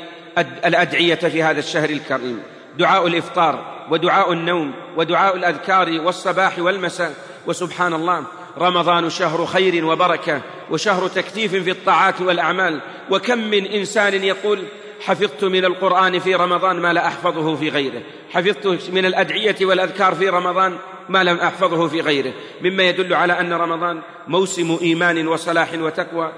الأدعية 0.65 1.15
في 1.15 1.43
هذا 1.43 1.59
الشهر 1.59 1.89
الكريم. 1.89 2.39
دعاء 2.77 3.07
الإفطار 3.07 3.85
ودعاء 3.91 4.33
النوم 4.33 4.73
ودعاء 4.97 5.35
الأذكار 5.35 6.01
والصباح 6.01 6.59
والمساء 6.59 7.13
وسبحان 7.47 7.93
الله. 7.93 8.25
رمضان 8.57 9.09
شهر 9.09 9.45
خير 9.45 9.85
وبركة 9.85 10.41
وشهر 10.71 11.07
تكثيف 11.07 11.55
في 11.55 11.71
الطاعات 11.71 12.21
والأعمال. 12.21 12.79
وكم 13.11 13.37
من 13.37 13.65
إنسان 13.65 14.23
يقول 14.23 14.59
حفظت 15.01 15.43
من 15.43 15.65
القرآن 15.65 16.19
في 16.19 16.35
رمضان 16.35 16.79
ما 16.79 16.93
لا 16.93 17.07
أحفظه 17.07 17.55
في 17.55 17.69
غيره. 17.69 18.01
حفظت 18.31 18.89
من 18.93 19.05
الأدعية 19.05 19.55
والأذكار 19.61 20.15
في 20.15 20.29
رمضان 20.29 20.77
ما 21.09 21.23
لم 21.23 21.37
أحفظه 21.37 21.87
في 21.87 22.01
غيره. 22.01 22.33
مما 22.61 22.83
يدل 22.83 23.13
على 23.13 23.39
أن 23.39 23.53
رمضان 23.53 24.01
موسم 24.27 24.77
إيمان 24.81 25.27
وصلاح 25.27 25.73
وتقوى 25.73 26.31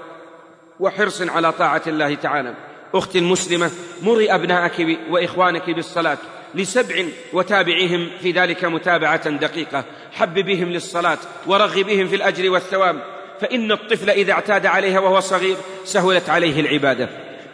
وحرص 0.80 1.22
على 1.22 1.52
طاعة 1.52 1.82
الله 1.86 2.14
تعالى. 2.14 2.54
أختي 2.94 3.18
المسلمة 3.18 3.70
مري 4.02 4.34
ابناءك 4.34 4.98
وإخوانك 5.10 5.70
بالصلاة. 5.70 6.18
لسبع 6.56 7.04
وتابعيهم 7.32 8.08
في 8.22 8.30
ذلك 8.30 8.64
متابعة 8.64 9.30
دقيقة. 9.30 9.84
حببهم 10.12 10.72
للصلاة 10.72 11.18
ورغبهم 11.46 12.08
في 12.08 12.16
الأجر 12.16 12.50
والثواب. 12.50 13.02
فإن 13.40 13.72
الطفل 13.72 14.10
إذا 14.10 14.32
اعتاد 14.32 14.66
عليها 14.66 15.00
وهو 15.00 15.20
صغير 15.20 15.56
سهلت 15.84 16.30
عليه 16.30 16.60
العبادة. 16.60 17.08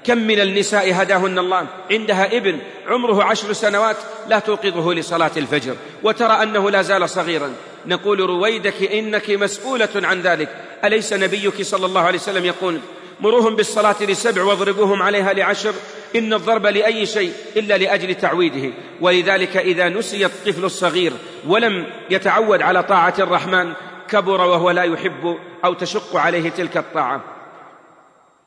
كم 0.05 0.19
من 0.19 0.41
النساء 0.41 1.03
هداهن 1.03 1.39
الله 1.39 1.67
عندها 1.91 2.37
ابن 2.37 2.59
عمره 2.89 3.25
عشر 3.25 3.53
سنوات 3.53 3.97
لا 4.29 4.39
توقظه 4.39 4.95
لصلاة 4.95 5.31
الفجر 5.37 5.77
وترى 6.03 6.43
أنه 6.43 6.71
لا 6.71 6.83
زال 6.83 7.11
صغيرا. 7.11 7.53
نقول 7.87 8.21
رويدك 8.21 8.83
إنك 8.93 9.31
مسؤولة 9.31 9.89
عن 9.95 10.21
ذلك. 10.21 10.49
أليس 10.85 11.13
نبيك 11.13 11.63
صلى 11.63 11.87
الله 11.87 12.01
عليه 12.01 12.19
وسلم 12.19 12.45
يقول 12.45 12.81
مروهم 13.23 13.57
بالصلاة 13.57 14.03
لسبع 14.03 14.43
واضربوهم 14.43 15.03
عليها 15.03 15.33
لعشر 15.33 15.75
إن 16.17 16.33
الضرب 16.33 16.67
لأي 16.67 17.07
شيء 17.07 17.33
إلا 17.57 17.79
لأجل 17.79 18.15
تعويده. 18.15 18.75
ولذلك 19.01 19.57
إذا 19.57 19.89
نسي 19.89 20.27
الطفل 20.27 20.65
الصغير 20.65 21.13
ولم 21.47 21.87
يتعود 22.11 22.63
على 22.63 22.83
طاعة 22.83 23.15
الرحمن 23.19 23.73
كبر 24.09 24.41
وهو 24.41 24.71
لا 24.71 24.83
يحب 24.83 25.39
أو 25.65 25.75
تشق 25.75 26.17
عليه 26.17 26.51
تلك 26.51 26.77
الطاعة. 26.77 27.25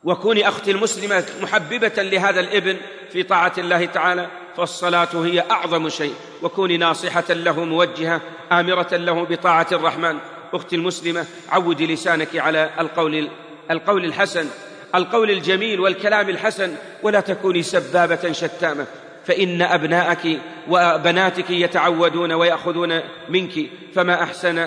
وكوني 0.04 0.48
أختي 0.48 0.72
المسلمة 0.72 1.26
محببة 1.42 1.94
لهذا 1.98 2.40
الابن 2.40 2.78
في 3.12 3.24
طاعة 3.24 3.54
الله 3.58 3.86
تعالى 3.86 4.28
فالصلاة 4.58 5.10
هي 5.14 5.44
أعظم 5.52 5.90
شيء. 5.90 6.14
وكوني 6.42 6.78
ناصحة 6.78 7.34
له 7.34 7.64
موجهة 7.64 8.22
آمرة 8.52 8.96
له 8.96 9.24
بطاعة 9.24 9.68
الرحمن. 9.72 10.18
أختي 10.54 10.76
المسلمة 10.76 11.26
عودي 11.50 11.94
لسانك 11.94 12.38
على 12.38 12.70
القول 12.80 13.30
القول 13.72 14.06
الحسن 14.06 14.48
القول 14.96 15.32
الجميل 15.32 15.80
والكلام 15.80 16.30
الحسن 16.30 16.76
ولا 17.04 17.20
تكوني 17.20 17.64
سبابة 17.64 18.32
شتامة. 18.32 18.86
فإن 19.26 19.62
أبناءك 19.62 20.40
وبناتك 20.70 21.50
يتعودون 21.50 22.32
ويأخذون 22.32 23.00
منك 23.30 23.54
فما 23.96 24.24
أحسن 24.24 24.66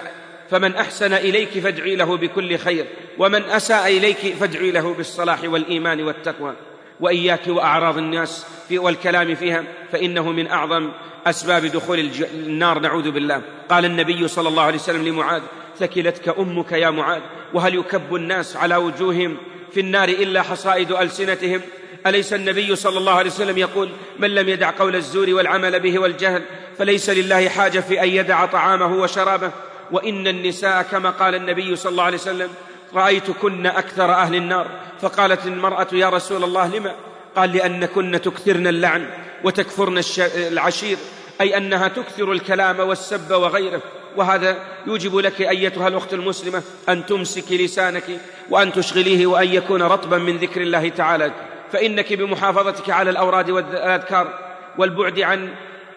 فمن 0.51 0.75
أحسن 0.75 1.13
إليك 1.13 1.59
فادعي 1.59 1.97
له 1.97 2.17
بكل 2.17 2.59
خير 2.59 2.87
ومن 3.19 3.43
أساء 3.43 3.87
إليك 3.97 4.35
فادعي 4.41 4.71
له 4.71 4.95
بالصلاح 4.95 5.45
والإيمان 5.45 6.03
والتقوى. 6.03 6.55
وإياك 7.01 7.47
وأعراض 7.49 7.99
الناس 7.99 8.47
في 8.69 8.79
والكلام 8.79 9.35
فيها 9.35 9.65
فإنه 9.93 10.33
من 10.33 10.47
أعظم 10.47 10.91
أسباب 11.27 11.67
دخول 11.67 12.11
النار 12.35 12.79
نعوذ 12.79 13.11
بالله. 13.11 13.43
قال 13.69 13.85
النبي 13.85 14.29
صلى 14.29 14.49
الله 14.49 14.63
عليه 14.63 14.79
وسلم 14.79 15.09
لمعاذ 15.09 15.43
ثكلتك 15.81 16.39
أمك 16.39 16.73
يا 16.73 16.91
معاذ؟ 16.91 17.21
وهل 17.55 17.75
يكب 17.75 18.15
الناس 18.15 18.57
على 18.57 18.77
وجوههم 18.77 19.37
في 19.73 19.81
النار 19.81 20.09
إلا 20.09 20.43
حصائد 20.43 20.93
ألسنتهم؟ 20.93 21.61
أليس 22.07 22.33
النبي 22.33 22.77
صلى 22.77 22.99
الله 22.99 23.13
عليه 23.13 23.31
وسلم 23.31 23.59
يقول 23.59 23.91
من 24.19 24.35
لم 24.35 24.49
يدع 24.49 24.71
قول 24.71 24.97
الزور 24.97 25.31
والعمل 25.31 25.81
به 25.81 25.99
والجهل 25.99 26.43
فليس 26.79 27.11
لله 27.11 27.49
حاجة 27.49 27.81
في 27.81 28.03
أن 28.03 28.09
يدع 28.09 28.47
طعامه 28.47 28.97
وشرابه؟ 28.97 29.51
وإن 29.91 30.27
النساء 30.27 30.83
كما 30.83 31.11
قال 31.11 31.35
النبي 31.35 31.77
صلى 31.77 31.91
الله 31.91 32.05
عليه 32.05 32.17
وسلم 32.17 32.51
رأيتكن 32.95 33.67
أكثر 33.67 34.13
أهل 34.13 34.35
النار؟ 34.35 34.67
فقالت 35.01 35.47
المرأة 35.47 35.89
يا 35.93 36.09
رسول 36.09 36.45
الله 36.45 36.77
لما 36.77 36.95
قال 37.37 37.53
لأنكن 37.53 38.21
تكثرن 38.21 38.67
اللعن 38.67 39.07
وتكفرن 39.45 40.01
العشير 40.37 40.97
أي 41.41 41.57
أنها 41.57 41.89
تكثر 41.89 42.33
الكلام 42.33 42.81
والسب 42.81 43.31
وغيره. 43.31 43.83
وهذا 44.19 44.57
يوجب 44.87 45.17
لك 45.17 45.41
أيتها 45.41 45.89
الأخت 45.89 46.15
المسلمة 46.15 46.63
أن 46.89 47.07
تمسكي 47.07 47.65
لسانك 47.65 48.05
وأن 48.51 48.73
تشغليه 48.73 49.27
وأن 49.27 49.49
يكون 49.49 49.83
رطبا 49.83 50.19
من 50.19 50.37
ذكر 50.37 50.61
الله 50.63 50.89
تعالى. 50.89 51.33
فإنك 51.73 52.13
بمحافظتك 52.13 52.91
على 52.91 53.11
الأوراد 53.11 53.51
والأذكار 53.51 54.39
والبعد 54.79 55.21
عن 55.21 55.49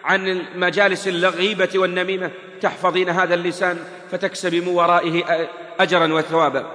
عن 0.04 0.42
مجالس 0.56 1.08
الغيبة 1.08 1.68
والنميمة 1.74 2.30
تحفظين 2.60 3.08
هذا 3.08 3.34
اللسان 3.34 3.78
فتكسبي 4.10 4.60
من 4.60 4.68
ورائه 4.68 5.48
أجرا 5.80 6.12
وثوابا. 6.12 6.66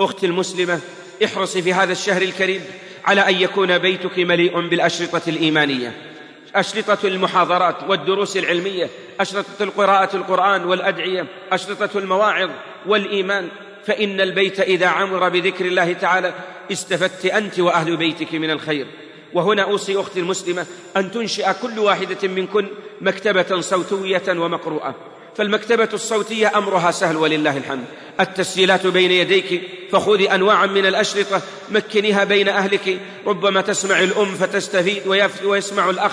أختي 0.00 0.26
المسلمة 0.26 0.80
احرصي 1.24 1.62
في 1.62 1.74
هذا 1.74 1.92
الشهر 1.92 2.22
الكريم 2.22 2.60
على 3.04 3.20
أن 3.20 3.34
يكون 3.34 3.78
بيتك 3.78 4.18
مليء 4.18 4.68
بالأشرطة 4.68 5.22
الإيمانية. 5.28 6.11
أشرطة 6.54 7.06
المحاضرات 7.06 7.76
والدروس 7.88 8.36
العلمية 8.36 8.88
أشرطة 9.20 9.62
القراءة 9.62 10.16
القرآن 10.16 10.64
والأدعية 10.64 11.26
أشرطة 11.52 11.98
المواعظ 11.98 12.50
والإيمان. 12.86 13.48
فإن 13.86 14.20
البيت 14.20 14.60
إذا 14.60 14.86
عمر 14.86 15.28
بذكر 15.28 15.64
الله 15.64 15.92
تعالى 15.92 16.34
استفدت 16.72 17.26
أنت 17.26 17.60
وأهل 17.60 17.96
بيتك 17.96 18.34
من 18.34 18.50
الخير. 18.50 18.86
وهنا 19.32 19.62
أوصي 19.62 20.00
أختي 20.00 20.20
المسلمة 20.20 20.66
أن 20.96 21.10
تنشئ 21.10 21.52
كل 21.62 21.78
واحدة 21.78 22.28
منكن 22.28 22.66
مكتبة 23.00 23.60
صوتية 23.60 24.22
ومقروءة. 24.28 24.94
فالمكتبة 25.36 25.88
الصوتية 25.92 26.58
أمرها 26.58 26.90
سهل 26.90 27.16
ولله 27.16 27.56
الحمد. 27.56 27.84
التسجيلات 28.20 28.86
بين 28.86 29.10
يديك 29.10 29.62
فخذي 29.92 30.34
أنواعا 30.34 30.66
من 30.66 30.86
الأشرطة 30.86 31.42
مكنيها 31.70 32.24
بين 32.24 32.48
أهلك. 32.48 32.98
ربما 33.26 33.60
تسمع 33.60 34.00
الأم 34.00 34.34
فتستفيد 34.34 35.02
ويسمع 35.44 35.90
الأخ 35.90 36.12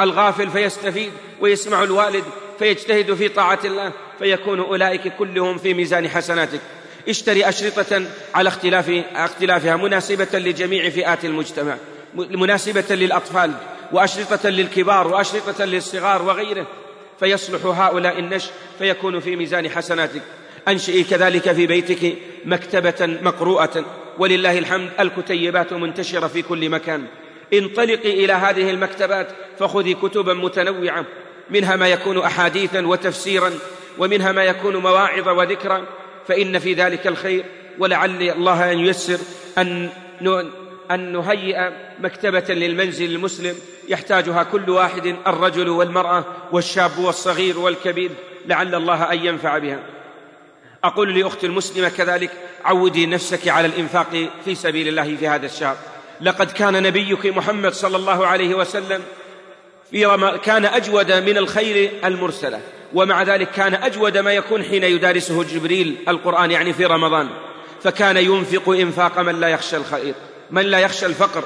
الغافل 0.00 0.50
فيستفيد 0.50 1.12
ويسمع 1.40 1.82
الوالد 1.82 2.24
فيجتهد 2.58 3.14
في 3.14 3.28
طاعة 3.28 3.58
الله 3.64 3.92
فيكون 4.18 4.60
أولئك 4.60 5.08
كلهم 5.18 5.58
في 5.58 5.74
ميزان 5.74 6.08
حسناتك. 6.08 6.60
اشتري 7.08 7.48
أشرطة 7.48 8.02
على 8.34 8.48
اختلاف 8.48 9.02
اختلافها 9.14 9.76
مناسبة 9.76 10.38
لجميع 10.38 10.90
فئات 10.90 11.24
المجتمع 11.24 11.76
مناسبة 12.14 12.84
للأطفال 12.90 13.52
وأشرطة 13.92 14.48
للكبار 14.48 15.08
وأشرطة 15.08 15.64
للصغار 15.64 16.22
وغيره. 16.22 16.66
فيصلح 17.20 17.66
هؤلاء 17.66 18.18
النشء 18.18 18.52
فيكون 18.78 19.20
في 19.20 19.36
ميزان 19.36 19.70
حسناتك. 19.70 20.22
أنشئي 20.68 21.04
كذلك 21.04 21.52
في 21.52 21.66
بيتك 21.66 22.14
مكتبة 22.44 23.18
مقروءة. 23.22 23.84
ولله 24.18 24.58
الحمد 24.58 24.90
الكتيبات 25.00 25.72
منتشرة 25.72 26.26
في 26.26 26.42
كل 26.42 26.68
مكان. 26.68 27.06
انطلقي 27.52 28.24
إلى 28.24 28.32
هذه 28.32 28.70
المكتبات 28.70 29.28
فخذي 29.58 29.94
كتبا 29.94 30.34
متنوعة 30.34 31.04
منها 31.50 31.76
ما 31.76 31.88
يكون 31.88 32.18
أحاديثا 32.18 32.86
وتفسيرا 32.86 33.52
ومنها 33.98 34.32
ما 34.32 34.44
يكون 34.44 34.76
مواعظ 34.76 35.28
وذكرا 35.28 35.84
فإن 36.28 36.58
في 36.58 36.74
ذلك 36.74 37.06
الخير 37.06 37.44
ولعل 37.78 38.22
الله 38.22 38.72
أن 38.72 38.78
ييسر 38.78 39.18
أن 39.58 39.90
أن 40.90 41.12
نهيئ 41.12 41.70
مكتبة 42.00 42.54
للمنزل 42.54 43.14
المسلم 43.14 43.56
يحتاجها 43.88 44.42
كل 44.42 44.70
واحد 44.70 45.16
الرجل 45.26 45.68
والمرأة 45.68 46.24
والشاب 46.52 46.98
والصغير 46.98 47.58
والكبير 47.58 48.10
لعل 48.46 48.74
الله 48.74 49.12
أن 49.12 49.26
ينفع 49.26 49.58
بها. 49.58 49.80
أقول 50.84 51.20
لأختي 51.20 51.46
المسلمة 51.46 51.88
كذلك 51.88 52.30
عودي 52.64 53.06
نفسك 53.06 53.48
على 53.48 53.66
الإنفاق 53.66 54.30
في 54.44 54.54
سبيل 54.54 54.88
الله 54.88 55.16
في 55.16 55.28
هذا 55.28 55.46
الشهر. 55.46 55.76
لقد 56.22 56.50
كان 56.50 56.82
نبيك 56.82 57.26
محمد 57.26 57.72
صلى 57.72 57.96
الله 57.96 58.26
عليه 58.26 58.54
وسلم 58.54 59.02
في 59.90 60.06
رم... 60.06 60.36
كان 60.36 60.64
أجود 60.64 61.12
من 61.12 61.38
الخير 61.38 61.90
المرسلة. 62.04 62.60
ومع 62.94 63.22
ذلك 63.22 63.50
كان 63.50 63.74
أجود 63.74 64.18
ما 64.18 64.32
يكون 64.32 64.64
حين 64.64 64.84
يدارسه 64.84 65.44
جبريل 65.44 65.96
القرآن 66.08 66.50
يعني 66.50 66.72
في 66.72 66.84
رمضان. 66.84 67.28
فكان 67.82 68.16
ينفق 68.16 68.68
إنفاق 68.68 69.18
من 69.18 69.40
لا 69.40 69.48
يخشى 69.48 69.76
الخير 69.76 70.14
من 70.50 70.62
لا 70.62 70.78
يخشى 70.78 71.06
الفقر. 71.06 71.44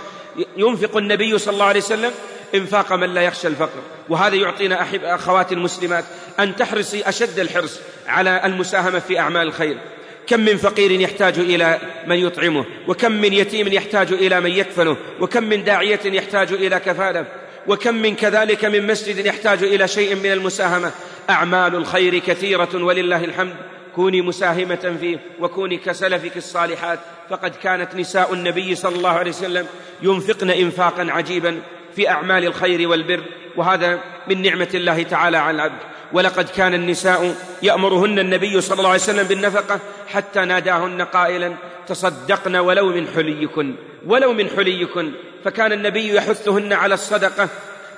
ينفق 0.56 0.96
النبي 0.96 1.38
صلى 1.38 1.54
الله 1.54 1.64
عليه 1.64 1.80
وسلم 1.80 2.10
إنفاق 2.54 2.92
من 2.92 3.14
لا 3.14 3.22
يخشى 3.22 3.48
الفقر. 3.48 3.80
وهذا 4.08 4.34
يعطينا 4.34 4.82
أحب 4.82 5.04
أخواتي 5.04 5.54
المسلمات 5.54 6.04
أن 6.40 6.56
تحرصي 6.56 7.08
أشد 7.08 7.38
الحرص 7.38 7.80
على 8.06 8.40
المساهمة 8.44 8.98
في 8.98 9.18
أعمال 9.18 9.46
الخير. 9.46 9.78
كم 10.26 10.40
من 10.40 10.56
فقير 10.56 10.90
يحتاج 10.90 11.38
إلى 11.38 11.78
من 12.06 12.16
يطعمه 12.16 12.64
وكم 12.88 13.12
من 13.12 13.32
يتيم 13.32 13.68
يحتاج 13.68 14.12
إلى 14.12 14.40
من 14.40 14.50
يكفنه 14.50 14.96
وكم 15.20 15.44
من 15.44 15.64
داعية 15.64 16.00
يحتاج 16.04 16.52
إلى 16.52 16.80
كفالة 16.80 17.26
وكم 17.66 17.94
من 17.94 18.14
كذلك 18.14 18.64
من 18.64 18.86
مسجد 18.86 19.26
يحتاج 19.26 19.62
إلى 19.62 19.88
شيء 19.88 20.14
من 20.14 20.32
المساهمة. 20.32 20.92
أعمال 21.30 21.74
الخير 21.74 22.18
كثيرة 22.18 22.68
ولله 22.74 23.24
الحمد. 23.24 23.54
كوني 23.94 24.22
مساهمة 24.22 24.96
فيه 25.00 25.18
وكوني 25.40 25.76
كسلفك 25.76 26.36
الصالحات. 26.36 26.98
فقد 27.30 27.54
كانت 27.62 27.94
نساء 27.94 28.34
النبي 28.34 28.74
صلى 28.74 28.96
الله 28.96 29.10
عليه 29.10 29.30
وسلم 29.30 29.66
ينفقن 30.02 30.50
إنفاقا 30.50 31.06
عجيبا 31.10 31.60
في 31.96 32.08
أعمال 32.08 32.44
الخير 32.44 32.88
والبر. 32.88 33.20
وهذا 33.56 34.00
من 34.28 34.42
نعمة 34.42 34.68
الله 34.74 35.02
تعالى 35.02 35.36
على 35.36 35.54
العبد. 35.54 35.78
ولقد 36.14 36.48
كان 36.48 36.74
النساء 36.74 37.34
يأمرهن 37.62 38.18
النبي 38.18 38.60
صلى 38.60 38.78
الله 38.78 38.90
عليه 38.90 39.00
وسلم 39.02 39.26
بالنفقة 39.26 39.80
حتى 40.08 40.40
ناداهن 40.40 41.02
قائلا 41.02 41.54
تصدقن 41.88 42.56
ولو 42.56 42.88
من 42.88 43.08
حليكن 43.16 43.74
ولو 44.06 44.32
من 44.32 44.50
حليكن. 44.56 45.12
فكان 45.44 45.72
النبي 45.72 46.14
يحثهن 46.14 46.72
على 46.72 46.94
الصدقة 46.94 47.48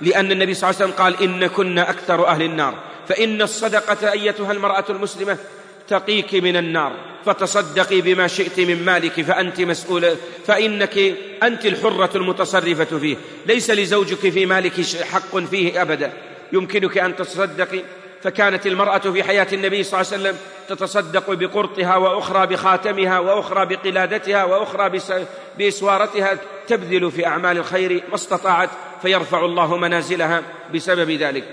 لأن 0.00 0.32
النبي 0.32 0.54
صلى 0.54 0.70
الله 0.70 0.82
عليه 0.82 0.92
وسلم 0.92 1.04
قال 1.04 1.22
إنكن 1.22 1.78
أكثر 1.78 2.26
أهل 2.26 2.42
النار. 2.42 2.74
فإن 3.08 3.42
الصدقة 3.42 4.12
أيتها 4.12 4.52
المرأة 4.52 4.84
المسلمة 4.90 5.38
تقيك 5.88 6.34
من 6.34 6.56
النار 6.56 6.92
فتصدقي 7.24 8.00
بما 8.00 8.26
شئت 8.26 8.60
من 8.60 8.84
مالك 8.84 9.20
فأنت 9.20 9.60
مسؤولة 9.60 10.16
فإنك 10.46 11.14
أنت 11.42 11.66
الحرة 11.66 12.10
المتصرفة 12.14 12.98
فيه. 12.98 13.16
ليس 13.46 13.70
لزوجك 13.70 14.30
في 14.30 14.46
مالك 14.46 14.72
حق 15.02 15.38
فيه 15.38 15.82
أبدا. 15.82 16.12
يمكنك 16.52 16.98
أن 16.98 17.16
تصدقي 17.16 17.80
فكانت 18.22 18.66
المرأة 18.66 18.98
في 18.98 19.22
حياة 19.22 19.46
النبي 19.52 19.82
صلى 19.82 20.00
الله 20.00 20.12
عليه 20.12 20.22
وسلم 20.22 20.38
تتصدق 20.68 21.32
بقرطها 21.32 21.96
وأخرى 21.96 22.46
بخاتمها 22.46 23.18
وأخرى 23.18 23.66
بقلادتها 23.66 24.44
وأخرى 24.44 25.00
بإسوارتها 25.58 26.38
تبذل 26.68 27.10
في 27.10 27.26
أعمال 27.26 27.58
الخير 27.58 28.02
ما 28.08 28.14
استطاعت 28.14 28.70
فيرفع 29.02 29.44
الله 29.44 29.76
منازلها 29.76 30.42
بسبب 30.74 31.10
ذلك. 31.10 31.44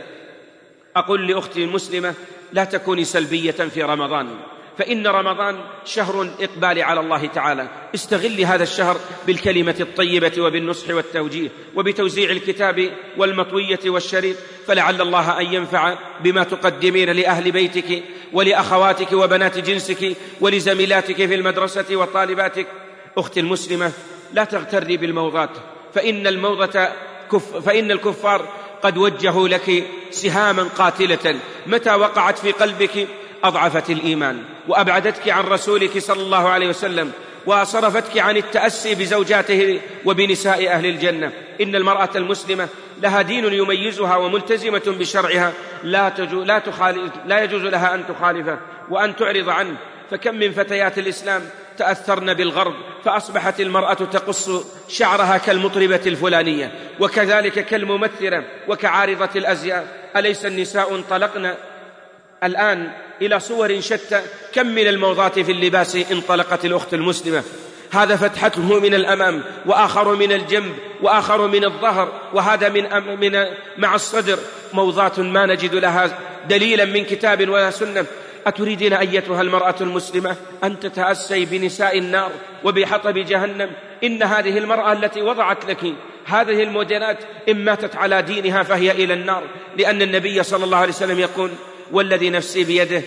أقول 0.95 1.27
لأختي 1.27 1.63
المسلمة 1.63 2.13
لا 2.53 2.63
تكوني 2.63 3.03
سلبية 3.03 3.51
في 3.51 3.83
رمضان. 3.83 4.29
فإن 4.77 5.07
رمضان 5.07 5.59
شهر 5.85 6.29
إقبال 6.39 6.81
على 6.81 6.99
الله 6.99 7.25
تعالى. 7.25 7.67
استغل 7.95 8.41
هذا 8.41 8.63
الشهر 8.63 8.97
بالكلمة 9.27 9.75
الطيبة 9.79 10.31
وبالنصح 10.41 10.89
والتوجيه 10.89 11.49
وبتوزيع 11.75 12.31
الكتاب 12.31 12.89
والمطوية 13.17 13.79
والشريط. 13.85 14.35
فلعل 14.67 15.01
الله 15.01 15.41
أن 15.41 15.53
ينفع 15.53 15.95
بما 16.23 16.43
تقدمين 16.43 17.09
لأهل 17.09 17.51
بيتك 17.51 18.03
ولأخواتك 18.33 19.11
وبنات 19.11 19.57
جنسك 19.57 20.15
ولزميلاتك 20.41 21.15
في 21.15 21.35
المدرسة 21.35 21.95
وطالباتك. 21.95 22.67
أختي 23.17 23.39
المسلمة 23.39 23.91
لا 24.33 24.43
تغتري 24.43 24.97
بالموضات. 24.97 25.49
فإن 25.93 26.27
الموضة 26.27 26.87
كف 27.31 27.57
فإن 27.57 27.91
الكفار 27.91 28.47
قد 28.83 28.97
وجهوا 28.97 29.47
لك 29.47 29.83
سهاما 30.11 30.63
قاتلة. 30.63 31.39
متى 31.67 31.93
وقعت 31.93 32.39
في 32.39 32.51
قلبك 32.51 33.07
أضعفت 33.43 33.89
الإيمان 33.89 34.43
وأبعدتك 34.67 35.29
عن 35.29 35.43
رسولك 35.43 35.97
صلى 35.97 36.21
الله 36.21 36.49
عليه 36.49 36.67
وسلم 36.67 37.11
وصرفتك 37.45 38.17
عن 38.17 38.37
التأسي 38.37 38.95
بزوجاته 38.95 39.79
وبنساء 40.05 40.67
أهل 40.67 40.85
الجنة. 40.85 41.31
إن 41.61 41.75
المرأة 41.75 42.09
المسلمة 42.15 42.67
لها 43.01 43.21
دين 43.21 43.53
يميزها 43.53 44.15
وملتزمة 44.15 44.81
بشرعها 44.87 45.53
لا, 45.83 46.09
تجو 46.09 46.43
لا, 46.43 46.59
تخالف 46.59 47.11
لا 47.25 47.43
يجوز 47.43 47.61
لها 47.61 47.95
أن 47.95 48.03
تخالفه 48.07 48.59
وأن 48.89 49.15
تعرض 49.15 49.49
عنه. 49.49 49.75
فكم 50.11 50.35
من 50.35 50.51
فتيات 50.51 50.97
الإسلام 50.97 51.41
تأثرن 51.77 52.33
بالغرب 52.33 52.73
فأصبحت 53.05 53.61
المرأة 53.61 53.93
تقص 53.93 54.49
شعرها 54.87 55.37
كالمطربة 55.37 56.01
الفلانية 56.05 56.71
وكذلك 56.99 57.65
كالممثلة 57.65 58.43
وكعارضة 58.67 59.29
الأزياء. 59.35 59.87
أليس 60.15 60.45
النساء 60.45 60.95
انطلقن 60.95 61.53
الآن 62.43 62.91
إلى 63.21 63.39
صور 63.39 63.81
شتى 63.81 64.21
كم 64.53 64.67
من 64.67 64.87
الموضات 64.87 65.39
في 65.39 65.51
اللباس 65.51 65.95
انطلقت 66.11 66.65
الأخت 66.65 66.93
المسلمة. 66.93 67.43
هذا 67.91 68.15
فتحته 68.15 68.79
من 68.79 68.93
الأمام 68.93 69.43
وآخر 69.65 70.15
من 70.15 70.31
الجنب 70.31 70.75
وآخر 71.01 71.47
من 71.47 71.65
الظهر 71.65 72.11
وهذا 72.33 72.69
من, 72.69 72.83
من 73.19 73.45
مع 73.77 73.95
الصدر. 73.95 74.39
موضات 74.73 75.19
ما 75.19 75.45
نجد 75.45 75.75
لها 75.75 76.17
دليلا 76.49 76.85
من 76.85 77.05
كتاب 77.05 77.49
ولا 77.49 77.71
سنة 77.71 78.05
أتريدين 78.47 78.93
أيتها 78.93 79.41
المرأة 79.41 79.75
المسلمة؟ 79.81 80.35
أن 80.63 80.79
تتأسي 80.79 81.45
بنساء 81.45 81.97
النار 81.97 82.31
وبحطب 82.63 83.17
جهنم. 83.17 83.71
إن 84.03 84.23
هذه 84.23 84.57
المرأة 84.57 84.93
التي 84.93 85.21
وضعت 85.21 85.65
لك 85.65 85.93
هذه 86.25 86.63
الموديلات 86.63 87.17
إن 87.49 87.65
ماتت 87.65 87.95
على 87.95 88.21
دينها 88.21 88.63
فهي 88.63 88.91
إلى 88.91 89.13
النار. 89.13 89.43
لأن 89.77 90.01
النبي 90.01 90.43
صلى 90.43 90.65
الله 90.65 90.77
عليه 90.77 90.93
وسلم 90.93 91.19
يقول 91.19 91.49
والذي 91.93 92.29
نفسي 92.29 92.63
بيده 92.63 93.01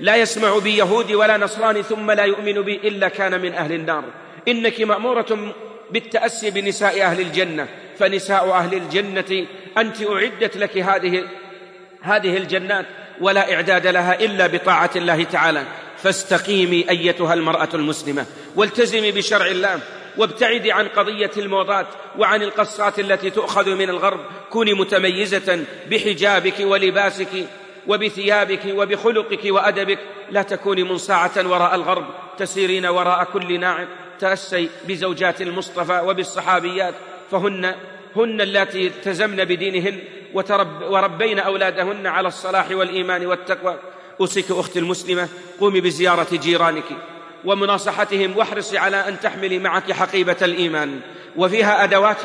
لا 0.00 0.16
يسمع 0.16 0.58
بي 0.58 0.76
يهودي 0.76 1.14
ولا 1.14 1.36
نصراني 1.36 1.82
ثم 1.82 2.10
لا 2.10 2.24
يؤمن 2.24 2.62
بي 2.62 2.76
إلا 2.76 3.08
كان 3.08 3.40
من 3.40 3.54
أهل 3.54 3.72
النار. 3.72 4.04
إنك 4.48 4.80
مأمورة 4.80 5.54
بالتأسي 5.90 6.50
بنساء 6.50 7.02
أهل 7.02 7.20
الجنة 7.20 7.68
فنساء 7.98 8.50
أهل 8.50 8.74
الجنة 8.74 9.46
أنت 9.78 10.02
أعدت 10.02 10.56
لك 10.56 10.78
هذه 10.78 11.24
هذه 12.02 12.36
الجنات 12.36 12.86
ولا 13.20 13.54
إعداد 13.54 13.86
لها 13.86 14.20
إلا 14.20 14.46
بطاعة 14.46 14.90
الله 14.96 15.24
تعالى. 15.24 15.64
فاستقيمي 16.02 16.90
أيتها 16.90 17.34
المرأة 17.34 17.68
المسلمة 17.74 18.26
والتزمي 18.56 19.12
بشرع 19.12 19.46
الله 19.46 19.80
وابتعدي 20.16 20.72
عن 20.72 20.88
قضية 20.88 21.30
الموضات 21.36 21.86
وعن 22.18 22.42
القصات 22.42 22.98
التي 22.98 23.30
تؤخذ 23.30 23.74
من 23.74 23.90
الغرب. 23.90 24.20
كوني 24.50 24.74
متميزة 24.74 25.64
بحجابك 25.90 26.54
ولباسك. 26.60 27.46
وبثيابك 27.86 28.60
وبخلقك 28.74 29.40
وأدبك 29.44 29.98
لا 30.30 30.42
تكوني 30.42 30.82
منصاعة 30.82 31.32
وراء 31.36 31.74
الغرب 31.74 32.06
تسيرين 32.38 32.86
وراء 32.86 33.24
كل 33.24 33.60
ناعم. 33.60 33.86
تأسي 34.20 34.68
بزوجات 34.88 35.42
المصطفى 35.42 36.00
وبالصحابيات 36.04 36.94
فهن 37.30 37.74
هن 38.16 38.40
اللاتي 38.40 38.86
التزمن 38.86 39.44
بدينهن 39.44 39.98
وترب 40.34 40.82
وربين 40.82 41.38
أولادهن 41.38 42.06
على 42.06 42.28
الصلاح 42.28 42.70
والإيمان 42.70 43.26
والتقوى. 43.26 43.76
أوصيك 44.20 44.50
أختي 44.50 44.78
المسلمة 44.78 45.28
قومي 45.60 45.80
بزيارة 45.80 46.28
جيرانك. 46.32 46.84
ومناصحتهم 47.44 48.36
واحرصي 48.36 48.78
على 48.78 49.08
أن 49.08 49.20
تحملي 49.20 49.58
معك 49.58 49.92
حقيبة 49.92 50.36
الإيمان. 50.42 51.00
وفيها 51.36 51.84
أدوات 51.84 52.16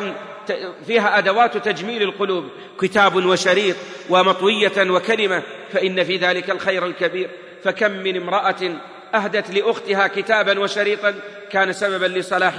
فيها 0.88 1.18
أدوات 1.18 1.58
تجميل 1.58 2.02
القلوب. 2.02 2.50
كتاب 2.82 3.16
وشريط 3.16 3.76
ومطوية 4.10 4.92
وكلمة. 4.92 5.44
فإن 5.74 6.04
في 6.04 6.18
ذلك 6.18 6.50
الخير 6.50 6.86
الكبير. 6.86 7.30
فكم 7.64 7.92
من 7.92 8.18
امرأة 8.18 8.72
أهدت 9.16 9.52
لأختها 9.52 10.08
كتابا 10.08 10.60
وشريطا 10.60 11.14
كان 11.52 11.74
سببا 11.74 12.06
لصلاح 12.06 12.54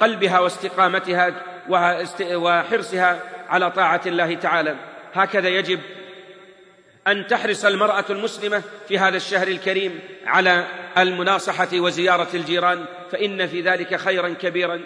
قلبها 0.00 0.38
واستقامتها 0.38 1.32
وحرصها 2.34 3.20
على 3.48 3.70
طاعة 3.70 4.00
الله 4.06 4.34
تعالى. 4.34 4.76
هكذا 5.14 5.48
يجب 5.48 5.80
أن 7.06 7.26
تحرص 7.26 7.64
المرأة 7.64 8.04
المسلمة 8.10 8.62
في 8.88 8.98
هذا 8.98 9.16
الشهر 9.16 9.48
الكريم 9.48 10.00
على 10.26 10.66
المناصحة 10.98 11.68
وزيارة 11.74 12.28
الجيران 12.34 12.84
فإن 13.12 13.46
في 13.46 13.60
ذلك 13.60 13.96
خيرا 13.96 14.28
كبيرا. 14.28 14.80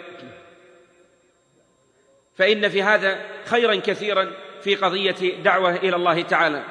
فإن 2.37 2.69
في 2.69 2.83
هذا 2.83 3.19
خيرا 3.45 3.75
كثيرا 3.75 4.31
في 4.63 4.75
قضية 4.75 5.43
دعوة 5.43 5.75
إلى 5.75 5.95
الله 5.95 6.21
تعالى. 6.21 6.63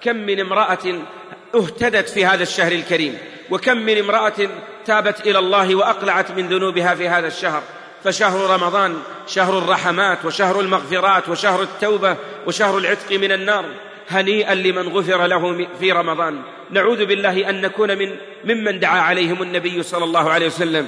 كم 0.00 0.16
من 0.16 0.40
امرأة 0.40 1.02
اهتدت 1.54 2.08
في 2.08 2.26
هذا 2.26 2.42
الشهر 2.42 2.72
الكريم 2.72 3.18
وكم 3.50 3.76
من 3.76 3.98
امرأة 3.98 4.48
تابت 4.86 5.26
إلى 5.26 5.38
الله 5.38 5.74
وأقلعت 5.74 6.30
من 6.30 6.48
ذنوبها 6.48 6.94
في 6.94 7.08
هذا 7.08 7.26
الشهر. 7.26 7.62
فشهر 8.04 8.50
رمضان 8.50 9.02
شهر 9.26 9.58
الرحمات 9.58 10.24
وشهر 10.24 10.60
المغفرات 10.60 11.28
وشهر 11.28 11.62
التوبة 11.62 12.16
وشهر 12.46 12.78
العتق 12.78 13.12
من 13.12 13.32
النار. 13.32 13.64
هنيئا 14.10 14.54
لمن 14.54 14.88
غفر 14.88 15.26
له 15.26 15.66
في 15.80 15.92
رمضان. 15.92 16.42
نعوذ 16.70 17.06
بالله 17.06 17.50
أن 17.50 17.60
نكون 17.60 17.98
من 17.98 18.16
ممن 18.44 18.80
دعا 18.80 19.00
عليهم 19.00 19.42
النبي 19.42 19.82
صلى 19.82 20.04
الله 20.04 20.30
عليه 20.30 20.46
وسلم. 20.46 20.86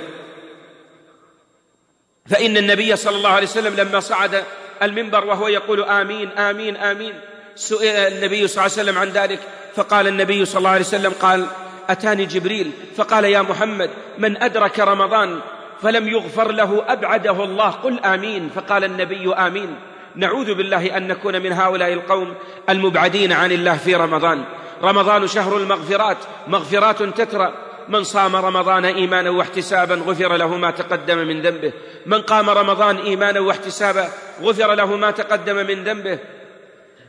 فإن 2.27 2.57
النبي 2.57 2.97
صلى 2.97 3.17
الله 3.17 3.31
عليه 3.31 3.47
وسلم 3.47 3.75
لما 3.77 4.01
صعد 4.01 4.45
المنبر 4.83 5.25
وهو 5.25 5.49
يقول 5.49 5.83
آمين 5.83 6.29
آمين 6.29 6.77
آمين 6.77 7.15
سئل 7.55 7.97
النبي 8.13 8.49
صلى 8.49 8.67
الله 8.67 8.73
عليه 8.73 8.83
وسلم 8.83 8.99
عن 8.99 9.09
ذلك. 9.09 9.41
فقال 9.75 10.07
النبي 10.07 10.45
صلى 10.45 10.59
الله 10.59 10.71
عليه 10.71 10.81
وسلم 10.81 11.13
قال 11.13 11.47
أتاني 11.89 12.27
جبريل؟ 12.27 12.71
فقال 12.97 13.25
يا 13.25 13.43
محمد 13.43 13.91
من 14.19 14.43
أدرك 14.43 14.81
رمضان 14.81 15.41
فلم 15.83 16.09
يغفر 16.09 16.53
له 16.53 16.85
أبعده 16.89 17.45
الله 17.45 17.71
قل 17.71 17.99
آمين. 18.01 18.51
فقال 18.55 18.85
النبي 18.85 19.35
آمين. 19.35 19.77
نعوذ 20.17 20.55
بالله 20.55 20.97
أن 20.97 21.09
نكون 21.09 21.43
من 21.43 21.53
هؤلاء 21.53 21.93
القوم 21.93 22.35
المبعدين 22.69 23.33
عن 23.33 23.53
الله 23.53 23.77
في 23.77 23.95
رمضان. 23.95 24.45
رمضان 24.83 25.27
شهر 25.27 25.57
المغفرات 25.57 26.17
مغفرات 26.49 27.03
تترى 27.03 27.53
من 27.89 28.05
صام 28.05 28.37
رمضان 28.37 28.85
إيمانا 28.85 29.31
واحتسابا 29.31 29.95
غفر 29.95 30.37
له 30.37 30.57
ما 30.57 30.71
تقدم 30.71 31.19
من 31.19 31.43
ذنبه. 31.43 31.73
من 32.07 32.21
قام 32.21 32.51
رمضان 32.51 32.97
إيمانا 32.97 33.41
واحتسابا 33.41 34.09
غفر 34.43 34.75
له 34.75 34.97
ما 34.97 35.11
تقدم 35.11 35.57
من 35.57 35.85
ذنبه. 35.85 36.19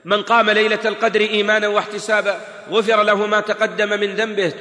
من 0.06 0.22
قام 0.22 0.50
ليلة 0.50 0.80
القدر 0.86 1.22
إيمانا 1.22 1.68
واحتسابا 1.68 2.38
غفر 2.72 3.04
له 3.04 3.28
ما 3.28 3.40
تقدم 3.40 4.00
من 4.00 4.16
ذنبه. 4.16 4.54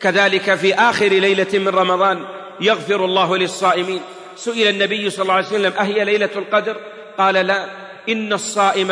كذلك 0.00 0.54
في 0.54 0.74
آخر 0.74 1.08
ليلة 1.08 1.58
من 1.58 1.68
رمضان 1.68 2.24
يغفر 2.60 3.04
الله 3.04 3.36
للصائمين. 3.36 4.00
سئل 4.36 4.68
النبي 4.68 5.10
صلى 5.10 5.22
الله 5.22 5.34
عليه 5.34 5.46
وسلم 5.46 5.72
أهي 5.80 6.04
ليلة 6.04 6.30
القدر؟ 6.36 6.76
قال 7.18 7.34
لا 7.34 7.66
إن 8.08 8.32
الصائم 8.32 8.90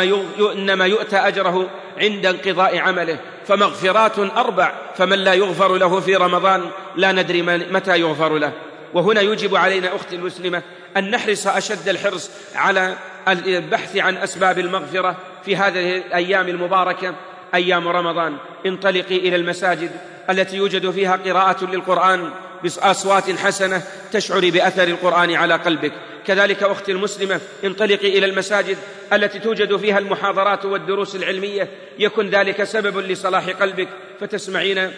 انما 0.53 0.87
يؤتى 0.87 1.17
أجره 1.17 1.71
عند 1.99 2.27
انقضاء 2.27 2.79
عمله 2.79 3.19
فمغفرات 3.47 4.19
أربع 4.19 4.73
فمن 4.97 5.19
لا 5.19 5.35
يغفر 5.35 5.77
له 5.77 6.01
في 6.01 6.17
رمضان 6.17 6.71
لا 6.97 7.13
ندري 7.13 7.43
متى 7.43 8.01
يغفر 8.01 8.39
له. 8.39 8.53
وهنا 8.95 9.21
يجب 9.21 9.57
علينا 9.57 9.97
أختي 9.97 10.17
المسلمة 10.17 10.63
أن 10.97 11.11
نحرص 11.11 11.47
أشد 11.47 11.89
الحرص 11.89 12.31
على 12.55 12.95
البحث 13.29 13.97
عن 13.97 14.17
أسباب 14.17 14.59
المغفرة 14.59 15.17
في 15.45 15.57
هذه 15.57 15.97
الأيام 15.97 16.49
المباركة 16.49 17.15
أيام 17.55 17.89
رمضان. 17.89 18.37
انطلقي 18.67 19.17
إلى 19.17 19.37
المساجد 19.37 19.91
التي 20.31 20.57
يوجد 20.57 20.91
فيها 20.91 21.17
قراءة 21.17 21.65
للقرآن 21.65 22.31
بأصوات 22.63 23.31
حسنة 23.31 23.83
تشعري 24.13 24.51
بأثر 24.51 24.89
القرآن 24.89 25.35
على 25.35 25.55
قلبك. 25.55 25.93
كذلك 26.27 26.63
أختي 26.63 26.93
المسلمة 26.93 27.41
انطلقي 27.65 28.19
إلى 28.19 28.27
المساجد 28.27 28.77
التي 29.13 29.39
توجد 29.39 29.77
فيها 29.77 29.99
المحاضرات 29.99 30.65
والدروس 30.65 31.17
العلمية 31.17 31.69
يكن 31.99 32.31
ذلك 32.31 32.65
سبب 32.65 32.99
لصلاح 32.99 33.49
قلبك 33.49 33.89
فتسمعين 34.21 34.91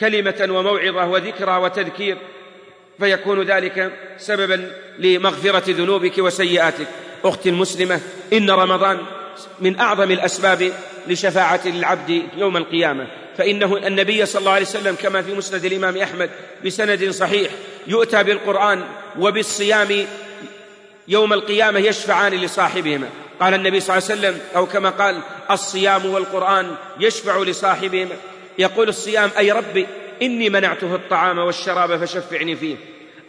كلمة 0.00 0.48
وموعظة 0.50 1.06
وذكرى 1.06 1.56
وتذكير 1.56 2.16
فيكون 3.00 3.42
ذلك 3.42 3.92
سببا 4.18 4.72
لمغفرة 4.98 5.64
ذنوبك 5.72 6.18
وسيئاتك. 6.18 6.86
أختي 7.24 7.48
المسلمة 7.48 8.00
إن 8.32 8.50
رمضان 8.50 8.98
من 9.60 9.78
أعظم 9.78 10.10
الأسباب 10.10 10.72
لشفاعة 11.08 11.60
العبد 11.66 12.22
يوم 12.36 12.56
القيامة 12.56 13.06
فإنه 13.38 13.76
النبي 13.76 14.26
صلى 14.26 14.40
الله 14.40 14.52
عليه 14.52 14.66
وسلم 14.66 14.94
كما 14.94 15.22
في 15.22 15.34
مسند 15.34 15.64
الإمام 15.64 15.96
أحمد 15.96 16.30
بسند 16.64 17.10
صحيح 17.10 17.50
يؤتى 17.86 18.22
بالقرآن 18.22 18.84
وبالصيام 19.18 20.06
يوم 21.10 21.32
القيامة 21.32 21.78
يشفعان 21.78 22.32
لصاحبهما. 22.32 23.08
قال 23.40 23.54
النبي 23.54 23.80
صلى 23.80 23.98
الله 23.98 24.10
عليه 24.10 24.20
وسلم 24.20 24.40
أو 24.56 24.66
كما 24.66 24.90
قال 24.90 25.20
الصيام 25.50 26.06
والقرآن 26.06 26.74
يشفع 27.00 27.38
لصاحبهما. 27.38 28.14
يقول 28.58 28.88
الصيام 28.88 29.30
أي 29.38 29.52
ربي 29.52 29.86
إني 30.22 30.50
منعته 30.50 30.94
الطعام 30.94 31.38
والشراب 31.38 32.04
فشفعني 32.04 32.56
فيه. 32.56 32.76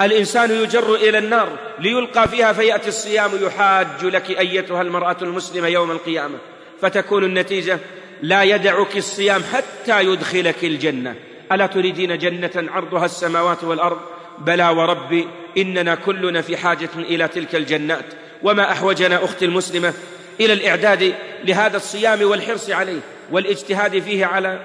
الإنسان 0.02 0.52
يجر 0.52 0.96
إلى 0.96 1.18
النار 1.18 1.50
ليلقى 1.80 2.28
فيها 2.28 2.54
فيأتي 2.54 2.88
الصيام 2.90 3.32
يحاج 3.42 4.06
لك 4.06 4.40
أيتها 4.40 4.82
المرأة 4.82 5.18
المسلمة 5.22 5.68
يوم 5.68 5.92
القيامة. 5.92 6.38
فتكون 6.82 7.24
النتيجة 7.24 7.80
لا 8.22 8.44
يدعك 8.44 8.98
الصيام 8.98 9.44
حتى 9.54 10.06
يدخلك 10.06 10.64
الجنة. 10.64 11.16
ألا 11.52 11.66
تريدين 11.66 12.18
جنة 12.18 12.52
عرضها 12.56 13.06
السماوات 13.06 13.64
والأرض؟ 13.64 14.00
بلى 14.40 14.70
وربي 14.70 15.28
إننا 15.58 15.96
كلنا 15.96 16.42
في 16.42 16.58
حاجة 16.58 16.90
إلى 16.96 17.28
تلك 17.28 17.56
الجنات. 17.56 18.06
وما 18.44 18.72
أحوجنا 18.72 19.24
أختي 19.24 19.46
المسلمة 19.46 19.94
إلى 20.40 20.54
الإعداد 20.54 21.16
لهذا 21.44 21.78
الصيام 21.78 22.24
والحرص 22.24 22.70
عليه 22.70 23.00
والاجتهاد 23.32 24.00
فيه 24.00 24.26
على 24.26 24.60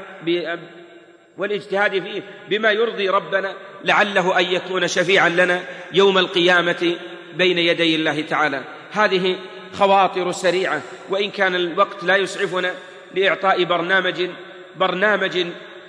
والاجتهاد 1.38 2.02
فيه 2.02 2.22
بما 2.50 2.70
يرضي 2.70 3.08
ربنا 3.08 3.54
لعله 3.84 4.38
أن 4.38 4.44
يكون 4.44 4.88
شفيعا 4.88 5.28
لنا 5.28 5.62
يوم 5.92 6.18
القيامة 6.18 6.96
بين 7.34 7.58
يدي 7.58 7.94
الله 7.94 8.22
تعالى. 8.22 8.64
هذه 8.92 9.36
خواطر 9.74 10.32
سريعة 10.32 10.82
وإن 11.10 11.30
كان 11.30 11.54
الوقت 11.54 12.04
لا 12.04 12.16
يسعفنا 12.16 12.74
لإعطاء 13.14 13.64
برنامج 13.64 14.30
برنامج 14.76 15.46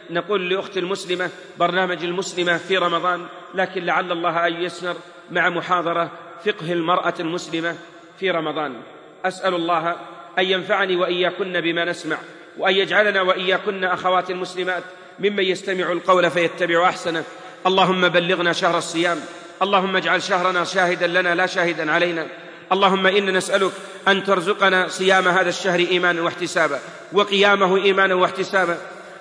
نقول 0.10 0.50
لاخت 0.50 0.78
المسلمة 0.78 1.30
برنامج 1.60 2.04
المسلمة 2.04 2.58
في 2.58 2.78
رمضان. 2.78 3.26
لكن 3.54 3.86
لعل 3.86 4.12
الله 4.12 4.48
أن 4.48 4.54
يسر 4.54 4.96
مع 5.32 5.50
محاضرة 5.50 6.12
فقه 6.46 6.74
المرأة 6.74 7.14
المسلمة 7.20 7.76
في 8.20 8.32
رمضان. 8.32 8.82
أسأل 9.26 9.54
الله 9.54 9.96
أن 10.40 10.46
ينفعني 10.46 10.96
وإياكن 10.96 11.62
بما 11.62 11.86
نسمع 11.86 12.18
وأن 12.58 12.74
يجعلنا 12.74 13.22
وإياكن 13.22 13.84
أخوات 13.84 14.32
المسلمات 14.32 14.84
ممن 15.20 15.44
يستمع 15.44 15.92
القول 15.92 16.32
فيتبع 16.32 16.90
أحسنه. 16.90 17.24
اللهم 17.68 18.08
بلغنا 18.08 18.54
شهر 18.54 18.78
الصيام 18.78 19.20
اللهم 19.62 19.96
اجعل 19.96 20.22
شهرنا 20.22 20.64
شاهدا 20.64 21.08
لنا 21.08 21.36
لا 21.36 21.46
شاهدا 21.46 21.92
علينا. 21.92 22.26
اللهم 22.72 23.08
إنا 23.08 23.32
نسألك 23.32 23.72
أن 24.08 24.24
ترزقنا 24.24 24.88
صيام 24.88 25.28
هذا 25.28 25.50
الشهر 25.50 25.80
إيمانا 25.80 26.22
واحتسابا 26.22 26.80
وقيامه 27.14 27.84
إيمانا 27.84 28.16
واحتسابا. 28.16 28.78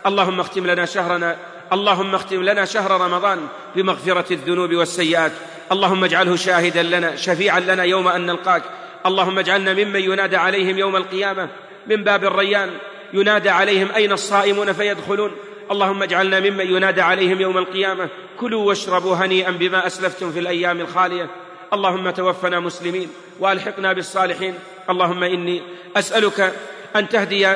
اللهم 0.06 0.40
اختم 0.40 0.66
لنا 0.66 0.84
شهرنا 0.84 1.36
اللهم 1.72 2.14
اختم 2.14 2.42
لنا 2.42 2.64
شهر 2.64 2.90
رمضان 3.00 3.48
بمغفرة 3.76 4.32
الذنوب 4.32 4.74
والسيئات. 4.74 5.32
اللهم 5.72 6.04
اجعله 6.04 6.36
شاهدا 6.36 6.82
لنا 6.82 7.16
شفيعا 7.16 7.60
لنا 7.60 7.84
يوم 7.84 8.08
أن 8.08 8.26
نلقاك. 8.26 8.62
اللهم 9.06 9.38
اجعلنا 9.38 9.72
ممن 9.72 10.00
ينادى 10.00 10.36
عليهم 10.36 10.78
يوم 10.78 10.96
القيامة 10.96 11.48
من 11.86 12.04
باب 12.04 12.24
الريان. 12.24 12.70
ينادى 13.12 13.50
عليهم 13.50 13.88
أين 13.96 14.12
الصائمون 14.12 14.72
فيدخلون. 14.72 15.32
اللهم 15.70 16.02
اجعلنا 16.02 16.40
ممن 16.40 16.66
ينادى 16.66 17.00
عليهم 17.00 17.40
يوم 17.40 17.58
القيامة. 17.58 18.08
كلوا 18.40 18.68
واشربوا 18.68 19.16
هنيئا 19.16 19.50
بما 19.50 19.86
أسلفتم 19.86 20.32
في 20.32 20.38
الأيام 20.38 20.80
الخالية. 20.80 21.30
اللهم 21.72 22.10
توفنا 22.10 22.60
مسلمين 22.60 23.08
وألحقنا 23.40 23.92
بالصالحين. 23.92 24.54
اللهم 24.90 25.22
إني 25.22 25.62
أسألك 25.96 26.52
أن 26.96 27.08
تهدي 27.08 27.54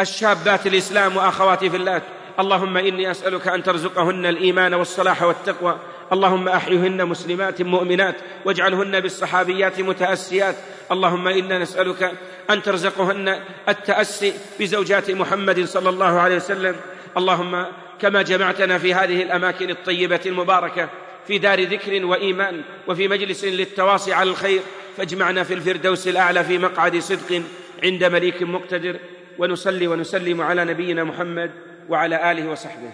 الشابات 0.00 0.66
الإسلام 0.66 1.16
وأخواتي 1.16 1.70
في 1.70 1.76
الله. 1.76 2.02
اللهم 2.40 2.76
إني 2.76 3.10
أسألك 3.10 3.48
أن 3.48 3.62
ترزقهن 3.62 4.26
الإيمان 4.26 4.74
والصلاح 4.74 5.22
والتقوى. 5.22 5.78
اللهم 6.12 6.48
أحيهن 6.48 7.06
مسلمات 7.06 7.62
مؤمنات 7.62 8.14
واجعلهن 8.44 9.00
بالصحابيات 9.00 9.80
متأسيات. 9.80 10.56
اللهم 10.92 11.28
إنا 11.28 11.58
نسألك 11.58 12.12
أن 12.50 12.62
ترزقهن 12.62 13.40
التأسي 13.68 14.32
بزوجات 14.60 15.10
محمد 15.10 15.64
صلى 15.64 15.88
الله 15.88 16.20
عليه 16.20 16.36
وسلم. 16.36 16.76
اللهم 17.16 17.66
كما 18.00 18.22
جمعتنا 18.22 18.78
في 18.78 18.94
هذه 18.94 19.22
الأماكن 19.22 19.70
الطيبة 19.70 20.20
المباركة 20.26 20.88
في 21.26 21.38
دار 21.38 21.60
ذكر 21.60 22.04
وإيمان 22.04 22.62
وفي 22.88 23.08
مجلس 23.08 23.44
للتواصي 23.44 24.12
على 24.12 24.30
الخير 24.30 24.60
فاجمعنا 24.96 25.44
في 25.44 25.54
الفردوس 25.54 26.08
الأعلى 26.08 26.44
في 26.44 26.58
مقعد 26.58 26.98
صدق 26.98 27.42
عند 27.82 28.04
مليك 28.04 28.42
مقتدر. 28.42 28.96
ونصلي 29.38 29.86
ونسلم 29.86 30.40
على 30.40 30.64
نبينا 30.64 31.04
محمد 31.04 31.50
وعلى 31.88 32.30
آله 32.32 32.50
وصحبه. 32.50 32.90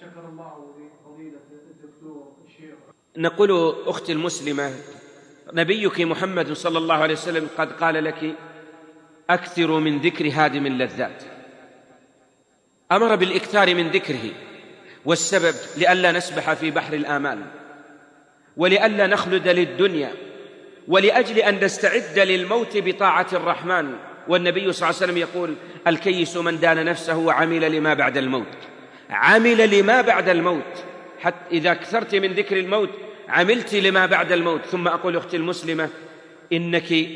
شكر 0.00 0.28
الله 0.28 0.74
لفضيلة 0.78 1.38
الدكتور 1.52 2.32
الشيخ. 2.46 2.74
نقول 3.16 3.74
أختي 3.86 4.12
المسلمة 4.12 4.74
نبيك 5.52 6.00
محمد 6.00 6.52
صلى 6.52 6.78
الله 6.78 6.94
عليه 6.94 7.14
وسلم 7.14 7.48
قد 7.58 7.72
قال 7.72 8.04
لك 8.04 8.34
اكثروا 9.30 9.80
من 9.80 9.98
ذكر 9.98 10.30
هادم 10.32 10.66
اللذات. 10.66 11.22
أمر 12.92 13.14
بالإكثار 13.16 13.74
من 13.74 13.90
ذكره 13.90 14.30
والسبب 15.04 15.54
لئلا 15.76 16.12
نسبح 16.12 16.52
في 16.52 16.70
بحر 16.70 16.94
الآمال 16.94 17.44
ولئلا 18.56 19.06
نخلد 19.06 19.48
للدنيا 19.48 20.12
ولأجل 20.88 21.38
أن 21.38 21.64
نستعد 21.64 22.18
للموت 22.18 22.76
بطاعة 22.76 23.26
الرحمن 23.32 23.96
والنبي 24.28 24.72
صلى 24.72 24.88
الله 24.88 25.02
عليه 25.02 25.12
وسلم 25.12 25.16
يقول 25.16 25.54
الكيس 25.86 26.36
من 26.36 26.60
دان 26.60 26.84
نفسه 26.84 27.16
وعمل 27.16 27.72
لما 27.72 27.94
بعد 27.94 28.16
الموت. 28.16 28.46
عمل 29.10 29.78
لما 29.78 30.00
بعد 30.00 30.28
الموت. 30.28 30.84
حتى 31.20 31.50
إذا 31.50 31.74
كثرت 31.74 32.14
من 32.14 32.32
ذكر 32.32 32.56
الموت 32.56 32.90
عملت 33.28 33.74
لما 33.74 34.06
بعد 34.06 34.32
الموت. 34.32 34.60
ثم 34.64 34.88
أقول 34.88 35.16
أختي 35.16 35.36
المسلمة 35.36 35.88
إنك 36.52 37.06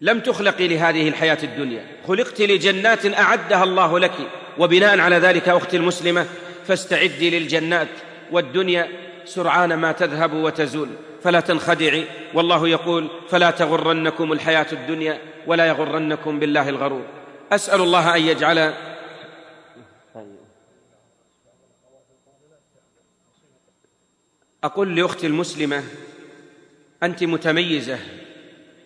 لم 0.00 0.20
تخلقي 0.20 0.68
لهذه 0.68 1.08
الحياة 1.08 1.38
الدنيا. 1.42 1.86
خلقت 2.08 2.42
لجنات 2.42 3.06
أعدها 3.06 3.64
الله 3.64 3.98
لك. 3.98 4.14
وبناء 4.58 5.00
على 5.00 5.16
ذلك 5.16 5.48
أختي 5.48 5.76
المسلمة 5.76 6.26
فاستعدي 6.66 7.38
للجنات. 7.38 7.88
والدنيا 8.30 8.88
سرعان 9.24 9.74
ما 9.74 9.92
تذهب 9.92 10.32
وتزول. 10.32 10.88
فلا 11.26 11.40
تنخدعي. 11.40 12.04
والله 12.34 12.68
يقول 12.68 13.08
فلا 13.28 13.50
تغرنكم 13.50 14.32
الحياة 14.32 14.66
الدنيا 14.72 15.18
ولا 15.46 15.66
يغرنكم 15.66 16.38
بالله 16.38 16.68
الغرور. 16.68 17.06
أسأل 17.52 17.80
الله 17.80 18.16
أن 18.16 18.20
يجعل 18.20 18.74
أقول 24.64 24.96
لأختي 24.96 25.26
المسلمة 25.26 25.84
أنت 27.02 27.24
متميزة 27.24 27.98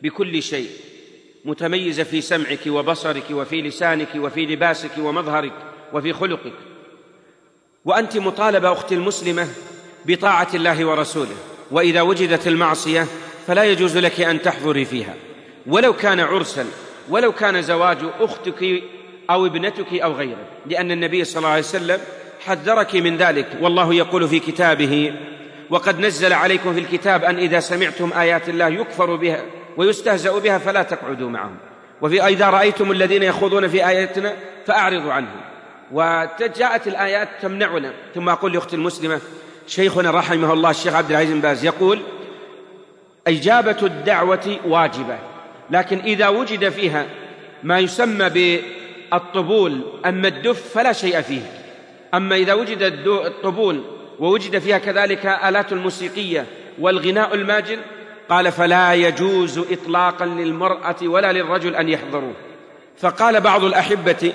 بكل 0.03 0.43
شيء 0.43 0.71
متميزة 1.45 2.03
في 2.03 2.21
سمعك 2.21 2.67
وبصرك 2.67 3.31
وفي 3.31 3.63
لسانك 3.63 4.15
وفي 4.17 4.47
لباسك 4.47 4.99
ومظهرك 4.99 5.53
وفي 5.93 6.13
خلقك. 6.13 6.55
وأنت 7.85 8.17
مطالبة 8.17 8.73
أختي 8.73 8.95
المسلمة 8.95 9.49
بطاعة 10.07 10.49
الله 10.55 10.85
ورسوله. 10.85 11.50
وإذا 11.71 12.01
وجدت 12.01 12.47
المعصية 12.47 13.07
فلا 13.47 13.65
يجوز 13.65 13.99
لك 13.99 14.21
أن 14.21 14.43
تحضري 14.43 14.85
فيها. 14.85 15.15
ولو 15.67 15.93
كان 15.93 16.21
عرسا 16.21 16.67
ولو 17.09 17.33
كان 17.33 17.63
زواج 17.63 17.99
أختك 18.21 18.83
أو 19.31 19.47
ابنتك 19.47 19.93
أو 19.95 20.13
غيره. 20.13 20.47
لأن 20.67 20.91
النبي 20.91 21.25
صلى 21.25 21.37
الله 21.37 21.49
عليه 21.49 21.63
وسلم 21.63 22.01
حذرك 22.41 22.95
من 22.97 23.17
ذلك. 23.17 23.47
والله 23.61 23.95
يقول 23.95 24.29
في 24.29 24.39
كتابه 24.39 25.15
وقد 25.71 26.01
نزل 26.01 26.33
عليكم 26.33 26.75
في 26.75 26.81
الكتاب 26.81 27.25
أن 27.25 27.39
إذا 27.39 27.61
سمعتم 27.61 28.13
آيات 28.13 28.49
الله 28.49 28.69
يكفر 28.69 29.17
بها 29.17 29.43
ويستهزأ 29.77 30.39
بها 30.39 30.59
فلا 30.59 30.83
تقعدوا 30.83 31.31
معهم. 31.31 31.57
وفي 32.03 32.27
إذا 32.27 32.51
رأيتم 32.51 32.93
الذين 32.93 33.23
يخوضون 33.23 33.69
في 33.69 33.87
آياتنا 33.89 34.37
فأعرضوا 34.67 35.13
عنهم. 35.13 35.41
وجاءت 35.93 36.87
الآيات 36.87 37.29
تمنعنا. 37.43 37.93
ثم 38.15 38.29
أقول 38.29 38.53
لأختي 38.53 38.77
المسلمة 38.77 39.21
شيخنا 39.71 40.11
رحمه 40.11 40.53
الله 40.53 40.71
الشيخ 40.71 40.95
عبد 40.95 41.11
العزيز 41.11 41.31
بن 41.31 41.41
باز 41.41 41.65
يقول 41.65 42.01
إجابة 43.27 43.77
الدعوة 43.83 44.57
واجبة 44.67 45.19
لكن 45.71 45.99
إذا 45.99 46.29
وجد 46.29 46.69
فيها 46.69 47.07
ما 47.63 47.79
يسمى 47.79 48.29
بالطبول 48.29 49.81
أما 50.07 50.29
الدف 50.29 50.75
فلا 50.75 50.93
شيء 50.93 51.21
فيه. 51.21 51.43
أما 52.15 52.37
إذا 52.37 52.55
وجد 52.55 52.83
الطبول 53.07 53.83
ووجد 54.19 54.59
فيها 54.59 54.79
كذلك 54.79 55.27
آلات 55.27 55.73
الموسيقية 55.73 56.47
والغناء 56.79 57.35
الماجن 57.35 57.79
قال 58.29 58.53
فلا 58.53 58.95
يجوز 58.95 59.59
اطلاقا 59.59 60.27
للمرأة 60.27 60.97
ولا 61.03 61.33
للرجل 61.33 61.77
أن 61.77 61.89
يحضروه 61.89 62.35
فقال 62.99 63.41
بعض 63.41 63.65
الأحبة 63.65 64.33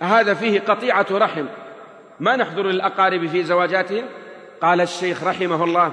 هذا 0.00 0.34
فيه 0.34 0.60
قطيعة 0.60 1.06
رحم 1.10 1.44
ما 2.20 2.36
نحضر 2.36 2.66
للأقارب 2.66 3.26
في 3.26 3.42
زواجاتهم؟ 3.42 4.04
قال 4.62 4.80
الشيخ 4.80 5.24
رحمه 5.24 5.64
الله 5.64 5.92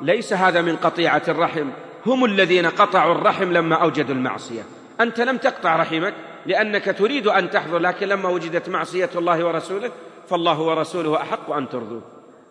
ليس 0.00 0.32
هذا 0.32 0.60
من 0.60 0.76
قطيعة 0.76 1.22
الرحم. 1.28 1.70
هم 2.06 2.24
الذين 2.24 2.66
قطعوا 2.66 3.14
الرحم 3.14 3.52
لما 3.52 3.76
أوجدوا 3.76 4.14
المعصية. 4.14 4.62
أنت 5.00 5.20
لم 5.20 5.36
تقطع 5.36 5.76
رحمك 5.76 6.14
لأنك 6.46 6.84
تريد 6.84 7.26
أن 7.26 7.50
تحضر 7.50 7.78
لكن 7.78 8.08
لما 8.08 8.28
وجدت 8.28 8.68
معصية 8.68 9.10
الله 9.16 9.44
ورسوله 9.46 9.90
فالله 10.28 10.60
ورسوله 10.60 11.16
أحق 11.16 11.50
أن 11.50 11.68
ترضوه. 11.68 12.02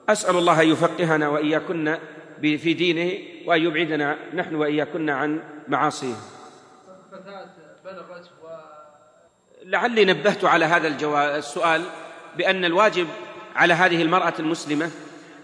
أسأل 0.10 0.36
الله 0.36 0.62
أن 0.62 0.68
يفقهنا 0.68 1.30
وإياكن 1.30 1.98
في 2.42 2.74
دينه 2.74 3.18
وأن 3.46 3.62
يبعدنا 3.62 4.18
نحن 4.34 4.56
وإياكن 4.56 5.10
عن 5.10 5.40
معاصيه. 5.68 6.16
لعلي 9.66 10.06
نبهت 10.06 10.46
على 10.46 10.66
هذا 10.66 10.88
السؤال 11.38 11.82
بأن 12.38 12.66
الواجب 12.66 13.08
على 13.56 13.74
هذه 13.74 14.02
المرأة 14.02 14.34
المسلمة 14.40 14.92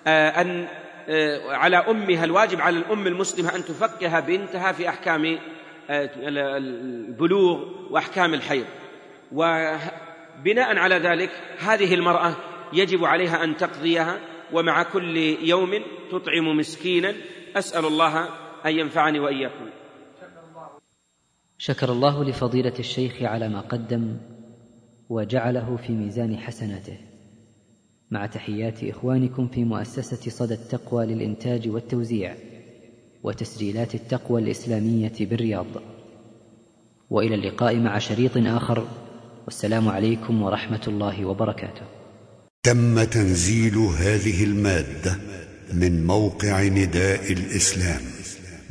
آه، 0.08 0.42
أن 0.42 0.68
آه، 1.10 1.52
على 1.52 1.78
أمها 1.78 2.24
الواجب 2.24 2.62
على 2.62 2.78
الأم 2.78 3.08
المسلمة 3.08 3.56
أن 3.56 3.66
تفقه 3.66 4.20
بنتها 4.20 4.72
في 4.72 4.90
أحكام 4.90 5.40
آه، 5.90 6.10
البلوغ 6.58 7.64
وأحكام 7.92 8.34
الحيض. 8.34 8.66
وبناء 9.32 10.78
على 10.78 10.96
ذلك 10.96 11.30
هذه 11.60 11.94
المرأة 11.94 12.36
يجب 12.74 13.06
عليها 13.06 13.44
أن 13.44 13.58
تقضيها 13.58 14.20
ومع 14.54 14.84
كل 14.84 15.18
يوم 15.42 15.72
تطعم 16.12 16.58
مسكينا. 16.58 17.14
أسأل 17.56 17.86
الله 17.86 18.30
أن 18.66 18.80
ينفعني 18.80 19.20
وإياكم. 19.20 19.70
شكر 21.58 21.92
الله 21.92 22.24
لفضيلة 22.24 22.74
الشيخ 22.80 23.22
على 23.22 23.50
ما 23.50 23.62
قدم 23.62 24.18
وجعله 25.10 25.78
في 25.78 25.94
ميزان 25.94 26.38
حسناته. 26.38 27.15
مع 28.12 28.26
تحيات 28.26 28.84
إخوانكم 28.84 29.48
في 29.48 29.64
مؤسسة 29.64 30.32
صدى 30.32 30.54
التقوى 30.54 31.06
للإنتاج 31.06 31.70
والتوزيع 31.70 32.36
وتسجيلات 33.24 33.96
التقوى 33.96 34.42
الإسلامية 34.42 35.14
بالرياض. 35.20 35.66
وإلى 37.10 37.36
اللقاء 37.36 37.76
مع 37.76 38.00
شريط 38.00 38.38
آخر 38.38 38.88
والسلام 39.46 39.90
عليكم 39.90 40.42
ورحمة 40.42 40.82
الله 40.88 41.26
وبركاته. 41.26 41.82
تم 42.64 43.04
تنزيل 43.04 43.78
هذه 43.78 44.44
المادة 44.44 45.18
من 45.74 46.08
موقع 46.08 46.64
نداء 46.64 47.32
الإسلام 47.32 48.02